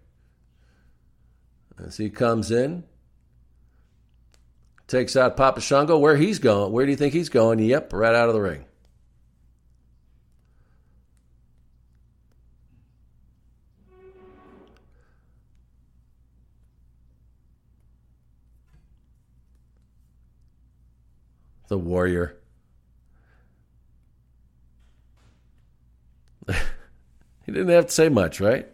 As 1.83 1.97
he 1.97 2.09
comes 2.09 2.51
in, 2.51 2.83
takes 4.87 5.15
out 5.15 5.37
Papa 5.37 5.61
Shango. 5.61 5.97
Where 5.97 6.15
he's 6.15 6.39
going? 6.39 6.71
Where 6.71 6.85
do 6.85 6.91
you 6.91 6.97
think 6.97 7.13
he's 7.13 7.29
going? 7.29 7.59
Yep, 7.59 7.93
right 7.93 8.13
out 8.13 8.29
of 8.29 8.35
the 8.35 8.41
ring. 8.41 8.65
The 21.73 21.77
warrior. 21.79 22.37
he 26.47 26.53
didn't 27.47 27.69
have 27.69 27.87
to 27.87 27.91
say 27.91 28.09
much, 28.09 28.39
right? 28.39 28.67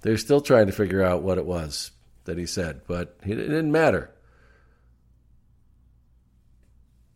They're 0.00 0.18
still 0.18 0.40
trying 0.40 0.66
to 0.66 0.72
figure 0.72 1.04
out 1.04 1.22
what 1.22 1.38
it 1.38 1.46
was 1.46 1.92
that 2.24 2.38
he 2.38 2.46
said, 2.46 2.80
but 2.88 3.16
it 3.22 3.36
didn't 3.36 3.70
matter. 3.70 4.10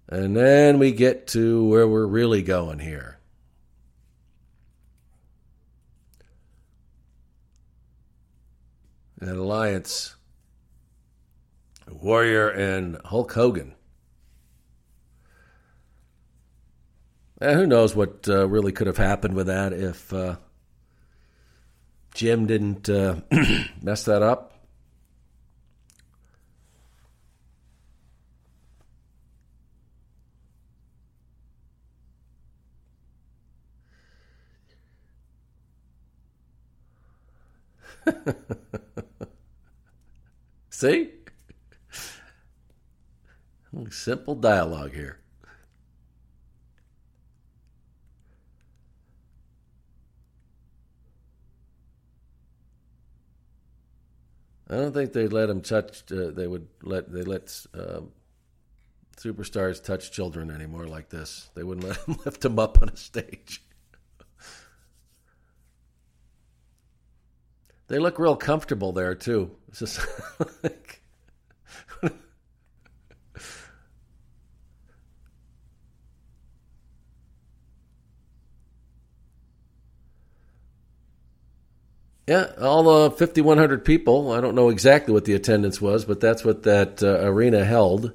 And 0.08 0.36
then 0.36 0.78
we 0.78 0.92
get 0.92 1.26
to 1.28 1.64
where 1.64 1.88
we're 1.88 2.06
really 2.06 2.42
going 2.42 2.78
here. 2.78 3.18
That 9.18 9.36
alliance, 9.36 10.14
Warrior 12.00 12.48
and 12.48 12.98
Hulk 13.04 13.32
Hogan. 13.32 13.74
And 17.40 17.58
who 17.58 17.66
knows 17.66 17.96
what 17.96 18.28
uh, 18.28 18.46
really 18.46 18.70
could 18.70 18.86
have 18.86 18.98
happened 18.98 19.34
with 19.34 19.46
that 19.46 19.72
if 19.72 20.12
uh, 20.12 20.36
Jim 22.12 22.46
didn't 22.46 22.88
uh, 22.90 23.20
mess 23.80 24.04
that 24.04 24.22
up. 24.22 24.48
See? 40.70 41.10
Simple 43.88 44.34
dialogue 44.34 44.92
here. 44.92 45.19
I 54.70 54.76
don't 54.76 54.92
think 54.92 55.12
they'd 55.12 55.32
let 55.32 55.46
them 55.46 55.62
touch. 55.62 56.04
Uh, 56.12 56.30
they 56.30 56.46
would 56.46 56.68
let 56.82 57.12
they 57.12 57.22
let 57.22 57.66
uh, 57.74 58.02
superstars 59.16 59.82
touch 59.82 60.12
children 60.12 60.48
anymore 60.48 60.86
like 60.86 61.08
this. 61.08 61.50
They 61.56 61.64
wouldn't 61.64 61.86
let 61.88 61.96
him 62.04 62.18
lift 62.24 62.40
them 62.42 62.58
up 62.60 62.80
on 62.80 62.88
a 62.88 62.96
stage. 62.96 63.62
they 67.88 67.98
look 67.98 68.20
real 68.20 68.36
comfortable 68.36 68.92
there 68.92 69.16
too. 69.16 69.50
It's 69.68 69.80
just 69.80 70.06
like 70.62 70.99
Yeah, 82.30 82.52
all 82.60 82.84
the 82.84 83.10
5,100 83.10 83.84
people. 83.84 84.30
I 84.30 84.40
don't 84.40 84.54
know 84.54 84.68
exactly 84.68 85.12
what 85.12 85.24
the 85.24 85.34
attendance 85.34 85.80
was, 85.80 86.04
but 86.04 86.20
that's 86.20 86.44
what 86.44 86.62
that 86.62 87.02
uh, 87.02 87.22
arena 87.22 87.64
held. 87.64 88.12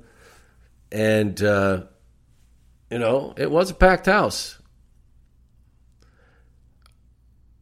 And, 0.89 1.43
uh, 1.43 1.83
you 2.89 2.97
know, 2.97 3.33
it 3.35 3.51
was 3.51 3.71
a 3.71 3.73
packed 3.73 4.05
house. 4.05 4.57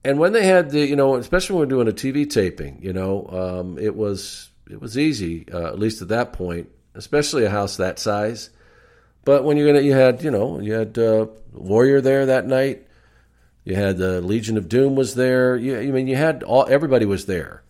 And 0.06 0.20
when 0.20 0.34
they 0.34 0.45
had 0.45 0.70
the, 0.70 0.86
you 0.86 0.95
know, 0.95 1.16
especially 1.16 1.56
when 1.56 1.70
we 1.70 1.74
are 1.74 1.84
doing 1.84 1.88
a 1.88 1.91
TV 1.91 2.30
taping, 2.30 2.78
you 2.84 2.93
know, 2.93 3.26
um, 3.32 3.80
it 3.80 3.95
was 3.95 4.51
it 4.70 4.80
was 4.80 4.95
easy, 4.95 5.51
uh, 5.51 5.66
at 5.66 5.80
least 5.80 6.04
at 6.04 6.10
that 6.10 6.34
point, 6.34 6.70
especially 6.93 7.45
a 7.45 7.49
house 7.49 7.78
that 7.78 7.97
size. 7.97 8.51
But 9.26 9.43
when 9.43 9.58
you're 9.58 9.74
gonna, 9.74 9.84
you 9.84 9.93
had, 9.93 10.22
you 10.22 10.30
know, 10.30 10.60
you 10.60 10.74
had 10.74 10.99
uh, 10.99 11.26
Warrior 11.51 11.99
there 11.99 12.28
that 12.28 12.45
night. 12.45 12.86
You 13.66 13.76
had 13.76 13.97
the 13.97 14.22
Legion 14.22 14.57
of 14.57 14.68
Doom 14.68 14.95
was 14.95 15.16
there. 15.16 15.55
You, 15.55 15.80
I 15.80 15.86
mean, 15.88 16.07
you 16.07 16.16
had 16.16 16.43
all 16.43 16.66
everybody 16.68 17.05
was 17.05 17.26
there. 17.26 17.64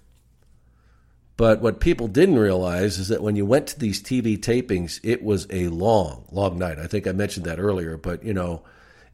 But 1.36 1.62
what 1.62 1.80
people 1.80 2.08
didn't 2.08 2.38
realize 2.38 3.00
is 3.00 3.08
that 3.08 3.24
when 3.24 3.36
you 3.36 3.46
went 3.46 3.68
to 3.68 3.80
these 3.80 4.02
TV 4.02 4.38
tapings, 4.38 5.00
it 5.04 5.24
was 5.24 5.48
a 5.50 5.68
long, 5.68 6.26
long 6.32 6.60
night. 6.60 6.78
I 6.78 6.88
think 6.88 7.08
I 7.08 7.12
mentioned 7.12 7.46
that 7.46 7.60
earlier, 7.60 7.98
but 7.98 8.24
you 8.24 8.34
know, 8.34 8.64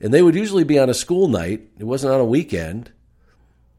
and 0.02 0.14
they 0.14 0.22
would 0.22 0.36
usually 0.36 0.64
be 0.64 0.80
on 0.80 0.90
a 0.90 0.94
school 0.94 1.28
night. 1.28 1.70
It 1.78 1.86
wasn't 1.86 2.14
on 2.14 2.20
a 2.20 2.26
weekend 2.26 2.92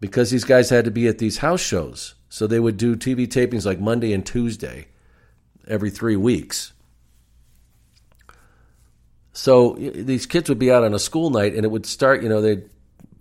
because 0.01 0.31
these 0.31 0.45
guys 0.45 0.71
had 0.71 0.87
to 0.87 0.91
be 0.91 1.07
at 1.07 1.19
these 1.19 1.39
house 1.39 1.61
shows. 1.61 2.15
So 2.29 2.47
they 2.47 2.61
would 2.61 2.77
do 2.77 2.97
TV 2.97 3.27
tapings 3.27 3.67
like 3.67 3.81
Monday 3.81 4.13
and 4.13 4.25
Tuesday 4.25 4.89
every 5.67 5.91
three 5.91 6.17
weeks. 6.17 6.73
So 9.33 9.75
these 9.75 10.27
kids 10.27 10.49
would 10.49 10.59
be 10.59 10.73
out 10.73 10.85
on 10.85 10.95
a 10.95 10.99
school 10.99 11.31
night, 11.31 11.55
and 11.55 11.65
it 11.65 11.71
would 11.71 11.87
start. 11.87 12.23
You 12.23 12.29
know, 12.29 12.41
they'd 12.41 12.69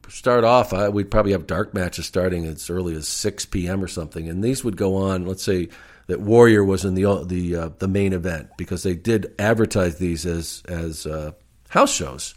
start 0.09 0.43
off. 0.43 0.73
Uh, 0.73 0.89
we'd 0.93 1.11
probably 1.11 1.31
have 1.31 1.47
dark 1.47 1.73
matches 1.73 2.05
starting 2.05 2.45
as 2.45 2.69
early 2.69 2.95
as 2.95 3.07
six 3.07 3.45
p.m. 3.45 3.83
or 3.83 3.87
something, 3.87 4.27
and 4.27 4.43
these 4.43 4.63
would 4.63 4.77
go 4.77 4.95
on. 4.95 5.25
Let's 5.25 5.43
say 5.43 5.69
that 6.07 6.19
Warrior 6.19 6.63
was 6.63 6.85
in 6.85 6.95
the 6.95 7.23
the 7.25 7.55
uh, 7.55 7.69
the 7.77 7.87
main 7.87 8.13
event 8.13 8.49
because 8.57 8.83
they 8.83 8.95
did 8.95 9.33
advertise 9.39 9.97
these 9.97 10.25
as 10.25 10.63
as 10.67 11.05
uh, 11.05 11.31
house 11.69 11.93
shows, 11.93 12.35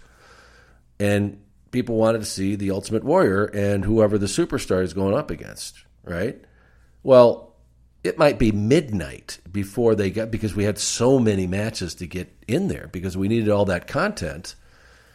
and 1.00 1.42
people 1.70 1.96
wanted 1.96 2.18
to 2.18 2.26
see 2.26 2.54
the 2.54 2.70
Ultimate 2.70 3.02
Warrior 3.02 3.46
and 3.46 3.84
whoever 3.84 4.18
the 4.18 4.26
superstar 4.26 4.82
is 4.82 4.92
going 4.92 5.14
up 5.14 5.30
against, 5.30 5.84
right? 6.04 6.38
Well, 7.02 7.56
it 8.04 8.18
might 8.18 8.38
be 8.38 8.52
midnight 8.52 9.38
before 9.50 9.94
they 9.94 10.10
got 10.10 10.30
because 10.30 10.54
we 10.54 10.64
had 10.64 10.78
so 10.78 11.18
many 11.18 11.46
matches 11.46 11.94
to 11.96 12.06
get 12.06 12.30
in 12.46 12.68
there 12.68 12.88
because 12.92 13.16
we 13.16 13.28
needed 13.28 13.48
all 13.48 13.64
that 13.64 13.86
content. 13.86 14.54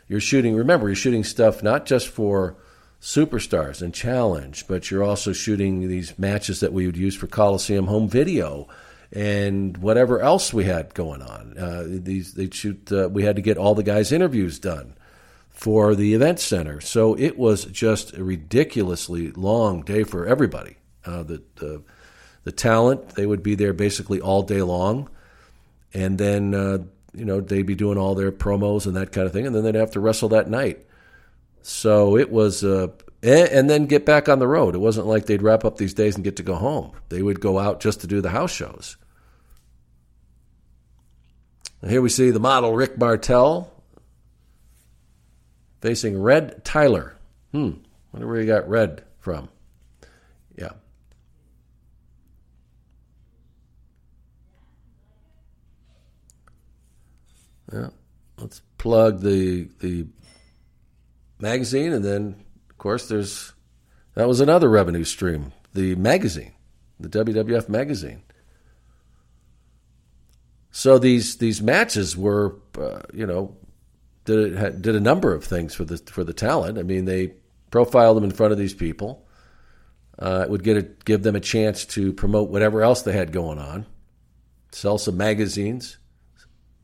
You're 0.07 0.19
shooting, 0.19 0.55
remember, 0.55 0.87
you're 0.87 0.95
shooting 0.95 1.23
stuff 1.23 1.61
not 1.61 1.85
just 1.85 2.07
for 2.07 2.55
superstars 3.01 3.81
and 3.81 3.93
challenge, 3.93 4.65
but 4.67 4.89
you're 4.89 5.03
also 5.03 5.33
shooting 5.33 5.87
these 5.87 6.17
matches 6.17 6.61
that 6.61 6.73
we 6.73 6.85
would 6.85 6.97
use 6.97 7.15
for 7.15 7.27
Coliseum 7.27 7.87
home 7.87 8.07
video 8.07 8.67
and 9.11 9.77
whatever 9.77 10.21
else 10.21 10.53
we 10.53 10.65
had 10.65 10.93
going 10.93 11.21
on. 11.21 11.57
Uh, 11.57 11.83
these 11.87 12.33
they 12.33 12.49
shoot. 12.49 12.91
Uh, 12.91 13.09
we 13.09 13.23
had 13.23 13.35
to 13.35 13.41
get 13.41 13.57
all 13.57 13.75
the 13.75 13.83
guys' 13.83 14.11
interviews 14.11 14.59
done 14.59 14.95
for 15.49 15.95
the 15.95 16.13
event 16.13 16.39
center, 16.39 16.81
so 16.81 17.17
it 17.17 17.37
was 17.37 17.65
just 17.65 18.13
a 18.13 18.23
ridiculously 18.23 19.31
long 19.31 19.81
day 19.81 20.03
for 20.03 20.25
everybody. 20.25 20.77
Uh, 21.05 21.23
the, 21.23 21.41
the 21.55 21.81
the 22.43 22.51
talent. 22.51 23.09
They 23.09 23.25
would 23.25 23.43
be 23.43 23.55
there 23.55 23.73
basically 23.73 24.19
all 24.19 24.43
day 24.43 24.61
long, 24.61 25.09
and 25.93 26.17
then 26.17 26.53
uh, 26.53 26.79
you 27.17 27.25
know 27.25 27.41
they'd 27.41 27.65
be 27.65 27.75
doing 27.75 27.97
all 27.97 28.15
their 28.15 28.31
promos 28.31 28.85
and 28.85 28.95
that 28.95 29.11
kind 29.11 29.25
of 29.25 29.33
thing, 29.33 29.47
and 29.47 29.55
then 29.55 29.63
they'd 29.63 29.75
have 29.75 29.91
to 29.91 29.99
wrestle 29.99 30.29
that 30.29 30.49
night. 30.49 30.85
So 31.63 32.15
it 32.15 32.31
was, 32.31 32.63
uh, 32.63 32.87
and 33.23 33.69
then 33.69 33.87
get 33.87 34.05
back 34.05 34.29
on 34.29 34.39
the 34.39 34.47
road. 34.47 34.75
It 34.75 34.79
wasn't 34.79 35.07
like 35.07 35.25
they'd 35.25 35.41
wrap 35.41 35.65
up 35.65 35.77
these 35.77 35.93
days 35.93 36.15
and 36.15 36.23
get 36.23 36.37
to 36.37 36.43
go 36.43 36.55
home. 36.55 36.91
They 37.09 37.21
would 37.21 37.41
go 37.41 37.59
out 37.59 37.81
just 37.81 38.01
to 38.01 38.07
do 38.07 38.21
the 38.21 38.29
house 38.29 38.53
shows. 38.53 38.95
And 41.81 41.91
here 41.91 42.01
we 42.01 42.09
see 42.09 42.31
the 42.31 42.39
model 42.39 42.73
Rick 42.73 42.97
Martel 42.97 43.71
facing 45.81 46.21
Red 46.21 46.63
Tyler. 46.63 47.15
Hmm, 47.51 47.71
wonder 48.13 48.27
where 48.27 48.39
he 48.39 48.45
got 48.45 48.69
Red 48.69 49.03
from. 49.19 49.49
Yeah. 50.55 50.71
Yeah. 57.71 57.89
Let's 58.37 58.61
plug 58.77 59.21
the 59.21 59.69
the 59.79 60.07
magazine, 61.39 61.93
and 61.93 62.03
then 62.03 62.45
of 62.69 62.77
course 62.77 63.07
there's 63.07 63.53
that 64.13 64.27
was 64.27 64.39
another 64.39 64.69
revenue 64.69 65.03
stream. 65.03 65.53
The 65.73 65.95
magazine, 65.95 66.53
the 66.99 67.09
WWF 67.09 67.69
magazine. 67.69 68.23
So 70.71 70.99
these 70.99 71.37
these 71.37 71.61
matches 71.61 72.15
were, 72.15 72.55
uh, 72.79 73.01
you 73.13 73.25
know, 73.25 73.57
did 74.25 74.81
did 74.81 74.95
a 74.95 74.99
number 74.99 75.33
of 75.33 75.43
things 75.43 75.73
for 75.73 75.85
the 75.85 75.97
for 75.97 76.23
the 76.23 76.33
talent. 76.33 76.77
I 76.77 76.83
mean, 76.83 77.05
they 77.05 77.33
profiled 77.71 78.17
them 78.17 78.23
in 78.23 78.31
front 78.31 78.51
of 78.51 78.59
these 78.59 78.73
people. 78.73 79.25
Uh, 80.19 80.41
it 80.43 80.49
would 80.49 80.63
get 80.63 80.77
a, 80.77 80.81
give 80.81 81.23
them 81.23 81.35
a 81.35 81.39
chance 81.39 81.85
to 81.85 82.11
promote 82.13 82.49
whatever 82.49 82.81
else 82.81 83.03
they 83.03 83.11
had 83.11 83.31
going 83.31 83.59
on, 83.59 83.85
sell 84.71 84.97
some 84.97 85.15
magazines, 85.15 85.97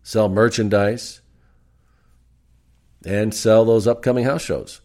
sell 0.03 0.29
merchandise, 0.29 1.21
and 3.05 3.33
sell 3.33 3.65
those 3.65 3.87
upcoming 3.87 4.25
house 4.25 4.41
shows. 4.41 4.81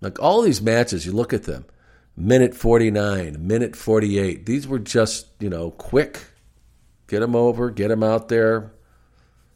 Like 0.00 0.20
all 0.20 0.42
these 0.42 0.60
matches, 0.60 1.06
you 1.06 1.12
look 1.12 1.32
at 1.32 1.44
them 1.44 1.64
minute 2.16 2.54
49, 2.54 3.46
minute 3.46 3.76
48. 3.76 4.46
These 4.46 4.66
were 4.66 4.78
just, 4.78 5.26
you 5.38 5.50
know, 5.50 5.70
quick. 5.70 6.20
Get 7.08 7.20
them 7.20 7.36
over, 7.36 7.70
get 7.70 7.88
them 7.88 8.02
out 8.02 8.28
there, 8.28 8.72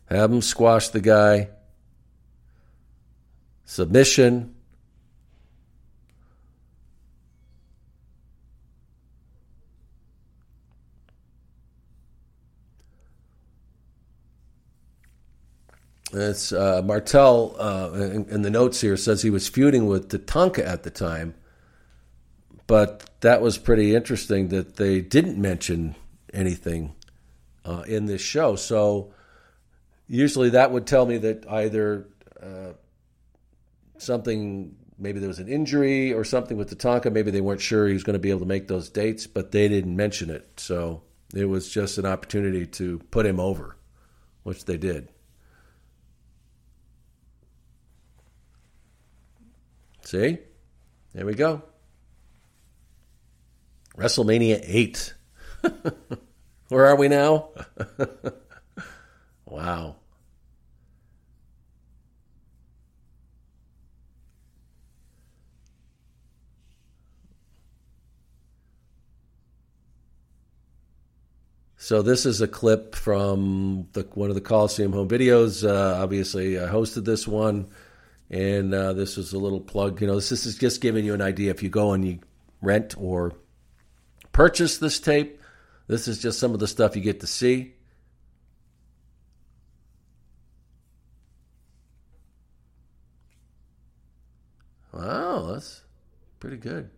have 0.07 0.31
them 0.31 0.43
squash 0.43 0.89
the 0.89 1.01
guy. 1.01 1.49
Submission, 3.65 4.55
It's 16.13 16.53
uh, 16.53 16.83
Martel 16.85 17.55
uh, 17.59 17.93
in, 17.93 18.29
in, 18.29 18.43
the 18.43 18.51
notes 18.51 18.81
here 18.81 18.97
says 18.97 19.23
he 19.23 19.31
was 19.31 19.49
feuding 19.49 19.87
with 19.87 20.09
Tatanka 20.09 20.67
at 20.67 20.83
the 20.83 20.91
time, 20.91 21.35
but 22.67 23.09
that 23.21 23.41
was 23.41 23.59
pretty 23.59 23.95
interesting 23.95 24.49
that 24.49 24.77
they 24.77 25.01
didn't 25.01 25.41
mention 25.41 25.95
anything 26.35 26.95
uh, 27.65 27.85
in 27.87 28.07
this 28.07 28.21
show. 28.21 28.57
So 28.57 29.13
usually 30.09 30.51
that 30.51 30.73
would 30.73 30.87
tell 30.87 31.07
me 31.07 31.19
that 31.19 31.49
either 31.49 32.09
uh, 32.43 32.73
something, 33.99 34.75
maybe 34.99 35.21
there 35.21 35.29
was 35.29 35.39
an 35.39 35.49
injury 35.49 36.13
or 36.13 36.25
something 36.25 36.57
with 36.57 36.77
Tatanka. 36.77 37.13
Maybe 37.13 37.31
they 37.31 37.41
weren't 37.41 37.61
sure 37.61 37.87
he 37.87 37.95
was 37.95 38.03
going 38.03 38.15
to 38.15 38.21
be 38.21 38.31
able 38.31 38.41
to 38.41 38.47
make 38.47 38.67
those 38.67 38.89
dates, 38.89 39.29
but 39.29 39.53
they 39.53 39.69
didn't 39.69 39.95
mention 39.95 40.29
it. 40.29 40.49
So 40.57 41.03
it 41.35 41.45
was 41.45 41.71
just 41.71 41.99
an 41.99 42.07
opportunity 42.07 42.67
to 42.67 42.99
put 43.11 43.27
him 43.27 43.39
over, 43.39 43.77
which 44.43 44.65
they 44.65 44.77
did. 44.77 45.09
See? 50.11 50.39
There 51.13 51.25
we 51.25 51.35
go. 51.35 51.63
WrestleMania 53.97 54.61
8. 54.61 55.15
Where 56.69 56.87
are 56.87 56.97
we 56.97 57.07
now? 57.07 57.51
wow. 59.45 59.95
So 71.77 72.03
this 72.03 72.27
is 72.27 72.41
a 72.41 72.49
clip 72.49 72.97
from 72.97 73.87
the, 73.93 74.03
one 74.15 74.29
of 74.29 74.35
the 74.35 74.41
Coliseum 74.41 74.93
home 74.93 75.09
videos. 75.09 75.65
Uh, 75.65 76.03
obviously, 76.03 76.59
I 76.59 76.67
hosted 76.67 77.05
this 77.05 77.29
one. 77.29 77.69
And 78.31 78.73
uh, 78.73 78.93
this 78.93 79.19
is 79.19 79.33
a 79.33 79.39
little 79.39 79.61
plug. 79.61 80.01
You 80.01 80.07
know, 80.07 80.15
this, 80.15 80.31
is 80.31 80.57
just 80.57 80.81
giving 80.81 81.05
you 81.05 81.15
an 81.15 81.23
idea. 81.23 81.51
If 81.51 81.63
you 81.63 81.69
go 81.69 81.93
and 81.93 82.05
you 82.07 82.21
rent 82.63 82.95
or 82.97 83.33
purchase 84.33 84.79
this 84.79 85.01
tape, 85.01 85.41
this 85.89 86.07
is 86.07 86.21
just 86.21 86.39
some 86.39 86.55
of 86.55 86.61
the 86.61 86.69
stuff 86.69 86.95
you 86.95 87.03
get 87.03 87.21
to 87.21 87.27
see. 87.27 87.75
Wow, 94.93 95.51
that's 95.53 95.83
pretty 96.39 96.57
good. 96.57 96.91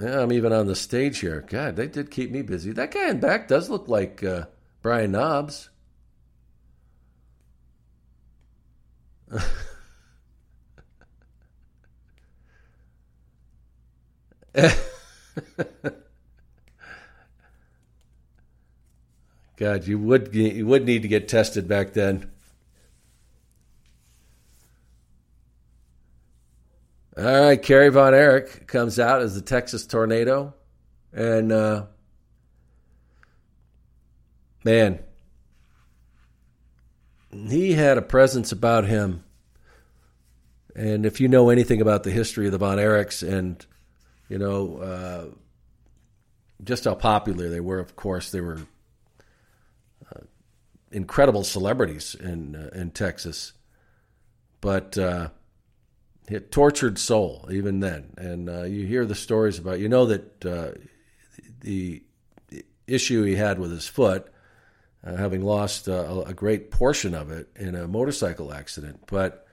Yeah, 0.00 0.20
I'm 0.20 0.32
even 0.32 0.52
on 0.52 0.66
the 0.66 0.74
stage 0.74 1.20
here. 1.20 1.44
God, 1.48 1.76
they 1.76 1.86
did 1.86 2.10
keep 2.10 2.30
me 2.30 2.42
busy. 2.42 2.72
That 2.72 2.90
guy 2.90 3.08
in 3.08 3.20
back 3.20 3.48
does 3.48 3.70
look 3.70 3.88
like 3.88 4.22
uh, 4.22 4.46
Brian 4.86 5.10
Knobbs. 5.10 5.68
God, 19.56 19.88
you 19.88 19.98
would 19.98 20.32
you 20.32 20.64
would 20.64 20.84
need 20.84 21.02
to 21.02 21.08
get 21.08 21.26
tested 21.26 21.66
back 21.66 21.92
then. 21.92 22.30
All 27.18 27.24
right, 27.24 27.60
Kerry 27.60 27.88
Von 27.88 28.14
Erich 28.14 28.68
comes 28.68 29.00
out 29.00 29.20
as 29.20 29.34
the 29.34 29.40
Texas 29.40 29.84
Tornado, 29.84 30.54
and 31.12 31.50
uh, 31.50 31.86
man, 34.66 34.98
he 37.30 37.72
had 37.72 37.96
a 37.96 38.02
presence 38.02 38.50
about 38.50 38.84
him. 38.84 39.22
And 40.74 41.06
if 41.06 41.20
you 41.20 41.28
know 41.28 41.50
anything 41.50 41.80
about 41.80 42.02
the 42.02 42.10
history 42.10 42.46
of 42.46 42.52
the 42.52 42.58
Von 42.58 42.76
Erichs 42.76 43.26
and, 43.26 43.64
you 44.28 44.38
know, 44.38 44.76
uh, 44.78 45.24
just 46.64 46.84
how 46.84 46.96
popular 46.96 47.48
they 47.48 47.60
were, 47.60 47.78
of 47.78 47.94
course, 47.94 48.30
they 48.32 48.40
were 48.40 48.60
uh, 50.10 50.20
incredible 50.90 51.44
celebrities 51.44 52.16
in 52.16 52.56
uh, 52.56 52.70
in 52.74 52.90
Texas, 52.90 53.52
but 54.60 54.98
uh, 54.98 55.28
he 56.28 56.38
tortured 56.40 56.98
soul 56.98 57.46
even 57.52 57.80
then. 57.80 58.14
And 58.16 58.48
uh, 58.48 58.62
you 58.62 58.86
hear 58.86 59.04
the 59.04 59.14
stories 59.14 59.58
about 59.58 59.80
you 59.80 59.88
know 59.88 60.06
that 60.06 60.46
uh, 60.46 60.70
the 61.60 62.02
issue 62.86 63.22
he 63.22 63.36
had 63.36 63.58
with 63.58 63.70
his 63.70 63.86
foot, 63.86 64.32
uh, 65.06 65.16
having 65.16 65.42
lost 65.42 65.88
uh, 65.88 66.24
a 66.26 66.34
great 66.34 66.70
portion 66.70 67.14
of 67.14 67.30
it 67.30 67.48
in 67.56 67.74
a 67.74 67.86
motorcycle 67.86 68.52
accident, 68.52 69.00
but 69.06 69.46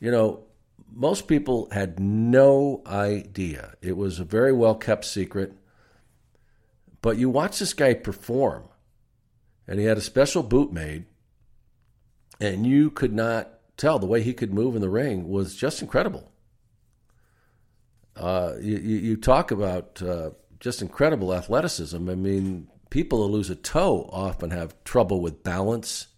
you 0.00 0.10
know. 0.10 0.44
Most 0.92 1.28
people 1.28 1.68
had 1.70 2.00
no 2.00 2.82
idea. 2.84 3.74
It 3.80 3.96
was 3.96 4.18
a 4.18 4.24
very 4.24 4.52
well 4.52 4.74
kept 4.74 5.04
secret. 5.04 5.52
But 7.02 7.16
you 7.16 7.30
watch 7.30 7.58
this 7.58 7.72
guy 7.72 7.94
perform, 7.94 8.64
and 9.66 9.78
he 9.78 9.86
had 9.86 9.98
a 9.98 10.02
special 10.02 10.42
boot 10.42 10.72
made, 10.72 11.06
and 12.40 12.66
you 12.66 12.90
could 12.90 13.12
not 13.12 13.60
tell 13.76 13.98
the 13.98 14.06
way 14.06 14.22
he 14.22 14.34
could 14.34 14.52
move 14.52 14.74
in 14.74 14.82
the 14.82 14.90
ring 14.90 15.28
was 15.28 15.54
just 15.56 15.80
incredible. 15.80 16.30
Uh, 18.16 18.54
you, 18.60 18.76
you, 18.76 19.16
talk 19.16 19.50
about 19.50 20.02
uh, 20.02 20.30
just 20.58 20.82
incredible 20.82 21.32
athleticism. 21.32 22.10
I 22.10 22.14
mean, 22.14 22.68
people 22.90 23.22
who 23.22 23.32
lose 23.32 23.48
a 23.50 23.54
toe 23.54 24.10
often 24.12 24.50
have 24.50 24.82
trouble 24.84 25.20
with 25.20 25.42
balance. 25.42 26.08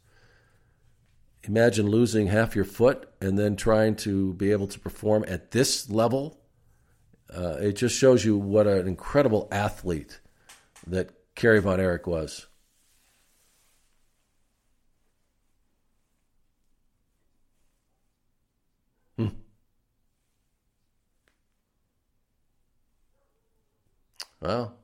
Imagine 1.45 1.89
losing 1.89 2.29
half 2.29 2.57
your 2.57 2.65
foot 2.65 3.09
and 3.21 3.39
then 3.39 3.57
trying 3.57 3.95
to 3.97 4.33
be 4.35 4.51
able 4.53 4.67
to 4.69 4.79
perform 4.79 5.25
at 5.29 5.51
this 5.51 5.91
level. 5.91 6.41
Uh, 7.33 7.57
it 7.61 7.73
just 7.73 7.97
shows 7.97 8.25
you 8.25 8.37
what 8.37 8.67
an 8.67 8.87
incredible 8.87 9.49
athlete 9.51 10.21
that 10.87 11.11
Kerry 11.35 11.61
Von 11.61 11.81
Erich 11.81 12.07
was. 12.07 12.47
Hmm. 19.17 19.29
Well, 24.41 24.82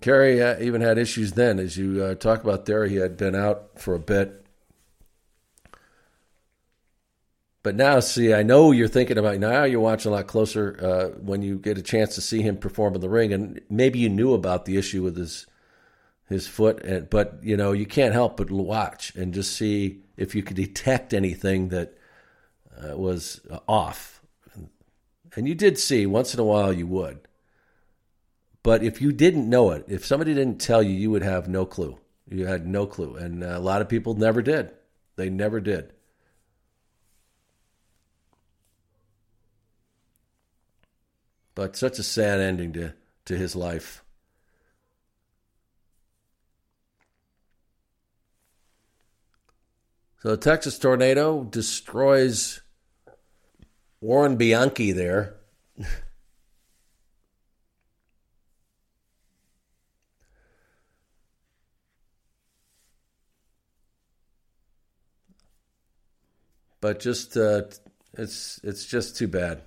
Kerry 0.00 0.42
uh, 0.42 0.60
even 0.60 0.80
had 0.80 0.98
issues 0.98 1.32
then, 1.32 1.58
as 1.58 1.76
you 1.76 2.02
uh, 2.02 2.14
talk 2.14 2.42
about 2.42 2.66
there. 2.66 2.86
He 2.86 2.96
had 2.96 3.16
been 3.16 3.34
out 3.34 3.78
for 3.78 3.94
a 3.94 3.98
bit. 3.98 4.44
But 7.62 7.76
now, 7.76 8.00
see, 8.00 8.34
I 8.34 8.42
know 8.42 8.72
you're 8.72 8.88
thinking 8.88 9.18
about 9.18 9.38
now. 9.38 9.62
You're 9.64 9.80
watching 9.80 10.10
a 10.10 10.14
lot 10.16 10.26
closer 10.26 10.76
uh, 10.80 11.20
when 11.20 11.42
you 11.42 11.58
get 11.58 11.78
a 11.78 11.82
chance 11.82 12.16
to 12.16 12.20
see 12.20 12.42
him 12.42 12.56
perform 12.56 12.94
in 12.94 13.00
the 13.00 13.08
ring, 13.08 13.32
and 13.32 13.60
maybe 13.70 14.00
you 14.00 14.08
knew 14.08 14.34
about 14.34 14.64
the 14.64 14.76
issue 14.76 15.02
with 15.02 15.16
his 15.16 15.46
his 16.28 16.46
foot, 16.46 16.82
and, 16.82 17.08
but 17.10 17.38
you 17.42 17.56
know 17.56 17.72
you 17.72 17.86
can't 17.86 18.14
help 18.14 18.36
but 18.36 18.50
watch 18.50 19.14
and 19.14 19.34
just 19.34 19.56
see 19.56 20.00
if 20.16 20.34
you 20.34 20.42
could 20.42 20.56
detect 20.56 21.12
anything 21.12 21.68
that 21.68 21.96
uh, 22.76 22.96
was 22.96 23.40
off. 23.68 24.20
And 25.34 25.48
you 25.48 25.54
did 25.54 25.78
see 25.78 26.04
once 26.04 26.34
in 26.34 26.40
a 26.40 26.44
while 26.44 26.72
you 26.72 26.86
would. 26.86 27.26
But 28.62 28.84
if 28.84 29.02
you 29.02 29.12
didn't 29.12 29.48
know 29.48 29.70
it, 29.72 29.84
if 29.88 30.04
somebody 30.04 30.34
didn't 30.34 30.60
tell 30.60 30.82
you, 30.82 30.92
you 30.92 31.10
would 31.10 31.22
have 31.22 31.48
no 31.48 31.66
clue. 31.66 31.98
You 32.28 32.46
had 32.46 32.66
no 32.66 32.86
clue. 32.86 33.16
And 33.16 33.42
a 33.42 33.58
lot 33.58 33.80
of 33.80 33.88
people 33.88 34.14
never 34.14 34.40
did. 34.40 34.70
They 35.16 35.28
never 35.28 35.60
did. 35.60 35.92
But 41.54 41.76
such 41.76 41.98
a 41.98 42.02
sad 42.02 42.40
ending 42.40 42.72
to, 42.74 42.94
to 43.26 43.36
his 43.36 43.54
life. 43.54 44.02
So 50.22 50.30
the 50.30 50.36
Texas 50.36 50.78
tornado 50.78 51.42
destroys 51.42 52.60
Warren 54.00 54.36
Bianchi 54.36 54.92
there. 54.92 55.34
but 66.82 66.98
just 67.00 67.36
uh, 67.38 67.62
it's 68.18 68.60
it's 68.62 68.84
just 68.84 69.16
too 69.16 69.28
bad. 69.28 69.62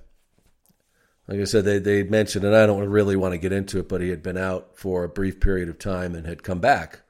Like 1.28 1.40
I 1.40 1.46
said, 1.46 1.66
they 1.66 1.80
they 1.80 2.04
mentioned, 2.04 2.46
and 2.46 2.56
I 2.56 2.68
don't 2.68 2.88
really 2.88 3.16
want 3.16 3.32
to 3.32 3.40
get 3.40 3.52
into 3.52 3.80
it, 3.80 3.90
but 3.90 4.02
he 4.02 4.10
had 4.10 4.22
been 4.22 4.38
out 4.38 4.78
for 4.78 5.04
a 5.04 5.10
brief 5.10 5.40
period 5.40 5.70
of 5.70 5.80
time 5.80 6.14
and 6.14 6.28
had 6.28 6.44
come 6.44 6.60
back. 6.60 7.02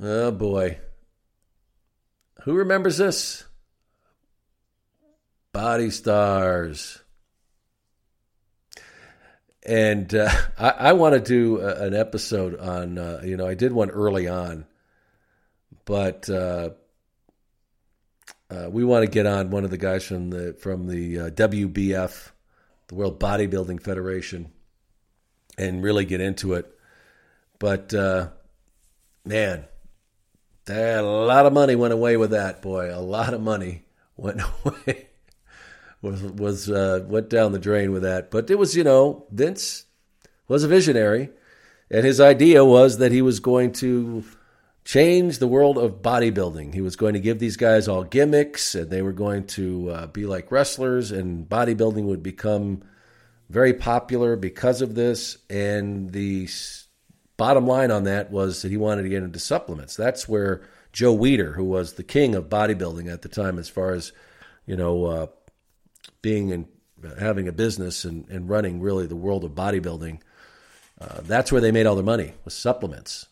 Oh 0.00 0.30
boy, 0.30 0.78
who 2.44 2.54
remembers 2.54 2.96
this? 2.96 3.44
Body 5.52 5.90
Stars. 5.90 7.00
And 9.64 10.12
uh, 10.12 10.28
I, 10.58 10.70
I 10.70 10.92
want 10.94 11.14
to 11.14 11.20
do 11.20 11.60
a, 11.60 11.86
an 11.86 11.94
episode 11.94 12.58
on, 12.58 12.98
uh, 12.98 13.20
you 13.24 13.36
know, 13.36 13.46
I 13.46 13.54
did 13.54 13.70
one 13.72 13.90
early 13.90 14.26
on 14.26 14.66
but 15.84 16.28
uh, 16.28 16.70
uh, 18.50 18.68
we 18.70 18.84
want 18.84 19.04
to 19.04 19.10
get 19.10 19.26
on 19.26 19.50
one 19.50 19.64
of 19.64 19.70
the 19.70 19.78
guys 19.78 20.04
from 20.04 20.30
the 20.30 20.52
from 20.54 20.86
the 20.86 21.18
uh, 21.18 21.30
WBF, 21.30 22.30
the 22.88 22.94
World 22.94 23.18
Bodybuilding 23.18 23.82
Federation, 23.82 24.52
and 25.56 25.82
really 25.82 26.04
get 26.04 26.20
into 26.20 26.54
it. 26.54 26.70
But 27.58 27.94
uh, 27.94 28.28
man, 29.24 29.64
that, 30.66 31.02
a 31.02 31.06
lot 31.06 31.46
of 31.46 31.52
money 31.52 31.76
went 31.76 31.94
away 31.94 32.16
with 32.16 32.30
that 32.30 32.62
boy. 32.62 32.94
A 32.94 33.00
lot 33.00 33.34
of 33.34 33.40
money 33.40 33.84
went 34.16 34.40
away. 34.64 35.08
was 36.02 36.22
was 36.22 36.70
uh, 36.70 37.04
went 37.06 37.30
down 37.30 37.52
the 37.52 37.58
drain 37.58 37.92
with 37.92 38.02
that. 38.02 38.30
But 38.30 38.50
it 38.50 38.58
was 38.58 38.76
you 38.76 38.84
know 38.84 39.26
Vince 39.30 39.86
was 40.46 40.62
a 40.62 40.68
visionary, 40.68 41.30
and 41.90 42.04
his 42.04 42.20
idea 42.20 42.64
was 42.64 42.98
that 42.98 43.12
he 43.12 43.22
was 43.22 43.40
going 43.40 43.72
to 43.74 44.24
change 44.84 45.38
the 45.38 45.46
world 45.46 45.78
of 45.78 46.02
bodybuilding. 46.02 46.74
He 46.74 46.80
was 46.80 46.96
going 46.96 47.14
to 47.14 47.20
give 47.20 47.38
these 47.38 47.56
guys 47.56 47.88
all 47.88 48.04
gimmicks, 48.04 48.74
and 48.74 48.90
they 48.90 49.02
were 49.02 49.12
going 49.12 49.46
to 49.48 49.90
uh, 49.90 50.06
be 50.06 50.26
like 50.26 50.50
wrestlers, 50.50 51.12
and 51.12 51.48
bodybuilding 51.48 52.04
would 52.04 52.22
become 52.22 52.82
very 53.48 53.74
popular 53.74 54.36
because 54.36 54.82
of 54.82 54.94
this. 54.94 55.38
And 55.48 56.10
the 56.10 56.48
bottom 57.36 57.66
line 57.66 57.90
on 57.90 58.04
that 58.04 58.30
was 58.30 58.62
that 58.62 58.70
he 58.70 58.76
wanted 58.76 59.02
to 59.02 59.08
get 59.08 59.22
into 59.22 59.38
supplements. 59.38 59.96
That's 59.96 60.28
where 60.28 60.62
Joe 60.92 61.16
Weider, 61.16 61.54
who 61.54 61.64
was 61.64 61.94
the 61.94 62.02
king 62.02 62.34
of 62.34 62.48
bodybuilding 62.48 63.12
at 63.12 63.22
the 63.22 63.28
time, 63.28 63.58
as 63.58 63.68
far 63.68 63.92
as 63.92 64.12
you 64.66 64.76
know, 64.76 65.04
uh, 65.04 65.26
being 66.20 66.52
and 66.52 66.66
having 67.18 67.48
a 67.48 67.52
business 67.52 68.04
and, 68.04 68.28
and 68.28 68.48
running 68.48 68.80
really 68.80 69.06
the 69.06 69.16
world 69.16 69.44
of 69.44 69.52
bodybuilding. 69.52 70.20
Uh, 71.00 71.20
that's 71.22 71.50
where 71.50 71.60
they 71.60 71.72
made 71.72 71.86
all 71.86 71.96
their 71.96 72.04
money 72.04 72.32
was 72.44 72.54
supplements 72.54 73.26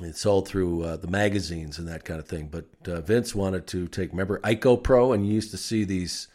it 0.00 0.16
sold 0.16 0.48
through 0.48 0.82
uh, 0.84 0.96
the 0.96 1.08
magazines 1.08 1.78
and 1.78 1.86
that 1.88 2.04
kind 2.04 2.18
of 2.18 2.26
thing. 2.26 2.48
But 2.48 2.66
uh, 2.86 3.00
Vince 3.02 3.34
wanted 3.34 3.66
to 3.68 3.86
take. 3.88 4.10
Remember 4.10 4.40
IcoPro, 4.40 5.14
and 5.14 5.26
you 5.26 5.34
used 5.34 5.50
to 5.50 5.58
see 5.58 5.84
these 5.84 6.28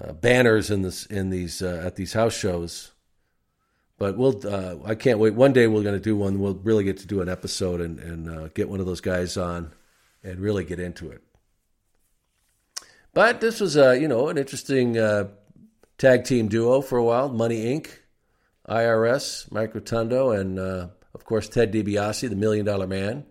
uh, 0.00 0.12
banners 0.12 0.70
in 0.70 0.82
this 0.82 1.06
in 1.06 1.30
these 1.30 1.60
uh, 1.60 1.82
at 1.84 1.96
these 1.96 2.14
house 2.14 2.34
shows. 2.34 2.92
But 3.98 4.16
we'll. 4.16 4.40
Uh, 4.46 4.76
I 4.86 4.94
can't 4.94 5.18
wait. 5.18 5.34
One 5.34 5.52
day 5.52 5.66
we're 5.66 5.82
going 5.82 5.94
to 5.94 6.00
do 6.00 6.16
one. 6.16 6.40
We'll 6.40 6.54
really 6.54 6.84
get 6.84 6.96
to 6.98 7.06
do 7.06 7.20
an 7.20 7.28
episode 7.28 7.80
and 7.80 7.98
and 7.98 8.30
uh, 8.30 8.48
get 8.48 8.70
one 8.70 8.80
of 8.80 8.86
those 8.86 9.02
guys 9.02 9.36
on 9.36 9.72
and 10.24 10.40
really 10.40 10.64
get 10.64 10.80
into 10.80 11.10
it. 11.10 11.22
But 13.12 13.40
this 13.42 13.60
was 13.60 13.76
a 13.76 14.00
you 14.00 14.08
know 14.08 14.28
an 14.28 14.38
interesting 14.38 14.94
tag 15.98 16.24
team 16.24 16.48
duo 16.48 16.80
for 16.80 16.96
a 16.96 17.04
while. 17.04 17.28
Money 17.28 17.66
Inc., 17.66 17.90
IRS, 18.66 19.52
Mike 19.52 19.74
Rotundo, 19.74 20.30
and 20.30 20.90
of 21.14 21.24
course, 21.24 21.48
Ted 21.48 21.72
DiBiase, 21.72 22.28
the 22.28 22.36
Million 22.36 22.66
Dollar 22.66 22.86
Man. 22.86 23.24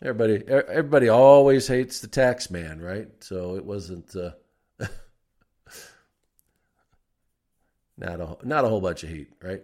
Everybody, 0.00 0.46
everybody 0.46 1.08
always 1.08 1.66
hates 1.66 2.00
the 2.00 2.06
tax 2.06 2.50
man, 2.50 2.80
right? 2.80 3.08
So 3.20 3.56
it 3.56 3.64
wasn't 3.64 4.14
uh, 4.14 4.30
not 7.98 8.20
a 8.20 8.36
not 8.44 8.64
a 8.64 8.68
whole 8.68 8.80
bunch 8.80 9.02
of 9.02 9.08
heat, 9.08 9.32
right? 9.42 9.62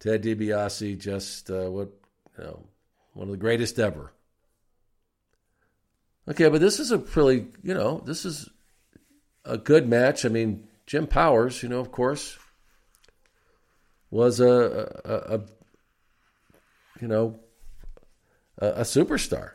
Ted 0.00 0.24
DiBiase, 0.24 0.98
just 0.98 1.48
uh, 1.48 1.70
what 1.70 1.92
you 2.36 2.44
know, 2.44 2.66
one 3.12 3.28
of 3.28 3.32
the 3.32 3.38
greatest 3.38 3.78
ever. 3.78 4.12
Okay, 6.28 6.48
but 6.48 6.60
this 6.60 6.80
is 6.80 6.90
a 6.90 6.98
really, 6.98 7.46
you 7.62 7.74
know, 7.74 8.02
this 8.04 8.24
is 8.24 8.48
a 9.44 9.58
good 9.58 9.88
match. 9.88 10.24
I 10.24 10.28
mean, 10.28 10.66
Jim 10.86 11.06
Powers, 11.06 11.62
you 11.62 11.68
know, 11.68 11.80
of 11.80 11.92
course, 11.92 12.36
was 14.14 14.38
a, 14.38 15.02
a, 15.04 15.34
a 15.34 15.40
you 17.00 17.08
know 17.08 17.40
a, 18.58 18.66
a 18.66 18.80
superstar, 18.82 19.54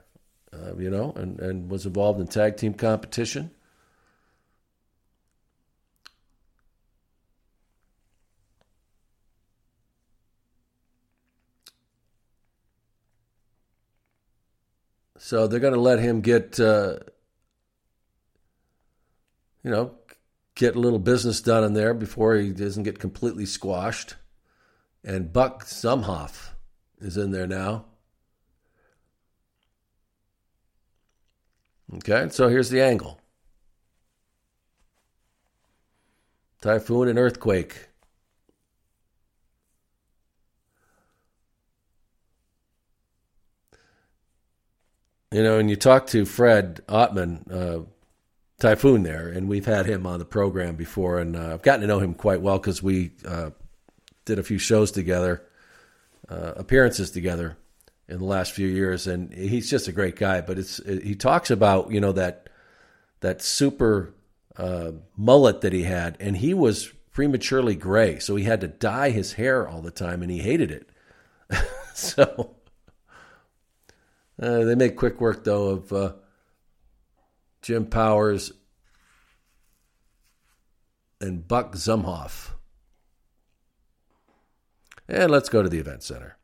uh, 0.51 0.75
you 0.77 0.89
know, 0.89 1.13
and, 1.15 1.39
and 1.39 1.71
was 1.71 1.85
involved 1.85 2.19
in 2.19 2.27
tag 2.27 2.57
team 2.57 2.73
competition. 2.73 3.51
So 15.17 15.47
they're 15.47 15.61
going 15.61 15.73
to 15.73 15.79
let 15.79 15.99
him 15.99 16.19
get, 16.19 16.59
uh, 16.59 16.97
you 19.63 19.71
know, 19.71 19.91
get 20.55 20.75
a 20.75 20.79
little 20.79 20.99
business 20.99 21.39
done 21.39 21.63
in 21.63 21.73
there 21.73 21.93
before 21.93 22.35
he 22.35 22.51
doesn't 22.51 22.83
get 22.83 22.99
completely 22.99 23.45
squashed. 23.45 24.15
And 25.03 25.31
Buck 25.31 25.65
Zumhofe 25.65 26.49
is 26.99 27.17
in 27.17 27.31
there 27.31 27.47
now. 27.47 27.85
Okay, 31.95 32.27
so 32.29 32.49
here's 32.49 32.69
the 32.69 32.81
angle 32.81 33.19
typhoon 36.61 37.07
and 37.07 37.17
earthquake. 37.17 37.87
You 45.31 45.43
know, 45.43 45.59
and 45.59 45.69
you 45.69 45.75
talk 45.75 46.07
to 46.07 46.25
Fred 46.25 46.81
Ottman, 46.87 47.51
uh, 47.51 47.85
Typhoon 48.59 49.03
there, 49.03 49.29
and 49.29 49.47
we've 49.47 49.67
had 49.67 49.85
him 49.85 50.05
on 50.05 50.19
the 50.19 50.25
program 50.25 50.75
before, 50.75 51.19
and 51.19 51.35
uh, 51.35 51.53
I've 51.53 51.61
gotten 51.61 51.81
to 51.81 51.87
know 51.87 51.99
him 51.99 52.13
quite 52.13 52.41
well 52.41 52.57
because 52.57 52.83
we 52.83 53.11
uh, 53.25 53.51
did 54.25 54.39
a 54.39 54.43
few 54.43 54.57
shows 54.57 54.91
together, 54.91 55.43
uh, 56.29 56.53
appearances 56.55 57.11
together 57.11 57.57
in 58.07 58.19
the 58.19 58.25
last 58.25 58.51
few 58.51 58.67
years, 58.67 59.07
and 59.07 59.33
he's 59.33 59.69
just 59.69 59.87
a 59.87 59.91
great 59.91 60.15
guy. 60.15 60.41
But 60.41 60.59
it's 60.59 60.77
he 60.85 61.15
talks 61.15 61.51
about 61.51 61.91
you 61.91 62.01
know 62.01 62.11
that 62.13 62.49
that 63.21 63.41
super 63.41 64.13
uh, 64.57 64.91
mullet 65.15 65.61
that 65.61 65.73
he 65.73 65.83
had, 65.83 66.17
and 66.19 66.37
he 66.37 66.53
was 66.53 66.91
prematurely 67.11 67.75
gray, 67.75 68.19
so 68.19 68.35
he 68.35 68.45
had 68.45 68.61
to 68.61 68.67
dye 68.67 69.09
his 69.09 69.33
hair 69.33 69.67
all 69.67 69.81
the 69.81 69.91
time, 69.91 70.21
and 70.21 70.31
he 70.31 70.39
hated 70.39 70.71
it. 70.71 70.89
so 71.93 72.55
uh, 74.41 74.59
they 74.59 74.75
make 74.75 74.95
quick 74.95 75.19
work, 75.19 75.43
though, 75.43 75.67
of 75.69 75.93
uh, 75.93 76.13
Jim 77.61 77.85
Powers 77.85 78.53
and 81.19 81.45
Buck 81.47 81.73
Zumhofe. 81.73 82.51
And 85.09 85.31
let's 85.31 85.49
go 85.49 85.63
to 85.63 85.69
the 85.69 85.79
event 85.79 86.03
center. 86.03 86.37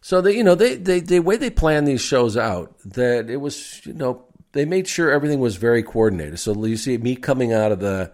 So 0.00 0.20
they, 0.20 0.36
you 0.36 0.42
know, 0.42 0.56
they, 0.56 0.74
they 0.74 0.98
the 0.98 1.20
way 1.20 1.36
they 1.36 1.50
plan 1.50 1.84
these 1.84 2.00
shows 2.00 2.36
out, 2.36 2.74
that 2.84 3.30
it 3.30 3.36
was, 3.36 3.84
you 3.86 3.92
know, 3.92 4.24
they 4.52 4.64
made 4.64 4.88
sure 4.88 5.12
everything 5.12 5.38
was 5.38 5.54
very 5.54 5.84
coordinated. 5.84 6.40
So 6.40 6.64
you 6.64 6.76
see 6.76 6.98
me 6.98 7.14
coming 7.14 7.52
out 7.52 7.70
of 7.70 7.78
the, 7.78 8.10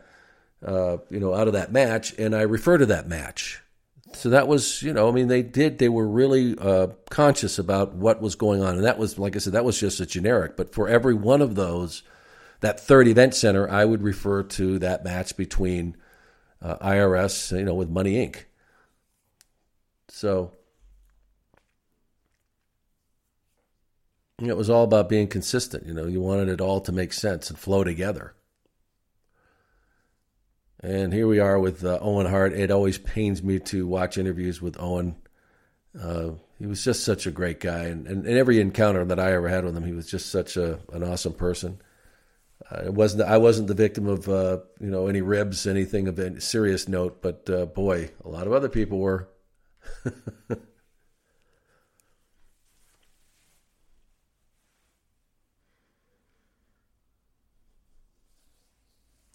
uh, 0.62 0.98
you 1.08 1.20
know, 1.20 1.32
out 1.32 1.46
of 1.46 1.54
that 1.54 1.72
match, 1.72 2.12
and 2.18 2.36
I 2.36 2.42
refer 2.42 2.76
to 2.76 2.86
that 2.86 3.08
match. 3.08 3.62
So 4.16 4.30
that 4.30 4.48
was, 4.48 4.82
you 4.82 4.92
know, 4.94 5.08
I 5.08 5.12
mean, 5.12 5.28
they 5.28 5.42
did, 5.42 5.78
they 5.78 5.90
were 5.90 6.06
really 6.06 6.56
uh, 6.58 6.88
conscious 7.10 7.58
about 7.58 7.94
what 7.94 8.22
was 8.22 8.34
going 8.34 8.62
on. 8.62 8.76
And 8.76 8.84
that 8.84 8.98
was, 8.98 9.18
like 9.18 9.36
I 9.36 9.38
said, 9.38 9.52
that 9.52 9.64
was 9.64 9.78
just 9.78 10.00
a 10.00 10.06
generic. 10.06 10.56
But 10.56 10.72
for 10.72 10.88
every 10.88 11.14
one 11.14 11.42
of 11.42 11.54
those, 11.54 12.02
that 12.60 12.80
third 12.80 13.08
event 13.08 13.34
center, 13.34 13.68
I 13.68 13.84
would 13.84 14.02
refer 14.02 14.42
to 14.42 14.78
that 14.78 15.04
match 15.04 15.36
between 15.36 15.96
uh, 16.62 16.76
IRS, 16.76 17.56
you 17.56 17.64
know, 17.64 17.74
with 17.74 17.90
Money 17.90 18.14
Inc. 18.14 18.44
So 20.08 20.52
it 24.38 24.56
was 24.56 24.70
all 24.70 24.84
about 24.84 25.08
being 25.08 25.28
consistent. 25.28 25.86
You 25.86 25.92
know, 25.92 26.06
you 26.06 26.20
wanted 26.20 26.48
it 26.48 26.60
all 26.60 26.80
to 26.82 26.92
make 26.92 27.12
sense 27.12 27.50
and 27.50 27.58
flow 27.58 27.84
together. 27.84 28.35
And 30.80 31.12
here 31.12 31.26
we 31.26 31.38
are 31.38 31.58
with 31.58 31.84
uh, 31.84 31.98
Owen 32.00 32.26
Hart. 32.26 32.52
It 32.52 32.70
always 32.70 32.98
pains 32.98 33.42
me 33.42 33.58
to 33.60 33.86
watch 33.86 34.18
interviews 34.18 34.60
with 34.60 34.76
Owen. 34.78 35.16
Uh, 35.98 36.32
he 36.58 36.66
was 36.66 36.84
just 36.84 37.04
such 37.04 37.26
a 37.26 37.30
great 37.30 37.60
guy, 37.60 37.84
and, 37.84 38.06
and, 38.06 38.26
and, 38.26 38.36
every 38.36 38.60
encounter 38.60 39.04
that 39.06 39.18
I 39.18 39.32
ever 39.32 39.48
had 39.48 39.64
with 39.64 39.76
him, 39.76 39.84
he 39.84 39.92
was 39.92 40.10
just 40.10 40.30
such 40.30 40.58
a 40.58 40.78
an 40.92 41.02
awesome 41.02 41.32
person. 41.32 41.80
Uh, 42.70 42.82
it 42.84 42.94
wasn't 42.94 43.22
I 43.22 43.38
wasn't 43.38 43.68
the 43.68 43.74
victim 43.74 44.06
of 44.06 44.28
uh, 44.28 44.58
you 44.78 44.90
know 44.90 45.06
any 45.06 45.22
ribs, 45.22 45.66
anything 45.66 46.08
of 46.08 46.18
any 46.18 46.40
serious 46.40 46.88
note, 46.88 47.22
but 47.22 47.48
uh, 47.48 47.64
boy, 47.66 48.10
a 48.24 48.28
lot 48.28 48.46
of 48.46 48.52
other 48.52 48.68
people 48.68 48.98
were. 48.98 49.28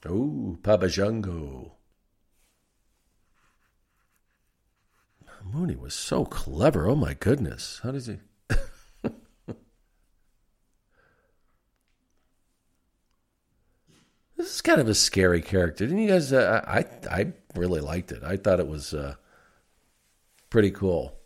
Oh, 0.06 0.58
Papa 0.64 0.90
Shango. 0.90 1.74
Mooney 5.44 5.76
was 5.76 5.94
so 5.94 6.26
clever. 6.26 6.88
Oh 6.88 6.96
my 6.96 7.14
goodness. 7.14 7.80
How 7.84 7.92
does 7.92 8.08
he? 8.08 8.20
this 14.38 14.56
is 14.56 14.62
kind 14.62 14.80
of 14.80 14.88
a 14.88 14.96
scary 14.96 15.42
character. 15.42 15.86
Didn't 15.86 16.02
you 16.02 16.10
guys? 16.10 16.32
Uh, 16.32 16.64
I 16.66 16.86
I 17.10 17.34
really 17.56 17.82
liked 17.82 18.12
it. 18.12 18.24
I 18.24 18.38
thought 18.38 18.60
it 18.60 18.68
was 18.68 18.94
uh, 18.94 19.16
pretty 20.50 20.72
cool, 20.72 21.20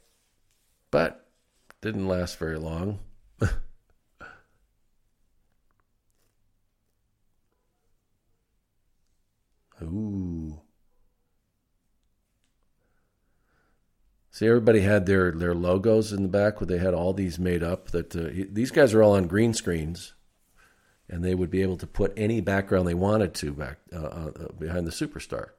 but 0.92 1.28
didn't 1.82 2.08
last 2.08 2.38
very 2.38 2.58
long. 2.58 3.00
Ooh. 9.82 10.62
See, 14.32 14.48
everybody 14.48 14.82
had 14.82 15.06
their, 15.06 15.32
their 15.32 15.56
logos 15.56 16.12
in 16.12 16.24
the 16.24 16.28
back 16.28 16.60
where 16.60 16.68
they 16.68 16.78
had 16.78 16.94
all 16.94 17.14
these 17.14 17.40
made 17.40 17.64
up. 17.64 17.92
That 17.92 18.14
uh, 18.16 18.48
these 18.52 18.72
guys 18.72 18.94
are 18.94 19.02
all 19.02 19.16
on 19.16 19.28
green 19.28 19.54
screens, 19.54 20.14
and 21.10 21.24
they 21.24 21.36
would 21.36 21.50
be 21.50 21.62
able 21.62 21.78
to 21.78 21.88
put 21.88 22.12
any 22.18 22.42
background 22.42 22.86
they 22.86 22.94
wanted 22.94 23.34
to 23.36 23.54
back 23.54 23.78
uh, 23.94 23.98
uh, 23.98 24.32
behind 24.60 24.86
the 24.86 24.92
superstar. 24.92 25.52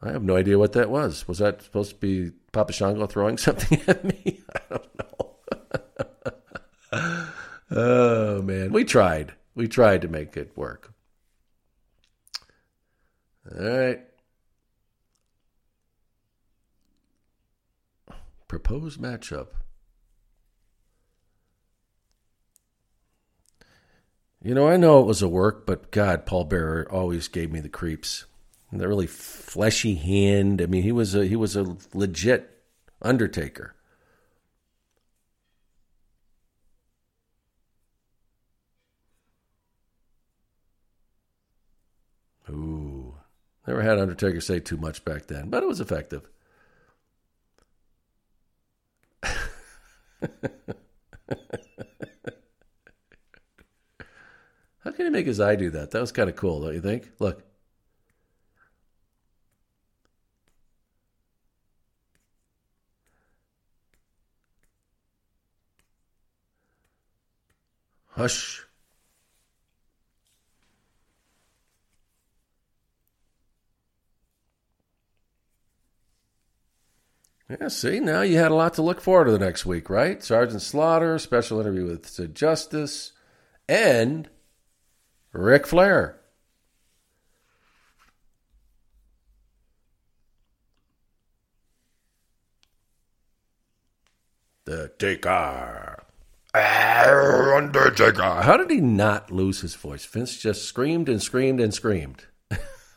I 0.00 0.12
have 0.12 0.22
no 0.22 0.36
idea 0.36 0.58
what 0.58 0.74
that 0.74 0.90
was. 0.90 1.26
Was 1.26 1.38
that 1.38 1.62
supposed 1.62 1.90
to 1.90 1.96
be 1.96 2.32
Papa 2.52 2.72
Shango 2.72 3.06
throwing 3.06 3.36
something 3.38 3.80
at 3.86 4.04
me? 4.04 4.42
I 4.54 4.60
don't 4.70 4.88
know. 6.92 7.28
oh 7.70 8.42
man, 8.42 8.72
we 8.72 8.84
tried. 8.84 9.34
We 9.54 9.66
tried 9.66 10.02
to 10.02 10.08
make 10.08 10.36
it 10.36 10.56
work. 10.56 10.92
All 13.50 13.66
right. 13.66 14.00
Proposed 18.46 19.00
matchup. 19.00 19.48
You 24.40 24.54
know, 24.54 24.68
I 24.68 24.76
know 24.76 25.00
it 25.00 25.06
was 25.06 25.20
a 25.20 25.28
work, 25.28 25.66
but 25.66 25.90
God, 25.90 26.24
Paul 26.24 26.44
Bearer 26.44 26.86
always 26.90 27.26
gave 27.26 27.50
me 27.50 27.58
the 27.58 27.68
creeps 27.68 28.24
that 28.72 28.88
really 28.88 29.06
fleshy 29.06 29.94
hand. 29.94 30.60
I 30.62 30.66
mean, 30.66 30.82
he 30.82 30.92
was 30.92 31.14
a 31.14 31.26
he 31.26 31.36
was 31.36 31.56
a 31.56 31.76
legit 31.94 32.62
undertaker. 33.02 33.74
Ooh, 42.50 43.14
never 43.66 43.80
had 43.82 43.98
Undertaker 44.00 44.40
say 44.40 44.58
too 44.60 44.76
much 44.76 45.04
back 45.04 45.26
then, 45.26 45.50
but 45.50 45.62
it 45.62 45.66
was 45.68 45.80
effective. 45.80 46.28
How 54.80 54.90
can 54.90 55.06
he 55.06 55.10
make 55.10 55.26
his 55.26 55.38
eye 55.40 55.54
do 55.56 55.70
that? 55.70 55.92
That 55.92 56.00
was 56.00 56.10
kind 56.12 56.28
of 56.28 56.34
cool, 56.36 56.60
don't 56.60 56.74
you 56.74 56.80
think? 56.80 57.10
Look. 57.20 57.47
Yeah, 77.68 77.72
see, 77.72 78.00
now 78.00 78.22
you 78.22 78.38
had 78.38 78.50
a 78.50 78.54
lot 78.54 78.72
to 78.74 78.82
look 78.82 78.98
forward 78.98 79.26
to 79.26 79.32
the 79.32 79.38
next 79.38 79.66
week, 79.66 79.90
right? 79.90 80.24
Sergeant 80.24 80.62
Slaughter, 80.62 81.18
special 81.18 81.60
interview 81.60 81.84
with 81.84 82.08
Sid 82.08 82.34
Justice, 82.34 83.12
and 83.68 84.30
Ric 85.34 85.66
Flair. 85.66 86.18
The 94.64 94.90
Taker. 94.98 96.04
Undertaker. 96.54 98.22
How 98.22 98.56
did 98.56 98.70
he 98.70 98.80
not 98.80 99.30
lose 99.30 99.60
his 99.60 99.74
voice? 99.74 100.06
Vince 100.06 100.38
just 100.38 100.64
screamed 100.64 101.10
and 101.10 101.22
screamed 101.22 101.60
and 101.60 101.74
screamed. 101.74 102.24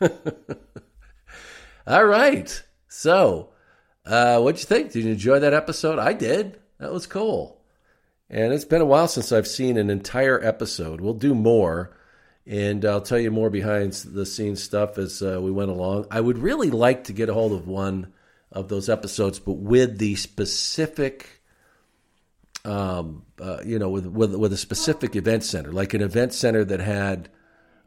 All 1.86 2.06
right. 2.06 2.62
So, 2.88 3.51
uh, 4.06 4.40
what'd 4.40 4.60
you 4.60 4.66
think? 4.66 4.92
Did 4.92 5.04
you 5.04 5.12
enjoy 5.12 5.38
that 5.40 5.54
episode? 5.54 5.98
I 5.98 6.12
did. 6.12 6.60
That 6.78 6.92
was 6.92 7.06
cool. 7.06 7.60
And 8.28 8.52
it's 8.52 8.64
been 8.64 8.80
a 8.80 8.86
while 8.86 9.08
since 9.08 9.30
I've 9.30 9.46
seen 9.46 9.76
an 9.76 9.90
entire 9.90 10.42
episode. 10.42 11.00
We'll 11.00 11.14
do 11.14 11.34
more, 11.34 11.96
and 12.46 12.84
I'll 12.84 13.02
tell 13.02 13.18
you 13.18 13.30
more 13.30 13.50
behind 13.50 13.92
the 13.92 14.24
scenes 14.24 14.62
stuff 14.62 14.96
as 14.98 15.22
uh, 15.22 15.38
we 15.40 15.52
went 15.52 15.70
along. 15.70 16.06
I 16.10 16.20
would 16.20 16.38
really 16.38 16.70
like 16.70 17.04
to 17.04 17.12
get 17.12 17.28
a 17.28 17.34
hold 17.34 17.52
of 17.52 17.68
one 17.68 18.12
of 18.50 18.68
those 18.68 18.88
episodes, 18.88 19.38
but 19.38 19.54
with 19.54 19.98
the 19.98 20.14
specific, 20.16 21.42
um, 22.64 23.24
uh, 23.40 23.58
you 23.64 23.78
know, 23.78 23.90
with, 23.90 24.06
with 24.06 24.34
with 24.34 24.52
a 24.52 24.58
specific 24.58 25.14
event 25.14 25.44
center, 25.44 25.72
like 25.72 25.94
an 25.94 26.02
event 26.02 26.32
center 26.32 26.64
that 26.64 26.80
had, 26.80 27.28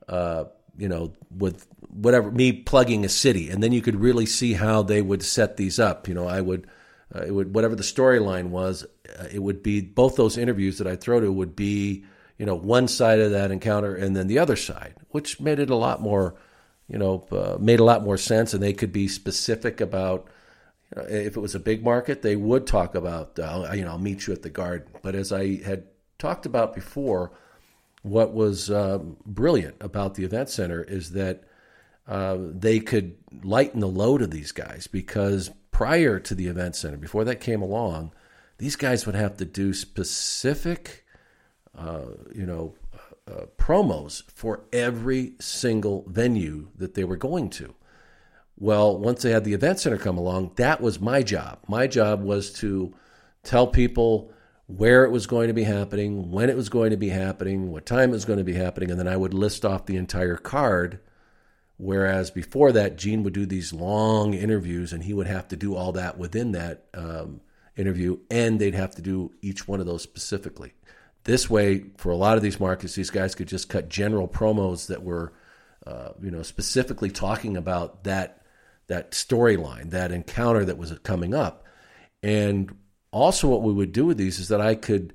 uh, 0.08 0.46
you 0.78 0.88
know, 0.88 1.14
with 1.30 1.68
whatever 1.90 2.32
me 2.32 2.52
plugging 2.52 3.06
a 3.06 3.10
city, 3.10 3.50
and 3.50 3.64
then 3.64 3.72
you 3.72 3.82
could 3.82 3.96
really 3.96 4.26
see 4.26 4.54
how 4.54 4.84
they 4.84 5.02
would 5.02 5.24
set 5.24 5.58
these 5.58 5.80
up. 5.80 6.08
You 6.08 6.14
know, 6.14 6.28
I 6.28 6.42
would, 6.42 6.68
uh, 7.14 7.22
it 7.22 7.32
would 7.32 7.54
whatever 7.54 7.76
the 7.76 7.84
storyline 7.84 8.50
was, 8.50 8.86
uh, 9.20 9.28
it 9.32 9.40
would 9.40 9.64
be 9.64 9.82
both 9.82 10.16
those 10.16 10.38
interviews 10.38 10.78
that 10.78 10.88
I 10.88 10.96
throw 10.96 11.20
to 11.20 11.32
would 11.32 11.56
be, 11.56 12.06
you 12.38 12.46
know, 12.46 12.56
one 12.56 12.88
side 12.88 13.20
of 13.20 13.32
that 13.32 13.52
encounter 13.52 13.96
and 13.96 14.16
then 14.16 14.28
the 14.28 14.40
other 14.40 14.56
side, 14.56 14.96
which 15.10 15.40
made 15.40 15.60
it 15.60 15.70
a 15.70 15.76
lot 15.76 16.02
more, 16.02 16.36
you 16.88 16.98
know, 16.98 17.26
uh, 17.32 17.58
made 17.60 17.80
a 17.80 17.86
lot 17.86 18.04
more 18.04 18.18
sense, 18.18 18.54
and 18.54 18.62
they 18.62 18.74
could 18.74 18.92
be 18.92 19.08
specific 19.08 19.82
about. 19.82 20.28
If 20.96 21.36
it 21.36 21.40
was 21.40 21.56
a 21.56 21.60
big 21.60 21.84
market, 21.84 22.22
they 22.22 22.36
would 22.36 22.68
talk 22.68 22.96
about, 22.96 23.40
uh, 23.40 23.72
you 23.74 23.84
know, 23.84 23.92
I'll 23.92 23.98
meet 23.98 24.28
you 24.28 24.34
at 24.34 24.44
the 24.44 24.52
garden. 24.52 24.88
But 25.02 25.16
as 25.16 25.32
I 25.34 25.62
had 25.64 25.86
talked 26.20 26.46
about 26.46 26.76
before, 26.76 27.32
what 28.06 28.36
was 28.36 28.70
uh, 28.70 29.00
brilliant 29.26 29.76
about 29.82 30.14
the 30.14 30.24
event 30.24 30.48
center 30.48 30.84
is 30.84 31.14
that 31.14 31.44
uh, 32.08 32.38
they 32.40 32.80
could 32.80 33.16
lighten 33.44 33.80
the 33.80 33.88
load 33.88 34.22
of 34.22 34.30
these 34.30 34.52
guys 34.52 34.86
because 34.86 35.50
prior 35.72 36.20
to 36.20 36.36
the 36.36 36.46
event 36.46 36.76
center, 36.76 36.98
before 36.98 37.24
that 37.24 37.42
came 37.42 37.64
along, 37.64 38.14
these 38.60 38.76
guys 38.76 39.08
would 39.08 39.16
have 39.16 39.38
to 39.38 39.46
do 39.46 39.74
specific, 39.74 41.04
uh, 41.76 42.06
you 42.32 42.46
know, 42.46 42.76
uh, 43.28 43.46
promos 43.58 44.22
for 44.32 44.66
every 44.72 45.34
single 45.40 46.06
venue 46.08 46.68
that 46.78 46.94
they 46.94 47.04
were 47.04 47.18
going 47.18 47.50
to. 47.50 47.74
Well, 48.56 48.96
once 49.00 49.24
they 49.24 49.32
had 49.32 49.46
the 49.46 49.56
event 49.56 49.80
center 49.80 49.98
come 49.98 50.20
along, 50.20 50.52
that 50.58 50.80
was 50.80 51.02
my 51.02 51.24
job. 51.24 51.58
My 51.68 51.88
job 51.88 52.22
was 52.22 52.54
to 52.60 52.94
tell 53.42 53.66
people 53.66 54.32
where 54.68 55.04
it 55.06 55.12
was 55.12 55.28
going 55.28 55.48
to 55.48 55.54
be 55.54 55.64
happening, 55.64 56.32
when 56.32 56.50
it 56.50 56.56
was 56.56 56.70
going 56.70 56.92
to 56.92 56.98
be 56.98 57.10
happening, 57.10 57.72
what 57.72 57.86
time 57.86 58.10
it 58.10 58.14
was 58.14 58.26
going 58.26 58.40
to 58.40 58.44
be 58.44 58.54
happening, 58.54 58.90
and 58.90 59.00
then 59.00 59.08
I 59.08 59.18
would 59.18 59.34
list 59.34 59.64
off 59.66 59.86
the 59.86 59.98
entire 59.98 60.38
card 60.38 61.00
Whereas 61.78 62.32
before 62.32 62.72
that, 62.74 62.98
Gene 62.98 63.24
would 63.24 63.34
do 63.34 63.46
these 63.46 63.74
long 63.74 64.34
interviews 64.34 64.94
and 64.94 65.04
he 65.04 65.14
would 65.14 65.28
have 65.28 65.48
to 65.50 65.58
do 65.58 65.76
all 65.76 65.92
that 65.94 66.18
within 66.18 66.54
that 66.54 66.86
um, 66.94 67.42
interview, 67.76 68.20
and 68.32 68.60
they'd 68.60 68.76
have 68.76 68.96
to 68.96 69.02
do 69.02 69.34
each 69.42 69.68
one 69.68 69.82
of 69.82 69.86
those 69.86 70.02
specifically. 70.02 70.74
This 71.26 71.50
way, 71.50 71.86
for 71.98 72.12
a 72.12 72.16
lot 72.16 72.38
of 72.38 72.44
these 72.44 72.60
markets, 72.60 72.96
these 72.96 73.10
guys 73.10 73.36
could 73.36 73.48
just 73.48 73.68
cut 73.68 73.90
general 73.90 74.28
promos 74.28 74.88
that 74.88 75.04
were, 75.04 75.34
uh, 75.86 76.10
you 76.22 76.32
know, 76.32 76.44
specifically 76.44 77.10
talking 77.10 77.58
about 77.58 78.04
that 78.06 78.42
that 78.88 79.12
storyline, 79.12 79.90
that 79.90 80.12
encounter 80.12 80.64
that 80.64 80.78
was 80.78 80.94
coming 81.00 81.34
up. 81.34 81.66
And 82.22 82.78
also, 83.16 83.48
what 83.48 83.62
we 83.62 83.72
would 83.72 83.94
do 83.94 84.06
with 84.06 84.18
these 84.18 84.40
is 84.40 84.50
that 84.50 84.60
I 84.60 84.76
could 84.76 85.14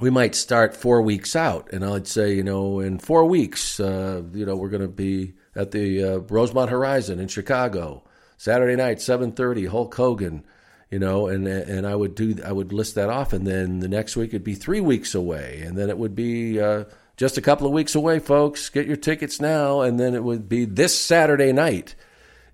we 0.00 0.10
might 0.10 0.34
start 0.34 0.74
four 0.74 1.02
weeks 1.02 1.36
out, 1.36 1.72
and 1.72 1.84
I'd 1.84 2.08
say, 2.08 2.34
you 2.34 2.42
know, 2.42 2.80
in 2.80 2.98
four 2.98 3.26
weeks, 3.26 3.78
uh, 3.78 4.22
you 4.32 4.44
know, 4.44 4.56
we're 4.56 4.70
going 4.70 4.82
to 4.82 4.88
be 4.88 5.34
at 5.54 5.70
the 5.70 6.02
uh, 6.02 6.16
Rosemont 6.18 6.70
Horizon 6.70 7.20
in 7.20 7.28
Chicago, 7.28 8.02
Saturday 8.38 8.74
night, 8.74 9.00
seven 9.00 9.32
thirty. 9.32 9.66
Hulk 9.66 9.94
Hogan, 9.94 10.44
you 10.90 10.98
know, 10.98 11.28
and 11.28 11.46
and 11.46 11.86
I 11.86 11.94
would 11.94 12.14
do 12.14 12.36
I 12.42 12.52
would 12.52 12.72
list 12.72 12.94
that 12.94 13.10
off, 13.10 13.32
and 13.32 13.46
then 13.46 13.80
the 13.80 13.88
next 13.88 14.16
week 14.16 14.30
it'd 14.30 14.42
be 14.42 14.54
three 14.54 14.80
weeks 14.80 15.14
away, 15.14 15.62
and 15.64 15.76
then 15.76 15.90
it 15.90 15.98
would 15.98 16.14
be 16.14 16.58
uh, 16.58 16.84
just 17.16 17.36
a 17.36 17.42
couple 17.42 17.66
of 17.66 17.72
weeks 17.72 17.94
away, 17.94 18.18
folks. 18.18 18.70
Get 18.70 18.86
your 18.86 18.96
tickets 18.96 19.40
now, 19.40 19.82
and 19.82 20.00
then 20.00 20.14
it 20.14 20.24
would 20.24 20.48
be 20.48 20.64
this 20.64 20.98
Saturday 20.98 21.52
night, 21.52 21.94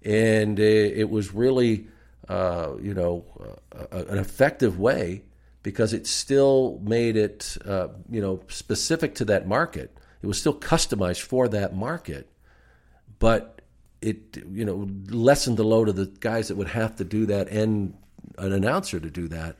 and 0.05 0.59
it, 0.59 0.99
it 0.99 1.09
was 1.09 1.33
really, 1.33 1.87
uh, 2.31 2.77
you 2.81 2.95
know, 2.95 3.25
an 3.91 4.19
effective 4.19 4.79
way 4.79 5.25
because 5.65 5.93
it 5.93 6.07
still 6.07 6.81
made 6.81 7.17
it, 7.17 7.59
uh, 7.67 7.89
you 8.09 8.21
know, 8.21 8.41
specific 8.47 9.17
to 9.17 9.25
that 9.25 9.49
market. 9.49 9.99
It 10.23 10.29
was 10.29 10.39
still 10.39 10.55
customized 10.55 11.23
for 11.23 11.49
that 11.49 11.75
market, 11.75 12.31
but 13.19 13.63
it, 14.01 14.37
you 14.53 14.65
know, 14.65 14.89
lessened 15.09 15.57
the 15.57 15.65
load 15.65 15.89
of 15.89 15.97
the 15.97 16.07
guys 16.07 16.47
that 16.49 16.57
would 16.57 16.69
have 16.69 16.95
to 16.97 17.05
do 17.05 17.27
that 17.27 17.49
and 17.49 17.95
an 18.39 18.53
announcer 18.53 19.01
to 19.01 19.11
do 19.11 19.27
that 19.27 19.57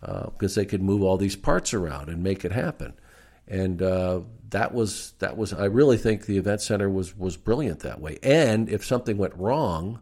because 0.00 0.56
uh, 0.56 0.60
they 0.62 0.64
could 0.64 0.82
move 0.82 1.02
all 1.02 1.18
these 1.18 1.36
parts 1.36 1.74
around 1.74 2.08
and 2.08 2.22
make 2.22 2.46
it 2.46 2.52
happen. 2.52 2.94
And 3.46 3.82
uh, 3.82 4.20
that 4.48 4.72
was 4.72 5.12
that 5.18 5.36
was 5.36 5.52
I 5.52 5.66
really 5.66 5.98
think 5.98 6.24
the 6.24 6.38
event 6.38 6.62
center 6.62 6.88
was 6.88 7.14
was 7.14 7.36
brilliant 7.36 7.80
that 7.80 8.00
way. 8.00 8.18
And 8.22 8.70
if 8.70 8.86
something 8.86 9.18
went 9.18 9.34
wrong, 9.34 10.00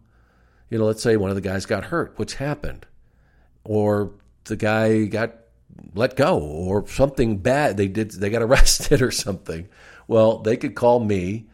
you 0.71 0.79
know, 0.79 0.87
let's 0.87 1.03
say 1.03 1.17
one 1.17 1.31
of 1.31 1.37
the 1.37 1.43
guys 1.43 1.67
got 1.67 1.85
hurt, 1.85 2.19
which 2.19 2.35
happened, 2.35 2.87
or 3.65 4.12
the 4.45 4.57
guy 4.57 5.05
got 5.05 5.35
let 5.95 6.17
go 6.17 6.39
or 6.39 6.87
something 6.87 7.39
bad 7.39 7.77
they 7.77 7.89
did 7.89 8.11
they 8.12 8.31
got 8.31 8.43
arrested 8.43 9.03
or 9.03 9.11
something. 9.11 9.69
Well 10.07 10.39
they 10.39 10.57
could 10.57 10.75
call 10.75 11.01
me 11.01 11.47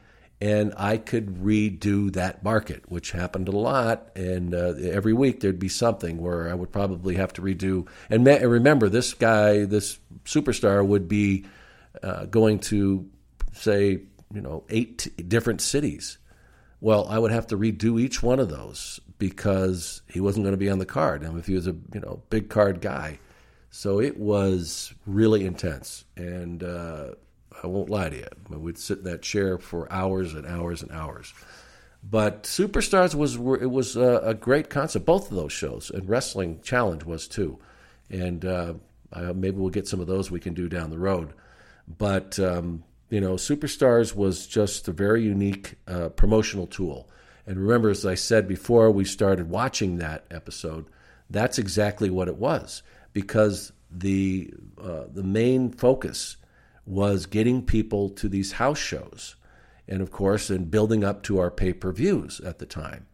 and 0.43 0.73
i 0.79 0.97
could 0.97 1.27
redo 1.45 2.11
that 2.15 2.43
market 2.43 2.91
which 2.91 3.13
happened 3.13 3.49
a 3.49 3.53
lot. 3.53 4.11
And 4.17 4.55
uh, 4.55 4.75
every 4.83 5.13
week 5.13 5.41
there'd 5.41 5.59
be 5.59 5.69
something 5.69 6.19
where 6.19 6.49
i 6.49 6.55
would 6.55 6.73
probably 6.73 7.17
have 7.17 7.33
to 7.35 7.43
redo. 7.43 7.89
And 8.09 8.27
remember 8.27 8.89
this 8.89 9.15
guy 9.15 9.65
this 9.65 9.99
superstar 10.25 10.87
would 10.87 11.09
be 11.09 11.47
uh, 12.03 12.27
going 12.27 12.59
to 12.59 13.09
say 13.53 14.03
you 14.33 14.41
know 14.41 14.65
eight 14.69 15.29
different 15.29 15.61
cities 15.61 16.19
well 16.81 17.07
i 17.09 17.19
would 17.19 17.31
have 17.31 17.47
to 17.47 17.57
redo 17.57 18.01
each 18.01 18.23
one 18.23 18.41
of 18.41 18.49
those 18.49 19.01
because 19.21 20.01
he 20.09 20.19
wasn't 20.19 20.43
going 20.45 20.55
to 20.55 20.59
be 20.59 20.71
on 20.71 20.79
the 20.81 20.87
card. 20.87 21.23
And 21.23 21.39
if 21.39 21.47
he 21.47 21.55
was 21.55 21.69
a 21.69 21.77
you 21.93 22.01
know 22.01 22.21
big 22.31 22.49
card 22.49 22.81
guy, 22.81 23.21
so 23.71 24.01
it 24.01 24.17
was 24.17 24.93
really 25.07 25.45
intense. 25.47 26.05
And 26.17 26.65
uh, 26.65 27.13
I 27.63 27.69
won't 27.69 27.91
lie 27.91 28.09
to 28.09 28.17
you, 28.17 28.59
we'd 28.59 28.79
sit 28.79 28.99
in 28.99 29.05
that 29.05 29.23
chair 29.23 29.59
for 29.59 29.93
hours 29.93 30.35
and 30.35 30.45
hours 30.47 30.83
and 30.83 30.91
hours. 30.91 31.33
But 32.03 32.45
Superstars 32.45 33.15
was 33.15 33.37
it 33.37 33.71
was 33.71 33.95
a, 33.95 34.21
a 34.25 34.35
great 34.35 34.71
concept. 34.71 35.07
Both 35.07 35.31
of 35.31 35.37
those 35.37 35.53
shows 35.53 35.91
and 35.91 36.09
Wrestling 36.09 36.61
Challenge 36.63 37.05
was 37.05 37.29
too. 37.29 37.59
And 38.09 38.45
uh, 38.45 38.75
maybe 39.13 39.53
we'll 39.59 39.69
get 39.69 39.87
some 39.87 40.01
of 40.01 40.09
those 40.09 40.31
we 40.31 40.41
can 40.41 40.55
do 40.55 40.69
down 40.69 40.91
the 40.91 40.99
road. 40.99 41.35
But 41.87 42.39
um, 42.41 42.85
you 43.11 43.21
know, 43.21 43.35
Superstars 43.35 44.15
was 44.15 44.47
just 44.47 44.89
a 44.89 44.93
very 44.93 45.23
unique 45.23 45.75
uh, 45.87 46.09
promotional 46.11 46.67
tool 46.67 47.11
and 47.51 47.59
remember, 47.59 47.91
as 47.91 48.07
I 48.07 48.15
said 48.15 48.47
before 48.47 48.93
we 48.93 49.05
started 49.05 49.51
watching 49.51 49.97
that 49.97 50.25
episode, 50.31 50.87
that's 51.29 51.59
exactly 51.59 52.09
what 52.09 52.29
it 52.29 52.37
was 52.37 52.85
because 53.13 53.73
the 53.91 54.55
uh, 54.81 55.07
the 55.13 55.25
main 55.25 55.73
focus 55.73 56.37
was 56.87 57.27
getting 57.27 57.67
people 57.67 58.09
to 58.11 58.29
these 58.29 58.53
house 58.53 58.79
shows, 58.79 59.35
and 59.89 60.01
of 60.01 60.13
course, 60.13 60.49
and 60.49 60.71
building 60.71 61.03
up 61.03 61.25
to 61.25 61.41
our 61.41 61.51
pay 61.51 61.73
per 61.73 61.91
views 61.91 62.41
at 62.41 62.61
the 62.61 62.67
time. 62.67 63.09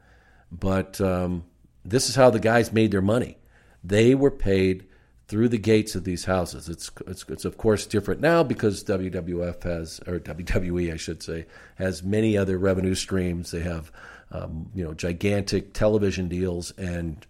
But 0.53 1.01
um, 1.01 1.45
this 1.83 2.11
is 2.11 2.15
how 2.15 2.29
the 2.29 2.39
guys 2.39 2.73
made 2.73 2.91
their 2.91 3.01
money. 3.01 3.39
They 3.83 4.15
were 4.15 4.31
paid 4.31 4.87
through 5.29 5.49
the 5.49 5.59
gates 5.59 5.95
of 5.95 6.05
these 6.05 6.25
houses. 6.25 6.69
It's, 6.69 6.91
it's, 7.07 7.25
it's 7.29 7.45
of 7.45 7.59
course 7.59 7.85
different 7.87 8.21
now 8.21 8.43
because 8.43 8.85
WWF 8.85 9.63
has, 9.65 10.01
or 10.07 10.21
WWE, 10.21 10.93
I 10.93 10.97
should 10.97 11.23
say, 11.23 11.47
has 11.77 12.03
many 12.03 12.37
other 12.37 12.59
revenue 12.59 12.95
streams. 12.95 13.51
They 13.51 13.61
have 13.61 13.91
um, 14.31 14.71
you 14.75 14.85
know, 14.85 14.95
gigantic 14.95 15.73
television 15.73 16.29
deals, 16.29 16.73
and 16.73 17.25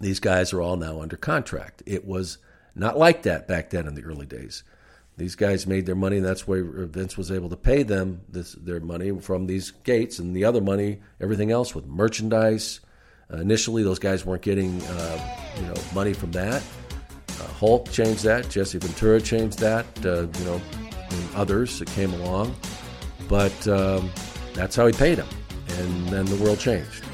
these 0.00 0.20
guys 0.20 0.52
are 0.52 0.62
all 0.62 0.76
now 0.76 1.00
under 1.00 1.16
contract. 1.16 1.82
It 1.86 2.06
was 2.06 2.38
not 2.74 2.98
like 2.98 3.22
that 3.22 3.48
back 3.48 3.70
then 3.70 3.86
in 3.86 3.94
the 3.94 4.04
early 4.04 4.26
days. 4.26 4.62
these 5.18 5.34
guys 5.34 5.66
made 5.66 5.86
their 5.86 5.94
money, 5.94 6.18
and 6.18 6.26
that's 6.26 6.46
why 6.46 6.60
Vince 6.62 7.16
was 7.16 7.32
able 7.32 7.48
to 7.48 7.56
pay 7.56 7.82
them 7.82 8.20
this, 8.28 8.52
their 8.52 8.80
money 8.80 9.18
from 9.20 9.46
these 9.46 9.70
gates, 9.70 10.18
and 10.18 10.36
the 10.36 10.44
other 10.44 10.60
money, 10.60 11.00
everything 11.20 11.50
else 11.50 11.74
with 11.74 11.86
merchandise. 11.86 12.80
Uh, 13.32 13.38
initially, 13.38 13.82
those 13.82 13.98
guys 13.98 14.26
weren't 14.26 14.42
getting 14.42 14.80
uh, 14.82 15.36
you 15.56 15.62
know 15.62 15.74
money 15.94 16.12
from 16.12 16.32
that. 16.32 16.62
Uh, 17.40 17.46
Hulk 17.48 17.90
changed 17.90 18.24
that. 18.24 18.48
Jesse 18.48 18.78
Ventura 18.78 19.20
changed 19.20 19.58
that. 19.58 19.86
Uh, 20.04 20.26
you 20.38 20.44
know, 20.44 20.60
others 21.34 21.78
that 21.78 21.88
came 21.88 22.12
along, 22.14 22.54
but 23.28 23.68
um, 23.68 24.10
that's 24.54 24.74
how 24.74 24.86
he 24.86 24.92
paid 24.92 25.18
them, 25.18 25.28
and 25.78 26.08
then 26.08 26.24
the 26.26 26.36
world 26.36 26.58
changed. 26.58 27.04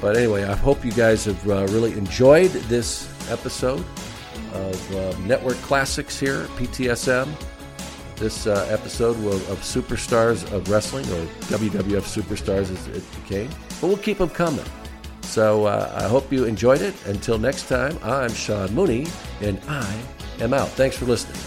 But 0.00 0.16
anyway, 0.16 0.44
I 0.44 0.56
hope 0.56 0.84
you 0.84 0.92
guys 0.92 1.26
have 1.26 1.48
uh, 1.48 1.66
really 1.70 1.92
enjoyed 1.92 2.50
this 2.50 3.08
episode 3.30 3.84
of 4.52 4.94
uh, 4.94 5.16
Network 5.20 5.56
Classics 5.58 6.18
here 6.18 6.44
PTSM. 6.56 7.28
This 8.16 8.46
uh, 8.46 8.66
episode 8.70 9.16
of, 9.16 9.50
of 9.50 9.58
Superstars 9.60 10.50
of 10.52 10.68
Wrestling, 10.68 11.04
or 11.06 11.26
WWF 11.48 12.02
Superstars 12.02 12.70
as 12.70 12.86
it 12.88 13.04
became. 13.22 13.48
But 13.80 13.88
we'll 13.88 13.96
keep 13.96 14.18
them 14.18 14.30
coming. 14.30 14.64
So 15.32 15.64
uh, 15.64 15.90
I 15.96 16.08
hope 16.08 16.30
you 16.30 16.44
enjoyed 16.44 16.82
it. 16.82 16.94
Until 17.06 17.38
next 17.38 17.66
time, 17.66 17.98
I'm 18.02 18.30
Sean 18.34 18.70
Mooney, 18.74 19.06
and 19.40 19.58
I 19.66 19.98
am 20.40 20.52
out. 20.52 20.68
Thanks 20.68 20.94
for 20.94 21.06
listening. 21.06 21.40